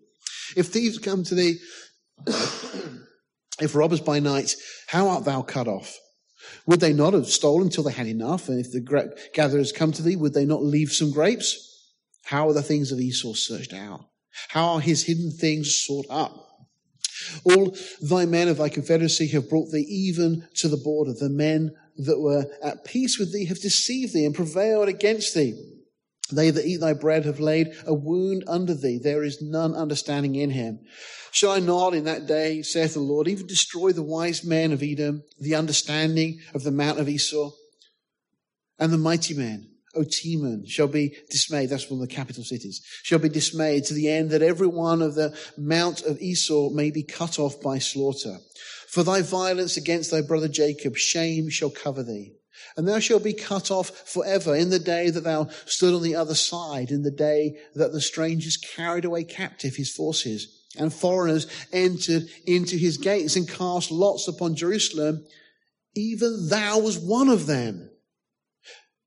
If 0.57 0.69
thieves 0.69 0.99
come 0.99 1.25
to 1.25 1.35
thee, 1.35 1.59
if 2.27 3.75
robbers 3.75 4.01
by 4.01 4.19
night, 4.19 4.57
how 4.87 5.09
art 5.09 5.27
thou 5.27 5.43
cut 5.43 5.69
off? 5.69 5.95
Would 6.67 6.81
they 6.81 6.95
not 6.95 7.13
have 7.13 7.27
stolen 7.27 7.69
till 7.69 7.85
they 7.85 7.93
had 7.93 8.07
enough? 8.07 8.49
And 8.49 8.59
if 8.59 8.73
the 8.73 9.13
gatherers 9.35 9.73
come 9.73 9.93
to 9.93 10.03
thee, 10.03 10.17
would 10.17 10.33
they 10.33 10.47
not 10.47 10.63
leave 10.63 10.91
some 10.91 11.13
grapes? 11.13 11.69
How 12.25 12.49
are 12.49 12.55
the 12.55 12.63
things 12.63 12.93
of 12.93 12.99
Esau 12.99 13.35
searched 13.35 13.75
out? 13.75 14.07
How 14.49 14.75
are 14.75 14.81
his 14.81 15.05
hidden 15.05 15.31
things 15.31 15.75
sought 15.75 16.07
up? 16.11 16.49
All 17.45 17.77
thy 18.01 18.27
men 18.27 18.49
of 18.49 18.59
thy 18.59 18.69
confederacy 18.69 19.29
have 19.29 19.49
brought 19.49 19.71
thee 19.71 19.87
even 19.89 20.49
to 20.57 20.69
the 20.69 20.77
border. 20.77 21.13
The 21.13 21.29
men 21.29 21.75
that 21.97 22.21
were 22.21 22.47
at 22.63 22.85
peace 22.85 23.19
with 23.19 23.33
thee 23.33 23.47
have 23.47 23.61
deceived 23.61 24.13
thee 24.13 24.25
and 24.25 24.35
prevailed 24.35 24.89
against 24.89 25.35
thee. 25.35 25.55
They 26.31 26.51
that 26.51 26.67
eat 26.67 26.79
thy 26.79 26.95
bread 26.95 27.25
have 27.25 27.41
laid 27.41 27.73
a 27.87 27.95
wound 27.95 28.45
under 28.47 28.75
thee. 28.75 28.99
There 28.99 29.23
is 29.23 29.43
none 29.43 29.75
understanding 29.75 30.35
in 30.35 30.51
him. 30.51 30.81
Shall 31.31 31.53
I 31.53 31.61
not 31.61 31.95
in 31.95 32.05
that 32.05 32.27
day, 32.27 32.63
saith 32.63 32.95
the 32.95 33.01
Lord, 33.01 33.29
even 33.29 33.47
destroy 33.47 33.93
the 33.93 34.03
wise 34.03 34.45
men 34.45 34.73
of 34.73 34.83
Edom, 34.83 35.25
the 35.39 35.55
understanding 35.55 36.41
of 36.55 36.63
the 36.63 36.71
mount 36.71 36.99
of 36.99 37.09
Esau, 37.09 37.53
and 38.79 38.93
the 38.93 38.99
mighty 38.99 39.35
men? 39.35 39.72
O 39.95 40.03
Teman 40.03 40.67
shall 40.67 40.89
be 40.89 41.17
dismayed. 41.29 41.71
That's 41.71 41.91
one 41.91 42.01
of 42.01 42.09
the 42.09 42.15
capital 42.15 42.45
cities. 42.45 42.81
Shall 43.03 43.19
be 43.19 43.29
dismayed 43.29 43.85
to 43.85 43.95
the 43.95 44.09
end 44.09 44.31
that 44.31 44.43
every 44.43 44.67
one 44.67 45.03
of 45.03 45.15
the 45.15 45.37
mount 45.59 46.03
of 46.03 46.21
Esau 46.21 46.71
may 46.71 46.91
be 46.91 47.03
cut 47.03 47.39
off 47.39 47.61
by 47.61 47.79
slaughter. 47.79 48.39
For 48.89 49.03
thy 49.03 49.23
violence 49.23 49.77
against 49.77 50.11
thy 50.11 50.23
brother 50.23 50.49
Jacob, 50.49 50.97
shame 50.97 51.51
shall 51.51 51.71
cover 51.71 52.03
thee. 52.03 52.35
And 52.77 52.89
thou 52.89 53.01
shalt 53.01 53.25
be 53.25 53.33
cut 53.33 53.71
off 53.71 53.91
forever 54.09 54.55
in 54.55 54.71
the 54.71 54.79
day 54.79 55.11
that 55.11 55.25
thou 55.25 55.49
stood 55.67 55.95
on 55.95 56.03
the 56.03 56.15
other 56.15 56.35
side, 56.35 56.91
in 56.91 57.03
the 57.03 57.11
day 57.11 57.57
that 57.75 57.93
the 57.93 58.01
strangers 58.01 58.57
carried 58.57 59.05
away 59.05 59.25
captive 59.25 59.77
his 59.77 59.91
forces, 59.91 60.63
and 60.79 60.93
foreigners 60.93 61.47
entered 61.73 62.29
into 62.47 62.77
his 62.77 62.97
gates 62.97 63.37
and 63.37 63.49
cast 63.49 63.91
lots 63.91 64.29
upon 64.29 64.55
Jerusalem. 64.55 65.27
Even 65.95 66.49
thou 66.49 66.79
was 66.79 66.99
one 66.99 67.29
of 67.29 67.47
them. 67.47 67.91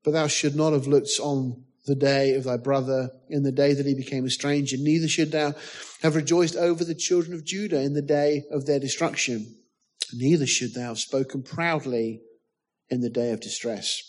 But 0.06 0.12
thou 0.12 0.28
should 0.28 0.54
not 0.54 0.72
have 0.72 0.86
looked 0.86 1.18
on 1.20 1.64
the 1.86 1.96
day 1.96 2.34
of 2.34 2.44
thy 2.44 2.58
brother 2.58 3.10
in 3.28 3.42
the 3.42 3.50
day 3.50 3.74
that 3.74 3.86
he 3.86 3.94
became 3.94 4.24
a 4.24 4.30
stranger, 4.30 4.76
neither 4.78 5.08
should 5.08 5.32
thou 5.32 5.56
have 6.00 6.14
rejoiced 6.14 6.54
over 6.54 6.84
the 6.84 6.94
children 6.94 7.34
of 7.34 7.44
Judah 7.44 7.80
in 7.80 7.92
the 7.92 8.02
day 8.02 8.44
of 8.52 8.66
their 8.66 8.78
destruction, 8.78 9.56
neither 10.12 10.46
should 10.46 10.74
thou 10.74 10.90
have 10.90 11.00
spoken 11.00 11.42
proudly 11.42 12.22
in 12.88 13.00
the 13.00 13.10
day 13.10 13.32
of 13.32 13.40
distress. 13.40 14.00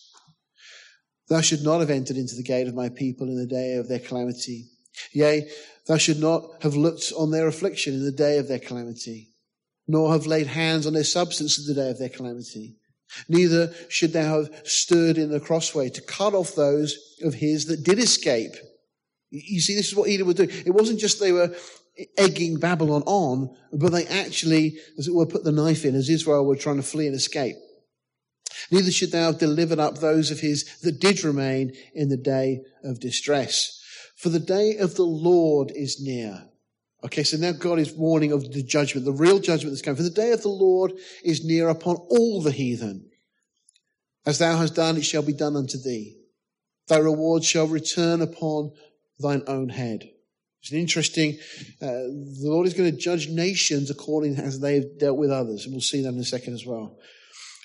Thou 1.29 1.41
should 1.41 1.63
not 1.63 1.79
have 1.79 1.89
entered 1.89 2.17
into 2.17 2.35
the 2.35 2.43
gate 2.43 2.67
of 2.67 2.75
my 2.75 2.89
people 2.89 3.27
in 3.27 3.35
the 3.35 3.47
day 3.47 3.73
of 3.73 3.87
their 3.87 3.97
calamity. 3.97 4.67
Yea, 5.13 5.49
thou 5.87 5.97
should 5.97 6.19
not 6.19 6.61
have 6.61 6.75
looked 6.75 7.11
on 7.17 7.31
their 7.31 7.47
affliction 7.47 7.95
in 7.95 8.03
the 8.03 8.11
day 8.11 8.37
of 8.37 8.47
their 8.47 8.59
calamity, 8.59 9.31
nor 9.87 10.11
have 10.11 10.27
laid 10.27 10.45
hands 10.45 10.85
on 10.85 10.93
their 10.93 11.03
substance 11.03 11.57
in 11.57 11.65
the 11.65 11.81
day 11.81 11.89
of 11.89 11.97
their 11.97 12.09
calamity. 12.09 12.77
Neither 13.29 13.73
should 13.89 14.13
thou 14.13 14.43
have 14.43 14.61
stood 14.63 15.17
in 15.17 15.29
the 15.29 15.39
crossway 15.39 15.89
to 15.89 16.01
cut 16.01 16.33
off 16.33 16.55
those 16.55 16.97
of 17.23 17.35
his 17.35 17.65
that 17.65 17.83
did 17.83 17.99
escape. 17.99 18.53
You 19.29 19.59
see, 19.59 19.75
this 19.75 19.87
is 19.87 19.95
what 19.95 20.09
Edom 20.09 20.27
would 20.27 20.37
do. 20.37 20.43
It 20.43 20.73
wasn't 20.73 20.99
just 20.99 21.19
they 21.19 21.31
were 21.31 21.55
egging 22.17 22.59
Babylon 22.59 23.03
on, 23.05 23.55
but 23.73 23.91
they 23.91 24.05
actually, 24.05 24.77
as 24.97 25.07
it 25.07 25.13
were, 25.13 25.25
put 25.25 25.43
the 25.43 25.51
knife 25.51 25.85
in 25.85 25.95
as 25.95 26.09
Israel 26.09 26.45
were 26.45 26.55
trying 26.55 26.77
to 26.77 26.83
flee 26.83 27.07
and 27.07 27.15
escape. 27.15 27.55
Neither 28.71 28.91
should 28.91 29.11
thou 29.11 29.27
have 29.27 29.39
delivered 29.39 29.79
up 29.79 29.97
those 29.97 30.31
of 30.31 30.39
his 30.39 30.79
that 30.81 30.99
did 30.99 31.23
remain 31.23 31.73
in 31.93 32.09
the 32.09 32.17
day 32.17 32.61
of 32.83 32.99
distress. 32.99 33.81
For 34.15 34.29
the 34.29 34.39
day 34.39 34.77
of 34.77 34.95
the 34.95 35.05
Lord 35.05 35.71
is 35.71 36.01
near. 36.01 36.49
Okay, 37.03 37.23
so 37.23 37.37
now 37.37 37.51
God 37.51 37.79
is 37.79 37.91
warning 37.91 38.31
of 38.31 38.51
the 38.51 38.63
judgment, 38.63 39.05
the 39.05 39.11
real 39.11 39.39
judgment 39.39 39.71
that's 39.71 39.83
coming. 39.83 39.97
For 39.97 40.03
the 40.03 40.09
day 40.09 40.31
of 40.31 40.41
the 40.41 40.49
Lord 40.49 40.93
is 41.23 41.45
near 41.45 41.69
upon 41.69 41.97
all 42.09 42.41
the 42.41 42.51
heathen. 42.51 43.11
As 44.25 44.39
thou 44.39 44.57
hast 44.57 44.75
done, 44.75 44.97
it 44.97 45.05
shall 45.05 45.21
be 45.21 45.33
done 45.33 45.55
unto 45.55 45.77
thee. 45.77 46.17
Thy 46.87 46.97
reward 46.97 47.43
shall 47.43 47.67
return 47.67 48.21
upon 48.21 48.71
thine 49.19 49.43
own 49.47 49.69
head. 49.69 50.09
It's 50.61 50.71
an 50.71 50.79
interesting, 50.79 51.37
uh, 51.81 51.87
the 51.87 52.49
Lord 52.49 52.65
is 52.65 52.73
going 52.73 52.91
to 52.91 52.97
judge 52.97 53.29
nations 53.29 53.91
according 53.91 54.37
as 54.37 54.59
they 54.59 54.75
have 54.75 54.97
dealt 54.97 55.17
with 55.17 55.31
others. 55.31 55.65
And 55.65 55.73
we'll 55.73 55.81
see 55.81 56.01
that 56.01 56.09
in 56.09 56.19
a 56.19 56.25
second 56.25 56.55
as 56.55 56.65
well. 56.65 56.97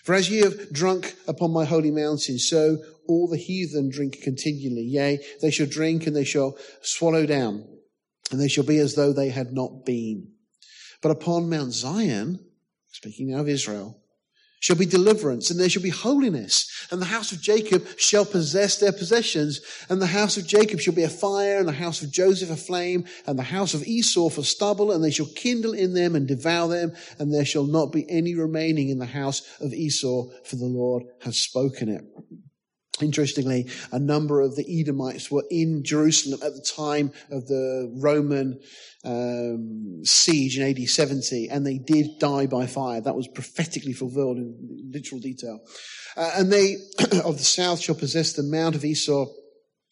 For 0.05 0.15
as 0.15 0.29
ye 0.29 0.41
have 0.41 0.73
drunk 0.73 1.15
upon 1.27 1.53
my 1.53 1.65
holy 1.65 1.91
mountain, 1.91 2.39
so 2.39 2.79
all 3.09 3.29
the 3.29 3.39
heathen 3.39 3.89
drink 3.91 4.21
continually. 4.21 4.83
Yea, 4.83 5.21
they 5.41 5.51
shall 5.51 5.67
drink 5.67 6.07
and 6.07 6.15
they 6.15 6.25
shall 6.25 6.57
swallow 6.83 7.25
down 7.25 7.72
and 8.33 8.41
they 8.41 8.49
shall 8.49 8.65
be 8.65 8.79
as 8.79 8.95
though 8.95 9.13
they 9.13 9.29
had 9.29 9.53
not 9.53 9.85
been. 9.85 10.29
But 11.01 11.13
upon 11.13 11.51
Mount 11.51 11.73
Zion, 11.73 12.41
speaking 12.91 13.31
now 13.31 13.41
of 13.41 13.49
Israel, 13.49 14.03
shall 14.63 14.77
be 14.77 14.87
deliverance, 14.87 15.51
and 15.51 15.59
there 15.59 15.69
shall 15.69 15.83
be 15.83 15.91
holiness. 15.91 16.87
And 16.93 17.03
the 17.03 17.07
house 17.07 17.33
of 17.33 17.43
Jacob 17.43 17.85
shall 17.99 18.25
possess 18.25 18.79
their 18.79 18.93
possessions. 18.93 19.61
And 19.89 20.01
the 20.01 20.07
house 20.07 20.37
of 20.37 20.47
Jacob 20.47 20.79
shall 20.79 20.95
be 20.95 21.03
a 21.03 21.09
fire, 21.09 21.59
and 21.59 21.67
the 21.67 21.73
house 21.73 22.01
of 22.01 22.13
Joseph 22.13 22.49
a 22.49 22.57
flame, 22.57 23.05
and 23.27 23.37
the 23.37 23.43
house 23.43 23.75
of 23.75 23.83
Esau 23.83 24.29
for 24.29 24.45
stubble, 24.45 24.93
and 24.93 25.03
they 25.03 25.11
shall 25.11 25.27
kindle 25.35 25.73
in 25.73 25.95
them 25.95 26.15
and 26.15 26.29
devour 26.29 26.69
them, 26.69 26.93
and 27.19 27.35
there 27.35 27.45
shall 27.45 27.67
not 27.67 27.91
be 27.91 28.09
any 28.09 28.37
remaining 28.37 28.89
in 28.89 28.99
the 28.99 29.07
house 29.07 29.43
of 29.61 29.73
Esau, 29.73 30.29
for 30.45 30.55
the 30.55 30.65
Lord 30.65 31.03
has 31.23 31.41
spoken 31.41 31.89
it. 31.89 32.05
Interestingly, 33.03 33.69
a 33.91 33.99
number 33.99 34.41
of 34.41 34.57
the 34.57 34.81
Edomites 34.81 35.31
were 35.31 35.45
in 35.51 35.83
Jerusalem 35.85 36.41
at 36.43 36.55
the 36.55 36.63
time 36.63 37.13
of 37.31 37.47
the 37.47 37.93
Roman 38.01 38.61
um, 39.05 40.01
siege 40.05 40.59
in 40.59 40.69
AD 40.69 40.89
70, 40.89 41.49
and 41.49 41.67
they 41.67 41.79
did 41.79 42.19
die 42.19 42.47
by 42.47 42.67
fire. 42.67 43.01
That 43.01 43.17
was 43.17 43.29
prophetically 43.29 43.93
fulfilled 43.93 44.39
in 44.39 44.91
literal 44.93 45.21
detail. 45.21 45.61
Uh, 46.17 46.31
and 46.37 46.53
they 46.53 46.77
of 47.25 47.39
the 47.39 47.45
south 47.45 47.81
shall 47.81 47.95
possess 47.95 48.33
the 48.33 48.43
mount 48.43 48.75
of 48.75 48.85
Esau, 48.85 49.27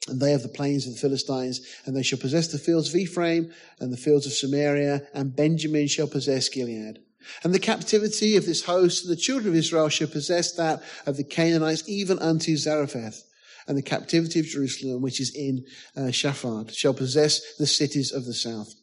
and 0.09 0.21
they 0.21 0.33
of 0.33 0.43
the 0.43 0.49
plains 0.49 0.87
of 0.87 0.95
the 0.95 1.01
Philistines, 1.01 1.61
and 1.85 1.97
they 1.97 2.03
shall 2.03 2.19
possess 2.19 2.49
the 2.49 2.59
fields 2.59 2.89
of 2.89 2.97
Ephraim 2.97 3.53
and 3.81 3.93
the 3.93 3.97
fields 3.97 4.27
of 4.27 4.33
Samaria, 4.33 5.03
and 5.13 5.37
Benjamin 5.37 5.89
shall 5.89 6.09
possess 6.09 6.49
Gilead. 6.49 7.01
And 7.43 7.55
the 7.55 7.59
captivity 7.59 8.37
of 8.37 8.47
this 8.47 8.65
host, 8.65 9.07
the 9.07 9.17
children 9.17 9.49
of 9.49 9.55
Israel 9.55 9.89
shall 9.89 10.09
possess 10.09 10.53
that 10.53 10.83
of 11.07 11.17
the 11.17 11.25
Canaanites, 11.25 11.89
even 11.89 12.19
unto 12.19 12.57
Zarephath. 12.57 13.25
And 13.69 13.77
the 13.77 13.83
captivity 13.83 14.41
of 14.41 14.47
Jerusalem, 14.47 15.03
which 15.03 15.21
is 15.21 15.35
in 15.35 15.65
uh, 15.97 16.11
Shaphat, 16.11 16.75
shall 16.75 16.95
possess 16.95 17.57
the 17.57 17.67
cities 17.67 18.11
of 18.13 18.25
the 18.25 18.35
south. 18.35 18.75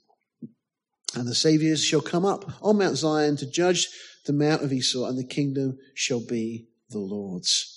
And 1.16 1.28
the 1.28 1.36
saviors 1.36 1.84
shall 1.84 2.02
come 2.02 2.26
up 2.26 2.46
on 2.62 2.78
Mount 2.78 2.98
Zion 2.98 3.38
to 3.38 3.50
judge 3.50 3.90
the 4.26 4.34
mount 4.34 4.62
of 4.62 4.72
Esau, 4.72 5.06
and 5.06 5.18
the 5.18 5.24
kingdom 5.24 5.78
shall 5.96 6.26
be 6.26 6.68
the 6.90 7.00
Lord's. 7.00 7.77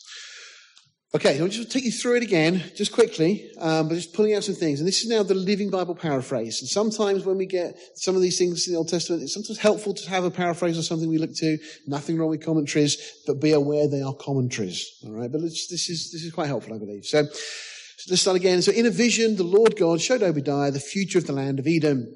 Okay, 1.12 1.40
I'll 1.40 1.48
just 1.48 1.72
take 1.72 1.82
you 1.82 1.90
through 1.90 2.18
it 2.18 2.22
again, 2.22 2.62
just 2.76 2.92
quickly, 2.92 3.50
um, 3.58 3.88
but 3.88 3.96
just 3.96 4.12
pulling 4.12 4.32
out 4.34 4.44
some 4.44 4.54
things. 4.54 4.78
And 4.78 4.86
this 4.86 5.02
is 5.02 5.08
now 5.08 5.24
the 5.24 5.34
Living 5.34 5.68
Bible 5.68 5.96
paraphrase. 5.96 6.60
And 6.60 6.68
sometimes 6.68 7.24
when 7.24 7.36
we 7.36 7.46
get 7.46 7.76
some 7.96 8.14
of 8.14 8.22
these 8.22 8.38
things 8.38 8.68
in 8.68 8.74
the 8.74 8.78
Old 8.78 8.90
Testament, 8.90 9.24
it's 9.24 9.34
sometimes 9.34 9.58
helpful 9.58 9.92
to 9.92 10.08
have 10.08 10.22
a 10.22 10.30
paraphrase 10.30 10.78
or 10.78 10.82
something 10.82 11.08
we 11.08 11.18
look 11.18 11.34
to. 11.34 11.58
Nothing 11.88 12.16
wrong 12.16 12.30
with 12.30 12.44
commentaries, 12.44 13.22
but 13.26 13.40
be 13.40 13.50
aware 13.50 13.88
they 13.88 14.02
are 14.02 14.14
commentaries. 14.14 14.88
All 15.04 15.10
right, 15.10 15.30
but 15.30 15.40
this 15.40 15.72
is 15.72 16.12
this 16.12 16.22
is 16.22 16.32
quite 16.32 16.46
helpful, 16.46 16.74
I 16.74 16.78
believe. 16.78 17.04
So, 17.04 17.24
so 17.24 18.06
let's 18.08 18.22
start 18.22 18.36
again. 18.36 18.62
So, 18.62 18.70
in 18.70 18.86
a 18.86 18.90
vision, 18.90 19.34
the 19.34 19.42
Lord 19.42 19.76
God 19.76 20.00
showed 20.00 20.22
Obadiah 20.22 20.70
the 20.70 20.78
future 20.78 21.18
of 21.18 21.26
the 21.26 21.32
land 21.32 21.58
of 21.58 21.66
Edom. 21.66 22.06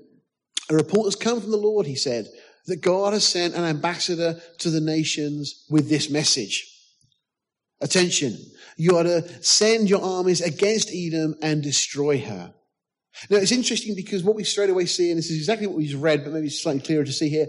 A 0.71 0.75
report 0.75 1.07
has 1.09 1.17
come 1.17 1.41
from 1.41 1.51
the 1.51 1.57
Lord, 1.57 1.87
he 1.87 1.97
said, 1.97 2.29
that 2.67 2.81
God 2.81 3.13
has 3.13 3.27
sent 3.27 3.55
an 3.55 3.65
ambassador 3.65 4.41
to 4.59 4.71
the 4.71 4.81
nations 4.81 5.65
with 5.69 5.89
this 5.89 6.09
message. 6.09 6.74
Attention, 7.81 8.39
you 8.77 8.97
are 8.97 9.05
to 9.05 9.43
send 9.43 9.91
your 9.91 10.03
armies 10.03 10.41
against 10.41 10.91
Edom 10.93 11.35
and 11.43 11.63
destroy 11.63 12.21
her. 12.21 12.55
Now 13.31 13.37
it's 13.37 13.53
interesting 13.53 13.95
because 13.95 14.25
what 14.25 14.37
we 14.37 14.45
straight 14.45 14.71
away 14.71 14.87
see, 14.87 15.11
and 15.11 15.19
this 15.19 15.31
is 15.31 15.37
exactly 15.37 15.67
what 15.67 15.77
we've 15.77 16.01
read, 16.01 16.25
but 16.25 16.33
maybe 16.33 16.47
it's 16.47 16.63
slightly 16.63 16.83
clearer 16.83 17.05
to 17.05 17.13
see 17.13 17.29
here, 17.29 17.47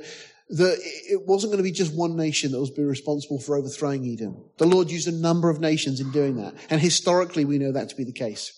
that 0.49 0.78
it 0.80 1.26
wasn't 1.26 1.51
going 1.51 1.63
to 1.63 1.63
be 1.63 1.71
just 1.71 1.95
one 1.95 2.15
nation 2.15 2.51
that 2.51 2.59
was 2.59 2.69
be 2.69 2.84
responsible 2.84 3.39
for 3.39 3.55
overthrowing 3.55 4.07
Edom. 4.07 4.45
The 4.57 4.67
Lord 4.67 4.91
used 4.91 5.07
a 5.07 5.11
number 5.11 5.49
of 5.49 5.59
nations 5.59 5.99
in 5.99 6.11
doing 6.11 6.36
that. 6.38 6.53
And 6.69 6.80
historically 6.80 7.45
we 7.45 7.57
know 7.57 7.71
that 7.71 7.89
to 7.89 7.95
be 7.95 8.03
the 8.03 8.11
case. 8.11 8.51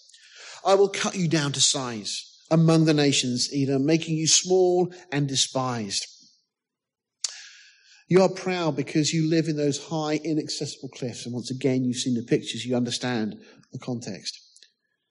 I 0.66 0.76
will 0.76 0.90
cut 0.90 1.16
you 1.16 1.30
down 1.30 1.54
to 1.54 1.62
size 1.62 2.44
among 2.52 2.86
the 2.86 2.94
nations, 2.94 3.50
Edom, 3.54 3.86
making 3.86 4.18
you 4.18 4.28
small 4.28 4.94
and 5.12 5.28
despised. 5.28 6.06
You 8.08 8.22
are 8.22 8.30
proud 8.30 8.76
because 8.76 9.14
you 9.14 9.30
live 9.30 9.48
in 9.48 9.58
those 9.58 9.86
high, 9.88 10.20
inaccessible 10.24 10.90
cliffs. 10.90 11.26
And 11.26 11.34
once 11.34 11.52
again, 11.52 11.84
you've 11.84 11.98
seen 11.98 12.16
the 12.16 12.24
pictures, 12.24 12.66
you 12.66 12.76
understand 12.76 13.36
the 13.72 13.80
context. 13.80 14.40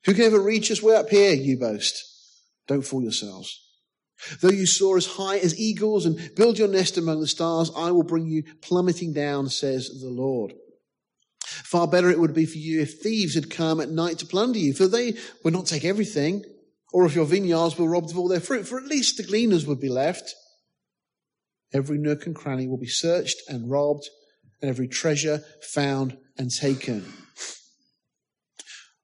Who 0.07 0.14
can 0.14 0.24
ever 0.24 0.40
reach 0.40 0.70
us 0.70 0.82
way 0.82 0.94
up 0.94 1.11
here, 1.11 1.34
you 1.34 1.59
boast? 1.59 2.03
Don't 2.66 2.82
fool 2.82 3.03
yourselves. 3.03 3.62
Though 4.40 4.51
you 4.51 4.66
soar 4.66 4.97
as 4.97 5.07
high 5.07 5.38
as 5.38 5.59
eagles 5.59 6.07
and 6.07 6.34
build 6.34 6.59
your 6.59 6.68
nest 6.68 6.97
among 6.97 7.20
the 7.20 7.26
stars, 7.26 7.70
I 7.76 7.90
will 7.90 8.03
bring 8.03 8.26
you 8.26 8.44
plummeting 8.62 9.12
down, 9.12 9.49
says 9.49 9.90
the 10.01 10.09
Lord. 10.09 10.55
Far 11.44 11.86
better 11.86 12.11
it 12.11 12.18
would 12.18 12.34
be 12.34 12.47
for 12.47 12.59
you 12.59 12.80
if 12.80 13.01
thieves 13.01 13.34
had 13.34 13.51
come 13.51 13.80
at 13.80 13.90
night 13.90 14.18
to 14.18 14.26
plunder 14.26 14.59
you, 14.59 14.72
for 14.72 14.88
they 14.88 15.14
would 15.44 15.53
not 15.53 15.66
take 15.66 15.84
everything, 15.84 16.44
or 16.92 17.05
if 17.05 17.14
your 17.14 17.26
vineyards 17.26 17.78
were 17.78 17.88
robbed 17.88 18.11
of 18.11 18.18
all 18.18 18.28
their 18.28 18.40
fruit, 18.40 18.66
for 18.66 18.78
at 18.78 18.86
least 18.86 19.16
the 19.16 19.22
gleaners 19.22 19.66
would 19.66 19.80
be 19.80 19.88
left. 19.88 20.34
Every 21.73 21.99
nook 21.99 22.27
and 22.27 22.35
cranny 22.35 22.67
will 22.67 22.79
be 22.79 22.87
searched 22.87 23.43
and 23.49 23.71
robbed, 23.71 24.09
and 24.61 24.71
every 24.71 24.89
treasure 24.89 25.43
found 25.61 26.17
and 26.39 26.51
taken. 26.51 27.05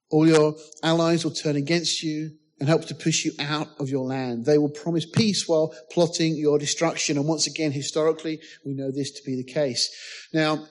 All 0.09 0.27
your 0.27 0.55
allies 0.83 1.23
will 1.23 1.31
turn 1.31 1.55
against 1.55 2.03
you 2.03 2.31
and 2.59 2.69
help 2.69 2.85
to 2.85 2.95
push 2.95 3.25
you 3.25 3.31
out 3.39 3.67
of 3.79 3.89
your 3.89 4.05
land. 4.05 4.45
They 4.45 4.57
will 4.57 4.69
promise 4.69 5.05
peace 5.05 5.47
while 5.47 5.73
plotting 5.91 6.35
your 6.35 6.59
destruction. 6.59 7.17
And 7.17 7.27
once 7.27 7.47
again, 7.47 7.71
historically, 7.71 8.39
we 8.63 8.73
know 8.73 8.91
this 8.91 9.11
to 9.11 9.23
be 9.25 9.35
the 9.35 9.43
case. 9.43 9.89
Now, 10.33 10.67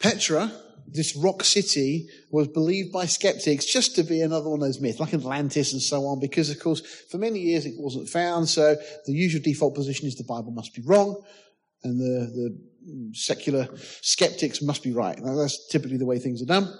Petra, 0.00 0.52
this 0.86 1.16
rock 1.16 1.44
city 1.44 2.08
was 2.30 2.48
believed 2.48 2.92
by 2.92 3.06
skeptics 3.06 3.64
just 3.64 3.96
to 3.96 4.02
be 4.02 4.20
another 4.20 4.48
one 4.50 4.60
of 4.60 4.66
those 4.66 4.80
myths, 4.80 5.00
like 5.00 5.14
Atlantis 5.14 5.72
and 5.72 5.82
so 5.82 6.06
on, 6.06 6.20
because 6.20 6.50
of 6.50 6.60
course, 6.60 6.80
for 7.10 7.18
many 7.18 7.40
years 7.40 7.66
it 7.66 7.74
wasn't 7.76 8.08
found. 8.08 8.48
So 8.48 8.76
the 9.06 9.12
usual 9.12 9.42
default 9.42 9.74
position 9.74 10.06
is 10.06 10.16
the 10.16 10.24
Bible 10.24 10.52
must 10.52 10.74
be 10.74 10.82
wrong 10.82 11.20
and 11.82 11.98
the, 11.98 12.26
the 12.26 12.58
secular 13.12 13.68
skeptics 14.02 14.62
must 14.62 14.82
be 14.82 14.92
right. 14.92 15.18
Now, 15.18 15.34
that's 15.34 15.68
typically 15.68 15.96
the 15.96 16.06
way 16.06 16.18
things 16.18 16.42
are 16.42 16.46
done. 16.46 16.72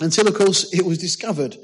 Until, 0.00 0.28
of 0.28 0.34
course, 0.34 0.72
it 0.74 0.84
was 0.84 0.98
discovered 0.98 1.56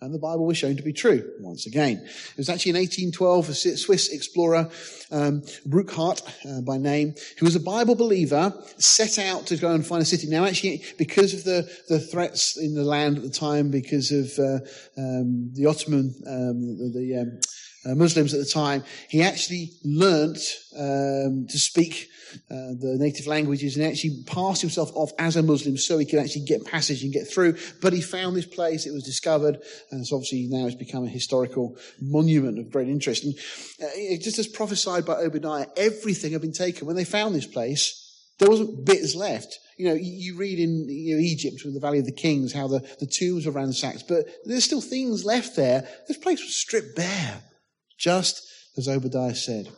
and 0.00 0.14
the 0.14 0.18
Bible 0.18 0.46
was 0.46 0.56
shown 0.56 0.76
to 0.76 0.82
be 0.82 0.92
true 0.92 1.28
once 1.40 1.66
again. 1.66 1.96
It 1.96 2.36
was 2.36 2.48
actually 2.48 2.70
in 2.70 2.76
1812 2.76 3.48
a 3.48 3.54
Swiss 3.54 4.08
explorer, 4.08 4.70
um, 5.10 5.42
Burckhardt 5.66 6.22
uh, 6.48 6.60
by 6.60 6.78
name, 6.78 7.14
who 7.38 7.46
was 7.46 7.56
a 7.56 7.60
Bible 7.60 7.94
believer, 7.94 8.52
set 8.78 9.18
out 9.18 9.46
to 9.46 9.56
go 9.56 9.72
and 9.72 9.84
find 9.84 10.02
a 10.02 10.06
city. 10.06 10.28
Now, 10.28 10.44
actually, 10.44 10.82
because 10.98 11.34
of 11.34 11.44
the, 11.44 11.70
the 11.88 11.98
threats 11.98 12.56
in 12.56 12.74
the 12.74 12.84
land 12.84 13.16
at 13.16 13.24
the 13.24 13.30
time, 13.30 13.70
because 13.70 14.12
of 14.12 14.38
uh, 14.38 14.58
um, 14.96 15.50
the 15.54 15.66
Ottoman, 15.66 16.14
um, 16.26 16.92
the 16.92 17.18
um, 17.22 17.40
uh, 17.84 17.94
Muslims 17.94 18.34
at 18.34 18.40
the 18.40 18.46
time, 18.46 18.82
he 19.08 19.22
actually 19.22 19.72
learnt 19.84 20.38
um, 20.76 21.46
to 21.48 21.58
speak 21.58 22.08
uh, 22.50 22.74
the 22.78 22.96
native 22.98 23.26
languages 23.26 23.76
and 23.76 23.86
actually 23.86 24.22
passed 24.26 24.60
himself 24.60 24.90
off 24.94 25.10
as 25.18 25.36
a 25.36 25.42
Muslim 25.42 25.76
so 25.76 25.96
he 25.96 26.04
could 26.04 26.18
actually 26.18 26.44
get 26.44 26.64
passage 26.64 27.02
and 27.02 27.12
get 27.12 27.30
through. 27.30 27.56
But 27.80 27.92
he 27.92 28.00
found 28.00 28.36
this 28.36 28.46
place, 28.46 28.86
it 28.86 28.92
was 28.92 29.04
discovered, 29.04 29.58
and 29.90 30.00
it's 30.00 30.12
obviously 30.12 30.46
now 30.48 30.66
it's 30.66 30.74
become 30.74 31.04
a 31.04 31.08
historical 31.08 31.76
monument 32.00 32.58
of 32.58 32.70
great 32.70 32.88
interest. 32.88 33.24
And 33.24 33.34
uh, 33.82 34.20
just 34.20 34.38
as 34.38 34.46
prophesied 34.46 35.06
by 35.06 35.14
Obadiah, 35.14 35.66
everything 35.76 36.32
had 36.32 36.42
been 36.42 36.52
taken. 36.52 36.86
When 36.86 36.96
they 36.96 37.04
found 37.04 37.34
this 37.34 37.46
place, 37.46 38.04
there 38.38 38.50
wasn't 38.50 38.84
bits 38.84 39.14
left. 39.14 39.58
You 39.76 39.88
know, 39.88 39.94
you 39.94 40.36
read 40.36 40.58
in 40.58 40.88
you 40.88 41.14
know, 41.14 41.20
Egypt 41.20 41.62
with 41.64 41.74
the 41.74 41.80
Valley 41.80 42.00
of 42.00 42.04
the 42.04 42.12
Kings 42.12 42.52
how 42.52 42.66
the, 42.66 42.80
the 42.98 43.06
tombs 43.06 43.46
were 43.46 43.52
ransacked, 43.52 44.04
but 44.08 44.26
there's 44.44 44.64
still 44.64 44.80
things 44.80 45.24
left 45.24 45.56
there. 45.56 45.86
This 46.08 46.16
place 46.16 46.40
was 46.40 46.60
stripped 46.60 46.96
bare, 46.96 47.42
just 47.98 48.42
as 48.76 48.88
Obadiah 48.88 49.34
said. 49.34 49.68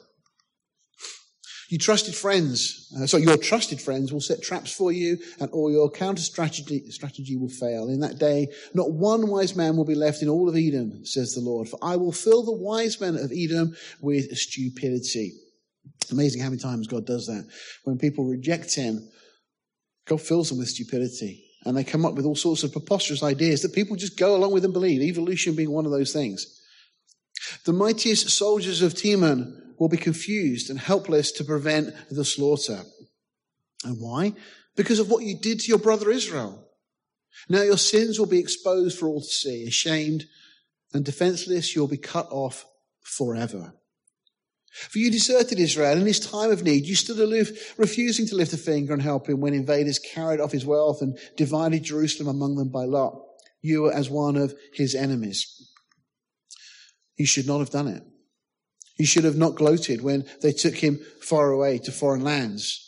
You 1.70 1.78
trusted 1.78 2.16
friends, 2.16 2.92
uh, 3.00 3.06
so 3.06 3.16
your 3.16 3.36
trusted 3.36 3.80
friends 3.80 4.12
will 4.12 4.20
set 4.20 4.42
traps 4.42 4.72
for 4.72 4.90
you 4.90 5.18
and 5.38 5.48
all 5.52 5.70
your 5.70 5.88
counter 5.88 6.20
strategy, 6.20 6.90
strategy 6.90 7.36
will 7.36 7.48
fail. 7.48 7.88
In 7.88 8.00
that 8.00 8.18
day, 8.18 8.48
not 8.74 8.90
one 8.90 9.28
wise 9.28 9.54
man 9.54 9.76
will 9.76 9.84
be 9.84 9.94
left 9.94 10.20
in 10.20 10.28
all 10.28 10.48
of 10.48 10.56
Edom, 10.56 11.04
says 11.06 11.32
the 11.32 11.40
Lord, 11.40 11.68
for 11.68 11.78
I 11.80 11.94
will 11.94 12.10
fill 12.10 12.42
the 12.42 12.52
wise 12.52 13.00
men 13.00 13.14
of 13.14 13.30
Edom 13.32 13.76
with 14.00 14.36
stupidity. 14.36 15.32
Amazing 16.10 16.42
how 16.42 16.48
many 16.48 16.60
times 16.60 16.88
God 16.88 17.06
does 17.06 17.28
that. 17.28 17.48
When 17.84 17.98
people 17.98 18.24
reject 18.24 18.74
him, 18.74 19.08
God 20.08 20.20
fills 20.20 20.48
them 20.48 20.58
with 20.58 20.68
stupidity. 20.68 21.44
And 21.64 21.76
they 21.76 21.84
come 21.84 22.04
up 22.04 22.14
with 22.14 22.24
all 22.24 22.34
sorts 22.34 22.64
of 22.64 22.72
preposterous 22.72 23.22
ideas 23.22 23.62
that 23.62 23.74
people 23.74 23.94
just 23.94 24.18
go 24.18 24.34
along 24.34 24.52
with 24.52 24.64
and 24.64 24.72
believe, 24.72 25.02
evolution 25.02 25.54
being 25.54 25.70
one 25.70 25.86
of 25.86 25.92
those 25.92 26.12
things. 26.12 26.59
The 27.64 27.72
mightiest 27.72 28.30
soldiers 28.30 28.82
of 28.82 28.94
Teman 28.94 29.74
will 29.78 29.88
be 29.88 29.96
confused 29.96 30.70
and 30.70 30.78
helpless 30.78 31.32
to 31.32 31.44
prevent 31.44 31.94
the 32.10 32.24
slaughter. 32.24 32.82
And 33.84 34.00
why? 34.00 34.34
Because 34.76 34.98
of 34.98 35.10
what 35.10 35.24
you 35.24 35.36
did 35.36 35.60
to 35.60 35.68
your 35.68 35.78
brother 35.78 36.10
Israel. 36.10 36.66
Now 37.48 37.62
your 37.62 37.78
sins 37.78 38.18
will 38.18 38.26
be 38.26 38.38
exposed 38.38 38.98
for 38.98 39.08
all 39.08 39.20
to 39.20 39.26
see. 39.26 39.66
Ashamed 39.66 40.26
and 40.92 41.04
defenseless, 41.04 41.74
you'll 41.74 41.88
be 41.88 41.96
cut 41.96 42.28
off 42.30 42.66
forever. 43.00 43.72
For 44.72 44.98
you 44.98 45.10
deserted 45.10 45.58
Israel 45.58 45.98
in 45.98 46.06
his 46.06 46.20
time 46.20 46.50
of 46.50 46.62
need. 46.62 46.86
You 46.86 46.94
stood 46.94 47.18
aloof, 47.18 47.76
refusing 47.78 48.26
to 48.28 48.36
lift 48.36 48.52
a 48.52 48.56
finger 48.56 48.92
and 48.92 49.02
help 49.02 49.28
him 49.28 49.40
when 49.40 49.54
invaders 49.54 49.98
carried 49.98 50.40
off 50.40 50.52
his 50.52 50.64
wealth 50.64 51.02
and 51.02 51.18
divided 51.36 51.82
Jerusalem 51.82 52.28
among 52.28 52.56
them 52.56 52.68
by 52.68 52.84
lot. 52.84 53.20
You 53.62 53.82
were 53.82 53.92
as 53.92 54.08
one 54.08 54.36
of 54.36 54.54
his 54.72 54.94
enemies. 54.94 55.69
You 57.20 57.26
should 57.26 57.46
not 57.46 57.58
have 57.58 57.68
done 57.68 57.86
it. 57.86 58.02
You 58.98 59.04
should 59.04 59.24
have 59.24 59.36
not 59.36 59.54
gloated 59.54 60.00
when 60.00 60.24
they 60.40 60.52
took 60.52 60.74
him 60.74 61.00
far 61.20 61.50
away 61.50 61.76
to 61.80 61.92
foreign 61.92 62.24
lands. 62.24 62.80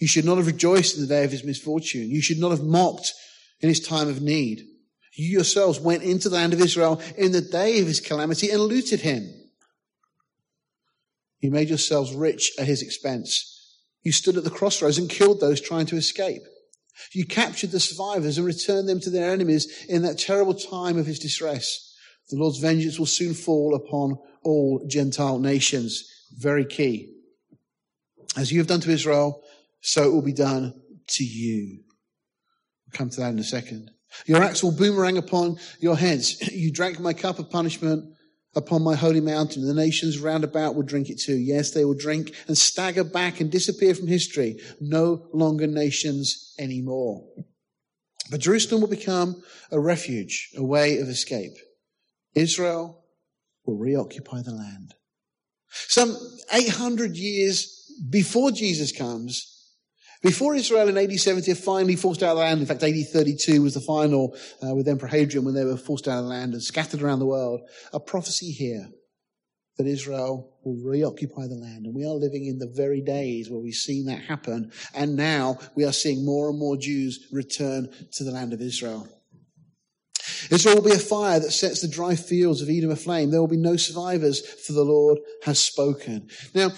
You 0.00 0.08
should 0.08 0.24
not 0.24 0.38
have 0.38 0.46
rejoiced 0.46 0.96
in 0.96 1.02
the 1.02 1.06
day 1.06 1.22
of 1.22 1.32
his 1.32 1.44
misfortune. 1.44 2.10
You 2.10 2.22
should 2.22 2.38
not 2.38 2.50
have 2.50 2.62
mocked 2.62 3.12
in 3.60 3.68
his 3.68 3.86
time 3.86 4.08
of 4.08 4.22
need. 4.22 4.62
You 5.12 5.28
yourselves 5.28 5.78
went 5.78 6.02
into 6.02 6.30
the 6.30 6.36
land 6.36 6.54
of 6.54 6.62
Israel 6.62 7.02
in 7.18 7.32
the 7.32 7.42
day 7.42 7.78
of 7.80 7.86
his 7.86 8.00
calamity 8.00 8.48
and 8.48 8.62
looted 8.62 9.02
him. 9.02 9.28
You 11.40 11.50
made 11.50 11.68
yourselves 11.68 12.14
rich 12.14 12.52
at 12.58 12.66
his 12.66 12.80
expense. 12.80 13.76
You 14.02 14.12
stood 14.12 14.38
at 14.38 14.44
the 14.44 14.50
crossroads 14.50 14.96
and 14.96 15.10
killed 15.10 15.40
those 15.40 15.60
trying 15.60 15.84
to 15.86 15.96
escape. 15.96 16.40
You 17.12 17.26
captured 17.26 17.72
the 17.72 17.80
survivors 17.80 18.38
and 18.38 18.46
returned 18.46 18.88
them 18.88 19.00
to 19.00 19.10
their 19.10 19.30
enemies 19.30 19.84
in 19.90 20.04
that 20.04 20.18
terrible 20.18 20.54
time 20.54 20.96
of 20.96 21.04
his 21.04 21.18
distress. 21.18 21.84
The 22.30 22.36
Lord's 22.36 22.58
vengeance 22.58 22.98
will 22.98 23.06
soon 23.06 23.34
fall 23.34 23.74
upon 23.74 24.18
all 24.42 24.84
Gentile 24.86 25.38
nations. 25.38 26.04
Very 26.36 26.64
key. 26.64 27.14
As 28.36 28.52
you 28.52 28.58
have 28.58 28.66
done 28.66 28.80
to 28.80 28.90
Israel, 28.90 29.42
so 29.80 30.04
it 30.04 30.12
will 30.12 30.22
be 30.22 30.32
done 30.32 30.74
to 31.08 31.24
you. 31.24 31.80
We'll 32.86 32.98
come 32.98 33.10
to 33.10 33.20
that 33.20 33.32
in 33.32 33.38
a 33.38 33.44
second. 33.44 33.90
Your 34.26 34.42
axe 34.42 34.62
will 34.62 34.72
boomerang 34.72 35.18
upon 35.18 35.56
your 35.80 35.96
heads. 35.96 36.36
You 36.58 36.72
drank 36.72 36.98
my 36.98 37.12
cup 37.12 37.38
of 37.38 37.50
punishment 37.50 38.04
upon 38.54 38.82
my 38.82 38.94
holy 38.94 39.20
mountain. 39.20 39.66
The 39.66 39.74
nations 39.74 40.18
round 40.18 40.44
about 40.44 40.74
will 40.74 40.82
drink 40.82 41.08
it 41.08 41.20
too. 41.20 41.36
Yes, 41.36 41.70
they 41.70 41.84
will 41.84 41.94
drink 41.94 42.34
and 42.46 42.58
stagger 42.58 43.04
back 43.04 43.40
and 43.40 43.50
disappear 43.50 43.94
from 43.94 44.08
history. 44.08 44.60
No 44.80 45.28
longer 45.32 45.66
nations 45.66 46.54
anymore. 46.58 47.24
But 48.30 48.40
Jerusalem 48.40 48.82
will 48.82 48.88
become 48.88 49.42
a 49.70 49.80
refuge, 49.80 50.50
a 50.56 50.62
way 50.62 50.98
of 50.98 51.08
escape. 51.08 51.52
Israel 52.34 53.04
will 53.64 53.76
reoccupy 53.76 54.42
the 54.42 54.52
land. 54.54 54.94
Some 55.70 56.16
800 56.52 57.16
years 57.16 57.92
before 58.08 58.50
Jesus 58.50 58.92
comes, 58.92 59.54
before 60.22 60.54
Israel 60.54 60.88
in 60.88 60.98
AD 60.98 61.12
70 61.12 61.54
finally 61.54 61.94
forced 61.94 62.22
out 62.22 62.30
of 62.30 62.36
the 62.38 62.42
land, 62.42 62.60
in 62.60 62.66
fact, 62.66 62.82
AD 62.82 62.94
32 63.12 63.62
was 63.62 63.74
the 63.74 63.80
final 63.80 64.36
uh, 64.66 64.74
with 64.74 64.88
Emperor 64.88 65.08
Hadrian 65.08 65.44
when 65.44 65.54
they 65.54 65.64
were 65.64 65.76
forced 65.76 66.08
out 66.08 66.18
of 66.18 66.24
the 66.24 66.30
land 66.30 66.54
and 66.54 66.62
scattered 66.62 67.02
around 67.02 67.20
the 67.20 67.26
world, 67.26 67.60
a 67.92 68.00
prophecy 68.00 68.50
here 68.50 68.88
that 69.76 69.86
Israel 69.86 70.56
will 70.64 70.76
reoccupy 70.84 71.46
the 71.46 71.54
land. 71.54 71.86
And 71.86 71.94
we 71.94 72.04
are 72.04 72.14
living 72.14 72.46
in 72.46 72.58
the 72.58 72.66
very 72.66 73.00
days 73.00 73.48
where 73.48 73.60
we've 73.60 73.74
seen 73.74 74.06
that 74.06 74.22
happen. 74.22 74.72
And 74.92 75.14
now 75.14 75.58
we 75.76 75.84
are 75.84 75.92
seeing 75.92 76.24
more 76.24 76.50
and 76.50 76.58
more 76.58 76.76
Jews 76.76 77.28
return 77.30 77.88
to 78.14 78.24
the 78.24 78.32
land 78.32 78.52
of 78.52 78.60
Israel. 78.60 79.08
Israel 80.50 80.76
will 80.76 80.90
be 80.90 80.96
a 80.96 80.98
fire 80.98 81.40
that 81.40 81.52
sets 81.52 81.80
the 81.80 81.88
dry 81.88 82.14
fields 82.14 82.62
of 82.62 82.70
Edom 82.70 82.90
aflame. 82.90 83.30
There 83.30 83.40
will 83.40 83.48
be 83.48 83.56
no 83.56 83.76
survivors, 83.76 84.40
for 84.40 84.72
the 84.72 84.84
Lord 84.84 85.18
has 85.44 85.58
spoken. 85.58 86.28
Now, 86.54 86.70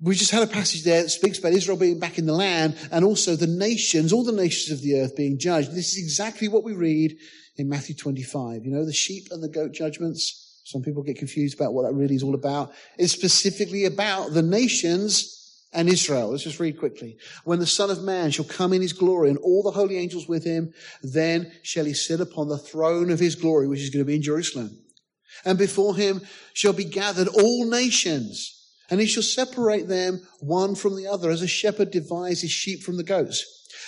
we 0.00 0.14
just 0.14 0.30
had 0.30 0.42
a 0.42 0.46
passage 0.46 0.84
there 0.84 1.02
that 1.02 1.10
speaks 1.10 1.38
about 1.38 1.52
Israel 1.52 1.78
being 1.78 1.98
back 1.98 2.18
in 2.18 2.26
the 2.26 2.34
land 2.34 2.76
and 2.92 3.04
also 3.04 3.36
the 3.36 3.46
nations, 3.46 4.12
all 4.12 4.24
the 4.24 4.32
nations 4.32 4.76
of 4.76 4.82
the 4.82 5.00
earth 5.00 5.16
being 5.16 5.38
judged. 5.38 5.70
This 5.72 5.96
is 5.96 5.98
exactly 5.98 6.48
what 6.48 6.64
we 6.64 6.72
read 6.72 7.16
in 7.56 7.68
Matthew 7.68 7.94
25. 7.94 8.64
You 8.64 8.72
know, 8.72 8.84
the 8.84 8.92
sheep 8.92 9.28
and 9.30 9.42
the 9.42 9.48
goat 9.48 9.72
judgments. 9.72 10.62
Some 10.64 10.82
people 10.82 11.02
get 11.02 11.18
confused 11.18 11.58
about 11.58 11.74
what 11.74 11.82
that 11.82 11.94
really 11.94 12.14
is 12.14 12.22
all 12.22 12.34
about. 12.34 12.72
It's 12.98 13.12
specifically 13.12 13.84
about 13.84 14.32
the 14.32 14.42
nations 14.42 15.43
and 15.74 15.88
Israel. 15.88 16.30
Let's 16.30 16.44
just 16.44 16.60
read 16.60 16.78
quickly. 16.78 17.18
When 17.44 17.58
the 17.58 17.66
Son 17.66 17.90
of 17.90 18.02
Man 18.02 18.30
shall 18.30 18.44
come 18.44 18.72
in 18.72 18.82
his 18.82 18.92
glory 18.92 19.28
and 19.28 19.38
all 19.38 19.62
the 19.62 19.70
holy 19.70 19.98
angels 19.98 20.28
with 20.28 20.44
him, 20.44 20.72
then 21.02 21.52
shall 21.62 21.84
he 21.84 21.94
sit 21.94 22.20
upon 22.20 22.48
the 22.48 22.58
throne 22.58 23.10
of 23.10 23.18
his 23.18 23.34
glory, 23.34 23.68
which 23.68 23.80
is 23.80 23.90
going 23.90 24.04
to 24.04 24.06
be 24.06 24.16
in 24.16 24.22
Jerusalem. 24.22 24.78
And 25.44 25.58
before 25.58 25.96
him 25.96 26.22
shall 26.52 26.72
be 26.72 26.84
gathered 26.84 27.28
all 27.28 27.68
nations 27.68 28.54
and 28.90 29.00
he 29.00 29.06
shall 29.06 29.22
separate 29.22 29.88
them 29.88 30.20
one 30.40 30.74
from 30.74 30.96
the 30.96 31.06
other, 31.06 31.30
as 31.30 31.42
a 31.42 31.48
shepherd 31.48 31.90
divides 31.90 32.42
his 32.42 32.50
sheep 32.50 32.82
from 32.82 32.96
the 32.96 33.02
goats. 33.02 33.44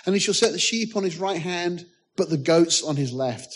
And 0.07 0.15
he 0.15 0.21
shall 0.21 0.35
set 0.35 0.53
the 0.53 0.59
sheep 0.59 0.97
on 0.97 1.05
his 1.05 1.19
right 1.19 1.41
hand, 1.41 1.87
but 2.17 2.31
the 2.31 2.37
goats 2.37 2.83
on 2.83 2.97
his 2.97 3.13
left. 3.13 3.55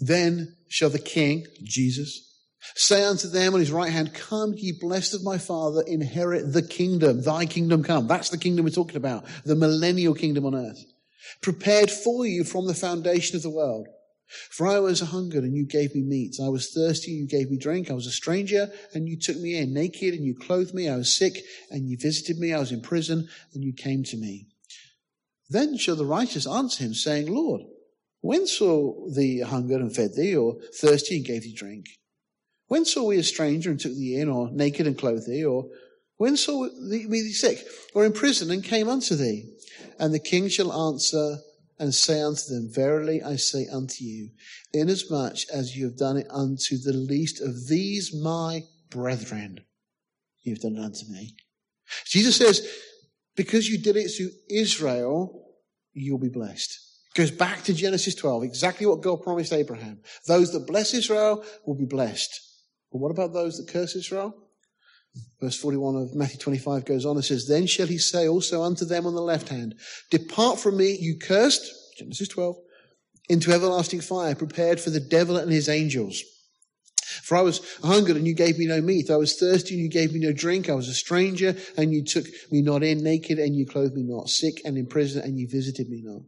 Then 0.00 0.56
shall 0.68 0.90
the 0.90 0.98
king, 0.98 1.46
Jesus, 1.62 2.25
say 2.74 3.04
unto 3.04 3.28
them 3.28 3.54
on 3.54 3.60
his 3.60 3.70
right 3.70 3.92
hand, 3.92 4.14
Come, 4.14 4.54
ye 4.56 4.72
blessed 4.72 5.14
of 5.14 5.24
my 5.24 5.38
Father, 5.38 5.82
inherit 5.86 6.52
the 6.52 6.62
kingdom. 6.62 7.22
Thy 7.22 7.46
kingdom 7.46 7.82
come. 7.82 8.06
That's 8.06 8.30
the 8.30 8.38
kingdom 8.38 8.64
we're 8.64 8.70
talking 8.70 8.96
about. 8.96 9.24
The 9.44 9.56
millennial 9.56 10.14
kingdom 10.14 10.46
on 10.46 10.54
earth. 10.54 10.84
Prepared 11.42 11.90
for 11.90 12.26
you 12.26 12.44
from 12.44 12.66
the 12.66 12.74
foundation 12.74 13.36
of 13.36 13.42
the 13.42 13.50
world. 13.50 13.88
For 14.50 14.66
I 14.66 14.80
was 14.80 15.00
hungered 15.00 15.44
and 15.44 15.54
you 15.54 15.64
gave 15.64 15.94
me 15.94 16.02
meat. 16.02 16.36
I 16.42 16.48
was 16.48 16.72
thirsty 16.72 17.12
and 17.12 17.20
you 17.20 17.26
gave 17.28 17.50
me 17.50 17.56
drink. 17.56 17.90
I 17.90 17.94
was 17.94 18.06
a 18.06 18.12
stranger 18.12 18.72
and 18.92 19.08
you 19.08 19.16
took 19.16 19.36
me 19.36 19.56
in. 19.56 19.72
Naked 19.72 20.14
and 20.14 20.24
you 20.24 20.34
clothed 20.34 20.74
me. 20.74 20.88
I 20.88 20.96
was 20.96 21.16
sick 21.16 21.44
and 21.70 21.88
you 21.88 21.96
visited 21.96 22.38
me. 22.38 22.52
I 22.52 22.58
was 22.58 22.72
in 22.72 22.80
prison 22.80 23.28
and 23.54 23.62
you 23.62 23.72
came 23.72 24.02
to 24.04 24.16
me. 24.16 24.48
Then 25.48 25.76
shall 25.76 25.94
the 25.94 26.04
righteous 26.04 26.46
answer 26.46 26.82
him, 26.82 26.94
saying, 26.94 27.32
Lord, 27.32 27.62
when 28.20 28.48
saw 28.48 29.08
thee 29.08 29.40
hungered 29.40 29.80
and 29.80 29.94
fed 29.94 30.14
thee, 30.14 30.34
or 30.34 30.56
thirsty 30.74 31.18
and 31.18 31.24
gave 31.24 31.42
thee 31.42 31.54
drink? 31.54 31.86
When 32.68 32.84
saw 32.84 33.04
we 33.04 33.18
a 33.18 33.22
stranger 33.22 33.70
and 33.70 33.78
took 33.78 33.94
thee 33.94 34.20
in, 34.20 34.28
or 34.28 34.50
naked 34.50 34.86
and 34.86 34.98
clothed 34.98 35.26
thee, 35.26 35.44
or 35.44 35.68
when 36.16 36.36
saw 36.36 36.60
we 36.60 37.06
thee 37.06 37.32
sick, 37.32 37.64
or 37.94 38.04
in 38.04 38.12
prison 38.12 38.50
and 38.50 38.64
came 38.64 38.88
unto 38.88 39.14
thee? 39.14 39.52
And 39.98 40.12
the 40.12 40.18
king 40.18 40.48
shall 40.48 40.72
answer, 40.88 41.38
and 41.78 41.94
say 41.94 42.22
unto 42.22 42.42
them, 42.48 42.68
Verily 42.72 43.22
I 43.22 43.36
say 43.36 43.66
unto 43.70 44.02
you, 44.04 44.30
inasmuch 44.72 45.38
as 45.52 45.76
you 45.76 45.84
have 45.86 45.96
done 45.96 46.16
it 46.16 46.26
unto 46.30 46.78
the 46.78 46.92
least 46.92 47.40
of 47.40 47.68
these 47.68 48.14
my 48.14 48.62
brethren, 48.90 49.60
you 50.42 50.54
have 50.54 50.62
done 50.62 50.76
it 50.76 50.84
unto 50.84 51.06
me. 51.10 51.36
Jesus 52.06 52.36
says, 52.36 52.66
because 53.36 53.68
you 53.68 53.78
did 53.78 53.96
it 53.96 54.10
to 54.16 54.30
Israel, 54.48 55.44
you'll 55.92 56.18
be 56.18 56.28
blessed. 56.28 56.80
Goes 57.14 57.30
back 57.30 57.62
to 57.64 57.74
Genesis 57.74 58.14
12, 58.14 58.44
exactly 58.44 58.86
what 58.86 59.02
God 59.02 59.22
promised 59.22 59.52
Abraham. 59.52 60.00
Those 60.26 60.52
that 60.52 60.66
bless 60.66 60.94
Israel 60.94 61.44
will 61.66 61.76
be 61.76 61.86
blessed. 61.86 62.40
But 62.92 62.98
what 62.98 63.10
about 63.10 63.32
those 63.32 63.58
that 63.58 63.72
curse 63.72 63.96
Israel? 63.96 64.34
Verse 65.40 65.58
41 65.58 65.96
of 65.96 66.14
Matthew 66.14 66.38
25 66.38 66.84
goes 66.84 67.06
on 67.06 67.16
and 67.16 67.24
says, 67.24 67.46
Then 67.46 67.66
shall 67.66 67.86
he 67.86 67.98
say 67.98 68.28
also 68.28 68.62
unto 68.62 68.84
them 68.84 69.06
on 69.06 69.14
the 69.14 69.22
left 69.22 69.48
hand, 69.48 69.74
Depart 70.10 70.58
from 70.58 70.76
me, 70.76 70.96
you 71.00 71.16
cursed, 71.18 71.72
Genesis 71.96 72.28
12, 72.28 72.56
into 73.28 73.52
everlasting 73.52 74.00
fire, 74.00 74.34
prepared 74.34 74.80
for 74.80 74.90
the 74.90 75.00
devil 75.00 75.36
and 75.36 75.50
his 75.50 75.68
angels. 75.68 76.22
For 77.22 77.36
I 77.36 77.42
was 77.42 77.60
hungered 77.82 78.16
and 78.16 78.26
you 78.26 78.34
gave 78.34 78.58
me 78.58 78.66
no 78.66 78.80
meat. 78.80 79.10
I 79.10 79.16
was 79.16 79.36
thirsty 79.36 79.74
and 79.74 79.82
you 79.82 79.88
gave 79.88 80.12
me 80.12 80.20
no 80.20 80.32
drink. 80.32 80.68
I 80.68 80.74
was 80.74 80.88
a 80.88 80.94
stranger 80.94 81.56
and 81.76 81.92
you 81.92 82.04
took 82.04 82.26
me 82.50 82.62
not 82.62 82.82
in, 82.82 83.02
naked 83.02 83.38
and 83.38 83.54
you 83.54 83.66
clothed 83.66 83.94
me 83.94 84.02
not, 84.02 84.28
sick 84.28 84.60
and 84.64 84.76
in 84.76 84.86
prison 84.86 85.22
and 85.22 85.38
you 85.38 85.48
visited 85.48 85.88
me 85.88 86.02
not. 86.04 86.22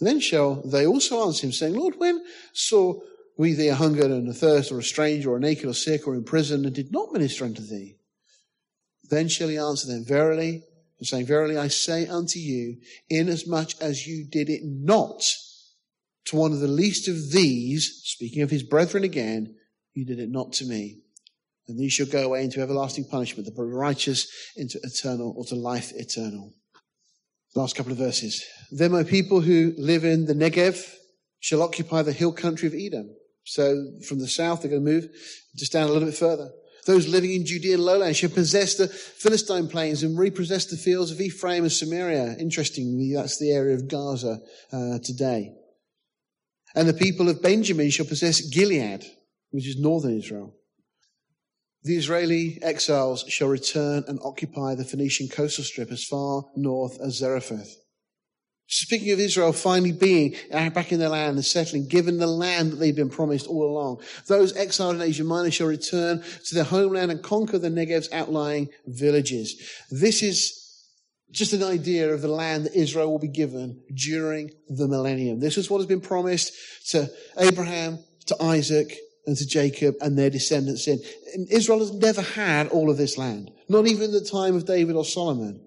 Then 0.00 0.18
shall 0.20 0.62
they 0.62 0.86
also 0.86 1.26
answer 1.26 1.46
him, 1.46 1.52
saying, 1.52 1.74
Lord, 1.74 1.94
when 1.98 2.24
saw 2.52 3.00
we 3.38 3.54
thee 3.54 3.68
a 3.68 3.74
hungered 3.74 4.10
and 4.10 4.28
a 4.28 4.34
thirst, 4.34 4.70
or 4.70 4.78
a 4.78 4.82
stranger, 4.82 5.30
or 5.30 5.38
naked, 5.38 5.66
or 5.66 5.74
sick, 5.74 6.06
or 6.06 6.14
in 6.14 6.24
prison, 6.24 6.64
and 6.64 6.74
did 6.74 6.92
not 6.92 7.12
minister 7.12 7.44
unto 7.44 7.62
thee? 7.62 7.96
Then 9.10 9.28
shall 9.28 9.48
he 9.48 9.58
answer 9.58 9.86
them, 9.86 10.04
Verily, 10.04 10.62
and 10.98 11.06
saying, 11.06 11.26
Verily 11.26 11.56
I 11.56 11.68
say 11.68 12.06
unto 12.06 12.38
you, 12.38 12.76
inasmuch 13.10 13.72
as 13.80 14.06
you 14.06 14.24
did 14.24 14.48
it 14.48 14.62
not 14.64 15.22
to 16.26 16.36
one 16.36 16.52
of 16.52 16.60
the 16.60 16.68
least 16.68 17.08
of 17.08 17.32
these, 17.32 18.02
speaking 18.04 18.42
of 18.42 18.50
his 18.50 18.62
brethren 18.62 19.04
again, 19.04 19.56
you 19.94 20.04
did 20.04 20.18
it 20.18 20.30
not 20.30 20.52
to 20.54 20.64
me. 20.64 21.00
And 21.68 21.78
these 21.78 21.92
shall 21.92 22.06
go 22.06 22.24
away 22.24 22.44
into 22.44 22.60
everlasting 22.60 23.04
punishment, 23.04 23.46
the 23.46 23.62
righteous 23.62 24.30
into 24.56 24.78
eternal 24.82 25.34
or 25.36 25.44
to 25.46 25.54
life 25.54 25.92
eternal. 25.94 26.52
Last 27.54 27.76
couple 27.76 27.92
of 27.92 27.98
verses. 27.98 28.44
Then 28.70 28.92
my 28.92 29.04
people 29.04 29.40
who 29.40 29.74
live 29.76 30.04
in 30.04 30.26
the 30.26 30.34
Negev 30.34 30.94
shall 31.40 31.62
occupy 31.62 32.02
the 32.02 32.12
hill 32.12 32.32
country 32.32 32.68
of 32.68 32.74
Edom. 32.74 33.14
So 33.44 33.92
from 34.06 34.18
the 34.18 34.28
south, 34.28 34.62
they're 34.62 34.70
going 34.70 34.84
to 34.84 34.92
move 34.92 35.08
just 35.56 35.72
down 35.72 35.88
a 35.88 35.92
little 35.92 36.08
bit 36.08 36.16
further. 36.16 36.50
Those 36.84 37.06
living 37.06 37.32
in 37.32 37.46
Judean 37.46 37.80
lowlands 37.80 38.18
shall 38.18 38.30
possess 38.30 38.74
the 38.74 38.88
Philistine 38.88 39.68
plains 39.68 40.02
and 40.02 40.18
repossess 40.18 40.66
the 40.66 40.76
fields 40.76 41.12
of 41.12 41.20
Ephraim 41.20 41.62
and 41.62 41.72
Samaria. 41.72 42.36
Interestingly, 42.40 43.12
that's 43.14 43.38
the 43.38 43.52
area 43.52 43.76
of 43.76 43.88
Gaza 43.88 44.40
uh, 44.72 44.98
today. 44.98 45.52
And 46.74 46.88
the 46.88 46.94
people 46.94 47.28
of 47.28 47.42
Benjamin 47.42 47.90
shall 47.90 48.06
possess 48.06 48.40
Gilead, 48.40 49.04
which 49.50 49.68
is 49.68 49.78
northern 49.78 50.18
Israel. 50.18 50.56
The 51.84 51.96
Israeli 51.96 52.58
exiles 52.62 53.24
shall 53.28 53.48
return 53.48 54.04
and 54.08 54.18
occupy 54.24 54.74
the 54.74 54.84
Phoenician 54.84 55.28
coastal 55.28 55.64
strip 55.64 55.92
as 55.92 56.04
far 56.04 56.44
north 56.56 56.98
as 57.00 57.18
Zarephath. 57.18 57.76
Speaking 58.74 59.10
of 59.10 59.20
Israel 59.20 59.52
finally 59.52 59.92
being 59.92 60.34
uh, 60.50 60.70
back 60.70 60.92
in 60.92 60.98
their 60.98 61.10
land 61.10 61.36
and 61.36 61.44
settling, 61.44 61.88
given 61.88 62.16
the 62.16 62.26
land 62.26 62.72
that 62.72 62.76
they've 62.76 62.96
been 62.96 63.10
promised 63.10 63.46
all 63.46 63.70
along, 63.70 64.00
those 64.28 64.56
exiled 64.56 64.94
in 64.94 65.02
Asia 65.02 65.24
Minor 65.24 65.50
shall 65.50 65.66
return 65.66 66.24
to 66.46 66.54
their 66.54 66.64
homeland 66.64 67.10
and 67.10 67.22
conquer 67.22 67.58
the 67.58 67.68
Negev's 67.68 68.10
outlying 68.12 68.70
villages. 68.86 69.60
This 69.90 70.22
is 70.22 70.58
just 71.30 71.52
an 71.52 71.62
idea 71.62 72.14
of 72.14 72.22
the 72.22 72.28
land 72.28 72.64
that 72.64 72.74
Israel 72.74 73.10
will 73.10 73.18
be 73.18 73.28
given 73.28 73.78
during 73.94 74.50
the 74.70 74.88
millennium. 74.88 75.38
This 75.38 75.58
is 75.58 75.68
what 75.68 75.76
has 75.76 75.86
been 75.86 76.00
promised 76.00 76.54
to 76.92 77.10
Abraham, 77.36 77.98
to 78.28 78.42
Isaac, 78.42 78.96
and 79.26 79.36
to 79.36 79.46
Jacob 79.46 79.96
and 80.00 80.18
their 80.18 80.30
descendants 80.30 80.88
in. 80.88 80.98
And 81.34 81.46
Israel 81.50 81.80
has 81.80 81.92
never 81.92 82.22
had 82.22 82.68
all 82.68 82.90
of 82.90 82.96
this 82.96 83.18
land, 83.18 83.50
not 83.68 83.86
even 83.86 84.04
in 84.04 84.12
the 84.12 84.24
time 84.24 84.56
of 84.56 84.64
David 84.64 84.96
or 84.96 85.04
Solomon. 85.04 85.62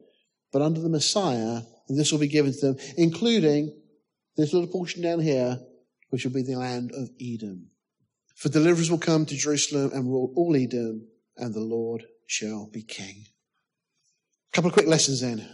But 0.51 0.63
under 0.63 0.81
the 0.81 0.89
Messiah, 0.89 1.61
this 1.87 2.11
will 2.11 2.19
be 2.19 2.27
given 2.27 2.51
to 2.53 2.73
them, 2.73 2.77
including 2.97 3.75
this 4.37 4.53
little 4.53 4.67
portion 4.67 5.01
down 5.01 5.19
here, 5.19 5.59
which 6.09 6.25
will 6.25 6.33
be 6.33 6.43
the 6.43 6.55
land 6.55 6.91
of 6.93 7.09
Edom. 7.21 7.69
For 8.35 8.49
deliverers 8.49 8.91
will 8.91 8.97
come 8.97 9.25
to 9.25 9.35
Jerusalem 9.35 9.91
and 9.93 10.05
rule 10.05 10.33
all 10.35 10.55
Edom, 10.55 11.07
and 11.37 11.53
the 11.53 11.61
Lord 11.61 12.05
shall 12.27 12.69
be 12.71 12.81
king. 12.81 13.25
A 14.51 14.55
couple 14.55 14.69
of 14.69 14.73
quick 14.73 14.87
lessons 14.87 15.21
then. 15.21 15.47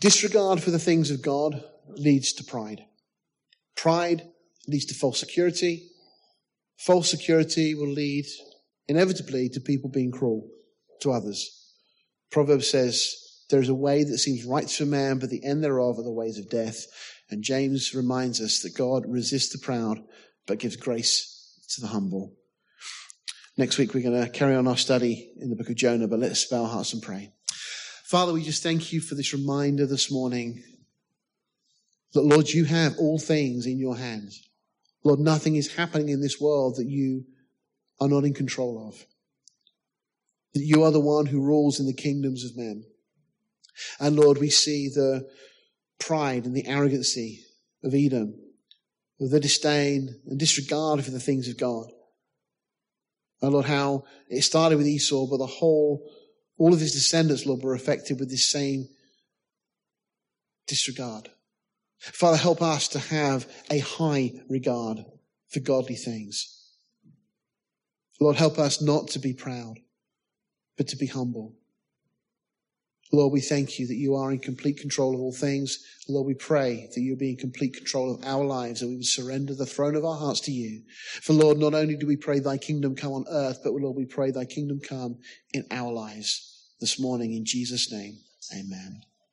Disregard 0.00 0.62
for 0.62 0.70
the 0.70 0.78
things 0.78 1.10
of 1.10 1.22
God 1.22 1.62
leads 1.88 2.32
to 2.34 2.44
pride. 2.44 2.84
Pride 3.76 4.22
leads 4.66 4.86
to 4.86 4.94
false 4.94 5.18
security. 5.18 5.88
False 6.76 7.10
security 7.10 7.74
will 7.74 7.88
lead 7.88 8.26
inevitably 8.88 9.48
to 9.48 9.60
people 9.60 9.88
being 9.88 10.10
cruel 10.10 10.48
to 11.00 11.12
others. 11.12 11.72
Proverbs 12.30 12.68
says, 12.68 13.14
There 13.52 13.60
is 13.60 13.68
a 13.68 13.74
way 13.74 14.02
that 14.02 14.16
seems 14.16 14.46
right 14.46 14.66
to 14.66 14.84
a 14.84 14.86
man, 14.86 15.18
but 15.18 15.28
the 15.28 15.44
end 15.44 15.62
thereof 15.62 15.98
are 15.98 16.02
the 16.02 16.10
ways 16.10 16.38
of 16.38 16.48
death. 16.48 16.86
And 17.28 17.44
James 17.44 17.94
reminds 17.94 18.40
us 18.40 18.60
that 18.60 18.74
God 18.74 19.04
resists 19.06 19.52
the 19.52 19.58
proud, 19.58 20.02
but 20.46 20.58
gives 20.58 20.76
grace 20.76 21.60
to 21.74 21.82
the 21.82 21.88
humble. 21.88 22.32
Next 23.58 23.76
week, 23.76 23.92
we're 23.92 24.10
going 24.10 24.24
to 24.24 24.30
carry 24.30 24.56
on 24.56 24.66
our 24.66 24.78
study 24.78 25.34
in 25.38 25.50
the 25.50 25.56
book 25.56 25.68
of 25.68 25.76
Jonah, 25.76 26.08
but 26.08 26.18
let's 26.18 26.46
bow 26.46 26.62
our 26.62 26.68
hearts 26.68 26.94
and 26.94 27.02
pray. 27.02 27.34
Father, 28.04 28.32
we 28.32 28.42
just 28.42 28.62
thank 28.62 28.90
you 28.90 29.02
for 29.02 29.16
this 29.16 29.34
reminder 29.34 29.84
this 29.84 30.10
morning 30.10 30.62
that, 32.14 32.22
Lord, 32.22 32.48
you 32.48 32.64
have 32.64 32.96
all 32.98 33.18
things 33.18 33.66
in 33.66 33.78
your 33.78 33.98
hands. 33.98 34.48
Lord, 35.04 35.20
nothing 35.20 35.56
is 35.56 35.74
happening 35.74 36.08
in 36.08 36.22
this 36.22 36.40
world 36.40 36.76
that 36.76 36.88
you 36.88 37.26
are 38.00 38.08
not 38.08 38.24
in 38.24 38.32
control 38.32 38.88
of. 38.88 39.04
That 40.54 40.64
you 40.64 40.84
are 40.84 40.90
the 40.90 41.00
one 41.00 41.26
who 41.26 41.42
rules 41.42 41.78
in 41.78 41.84
the 41.84 41.92
kingdoms 41.92 42.46
of 42.46 42.56
men. 42.56 42.84
And 43.98 44.16
Lord, 44.16 44.38
we 44.38 44.50
see 44.50 44.88
the 44.88 45.28
pride 45.98 46.44
and 46.46 46.54
the 46.54 46.66
arrogancy 46.66 47.44
of 47.84 47.94
Edom, 47.94 48.34
the 49.18 49.40
disdain 49.40 50.20
and 50.26 50.38
disregard 50.38 51.04
for 51.04 51.10
the 51.10 51.20
things 51.20 51.48
of 51.48 51.58
God. 51.58 51.86
And 53.40 53.52
Lord, 53.52 53.66
how 53.66 54.04
it 54.28 54.42
started 54.42 54.78
with 54.78 54.86
Esau, 54.86 55.26
but 55.26 55.38
the 55.38 55.46
whole, 55.46 56.08
all 56.58 56.72
of 56.72 56.80
his 56.80 56.92
descendants, 56.92 57.44
Lord, 57.44 57.62
were 57.62 57.74
affected 57.74 58.20
with 58.20 58.30
this 58.30 58.46
same 58.46 58.88
disregard. 60.66 61.28
Father, 61.98 62.36
help 62.36 62.62
us 62.62 62.88
to 62.88 62.98
have 62.98 63.46
a 63.70 63.78
high 63.78 64.32
regard 64.48 65.04
for 65.48 65.60
godly 65.60 65.96
things. 65.96 66.58
Lord, 68.20 68.36
help 68.36 68.58
us 68.58 68.80
not 68.80 69.08
to 69.08 69.18
be 69.18 69.34
proud, 69.34 69.78
but 70.76 70.88
to 70.88 70.96
be 70.96 71.06
humble. 71.06 71.54
Lord, 73.14 73.32
we 73.32 73.42
thank 73.42 73.78
you 73.78 73.86
that 73.86 73.96
you 73.96 74.14
are 74.14 74.32
in 74.32 74.38
complete 74.38 74.78
control 74.78 75.14
of 75.14 75.20
all 75.20 75.34
things. 75.34 75.78
Lord, 76.08 76.26
we 76.26 76.34
pray 76.34 76.88
that 76.94 77.00
you'll 77.00 77.18
be 77.18 77.30
in 77.30 77.36
complete 77.36 77.74
control 77.76 78.14
of 78.14 78.24
our 78.24 78.42
lives, 78.42 78.80
that 78.80 78.88
we 78.88 78.96
would 78.96 79.04
surrender 79.04 79.54
the 79.54 79.66
throne 79.66 79.96
of 79.96 80.04
our 80.04 80.16
hearts 80.16 80.40
to 80.40 80.50
you. 80.50 80.82
For 81.20 81.34
Lord, 81.34 81.58
not 81.58 81.74
only 81.74 81.94
do 81.94 82.06
we 82.06 82.16
pray 82.16 82.38
thy 82.38 82.56
kingdom 82.56 82.96
come 82.96 83.12
on 83.12 83.26
earth, 83.30 83.60
but 83.62 83.74
Lord, 83.74 83.96
we 83.96 84.06
pray 84.06 84.30
thy 84.30 84.46
kingdom 84.46 84.80
come 84.80 85.18
in 85.52 85.66
our 85.70 85.92
lives 85.92 86.70
this 86.80 86.98
morning 86.98 87.34
in 87.34 87.44
Jesus' 87.44 87.92
name. 87.92 88.18
Amen. 88.54 89.02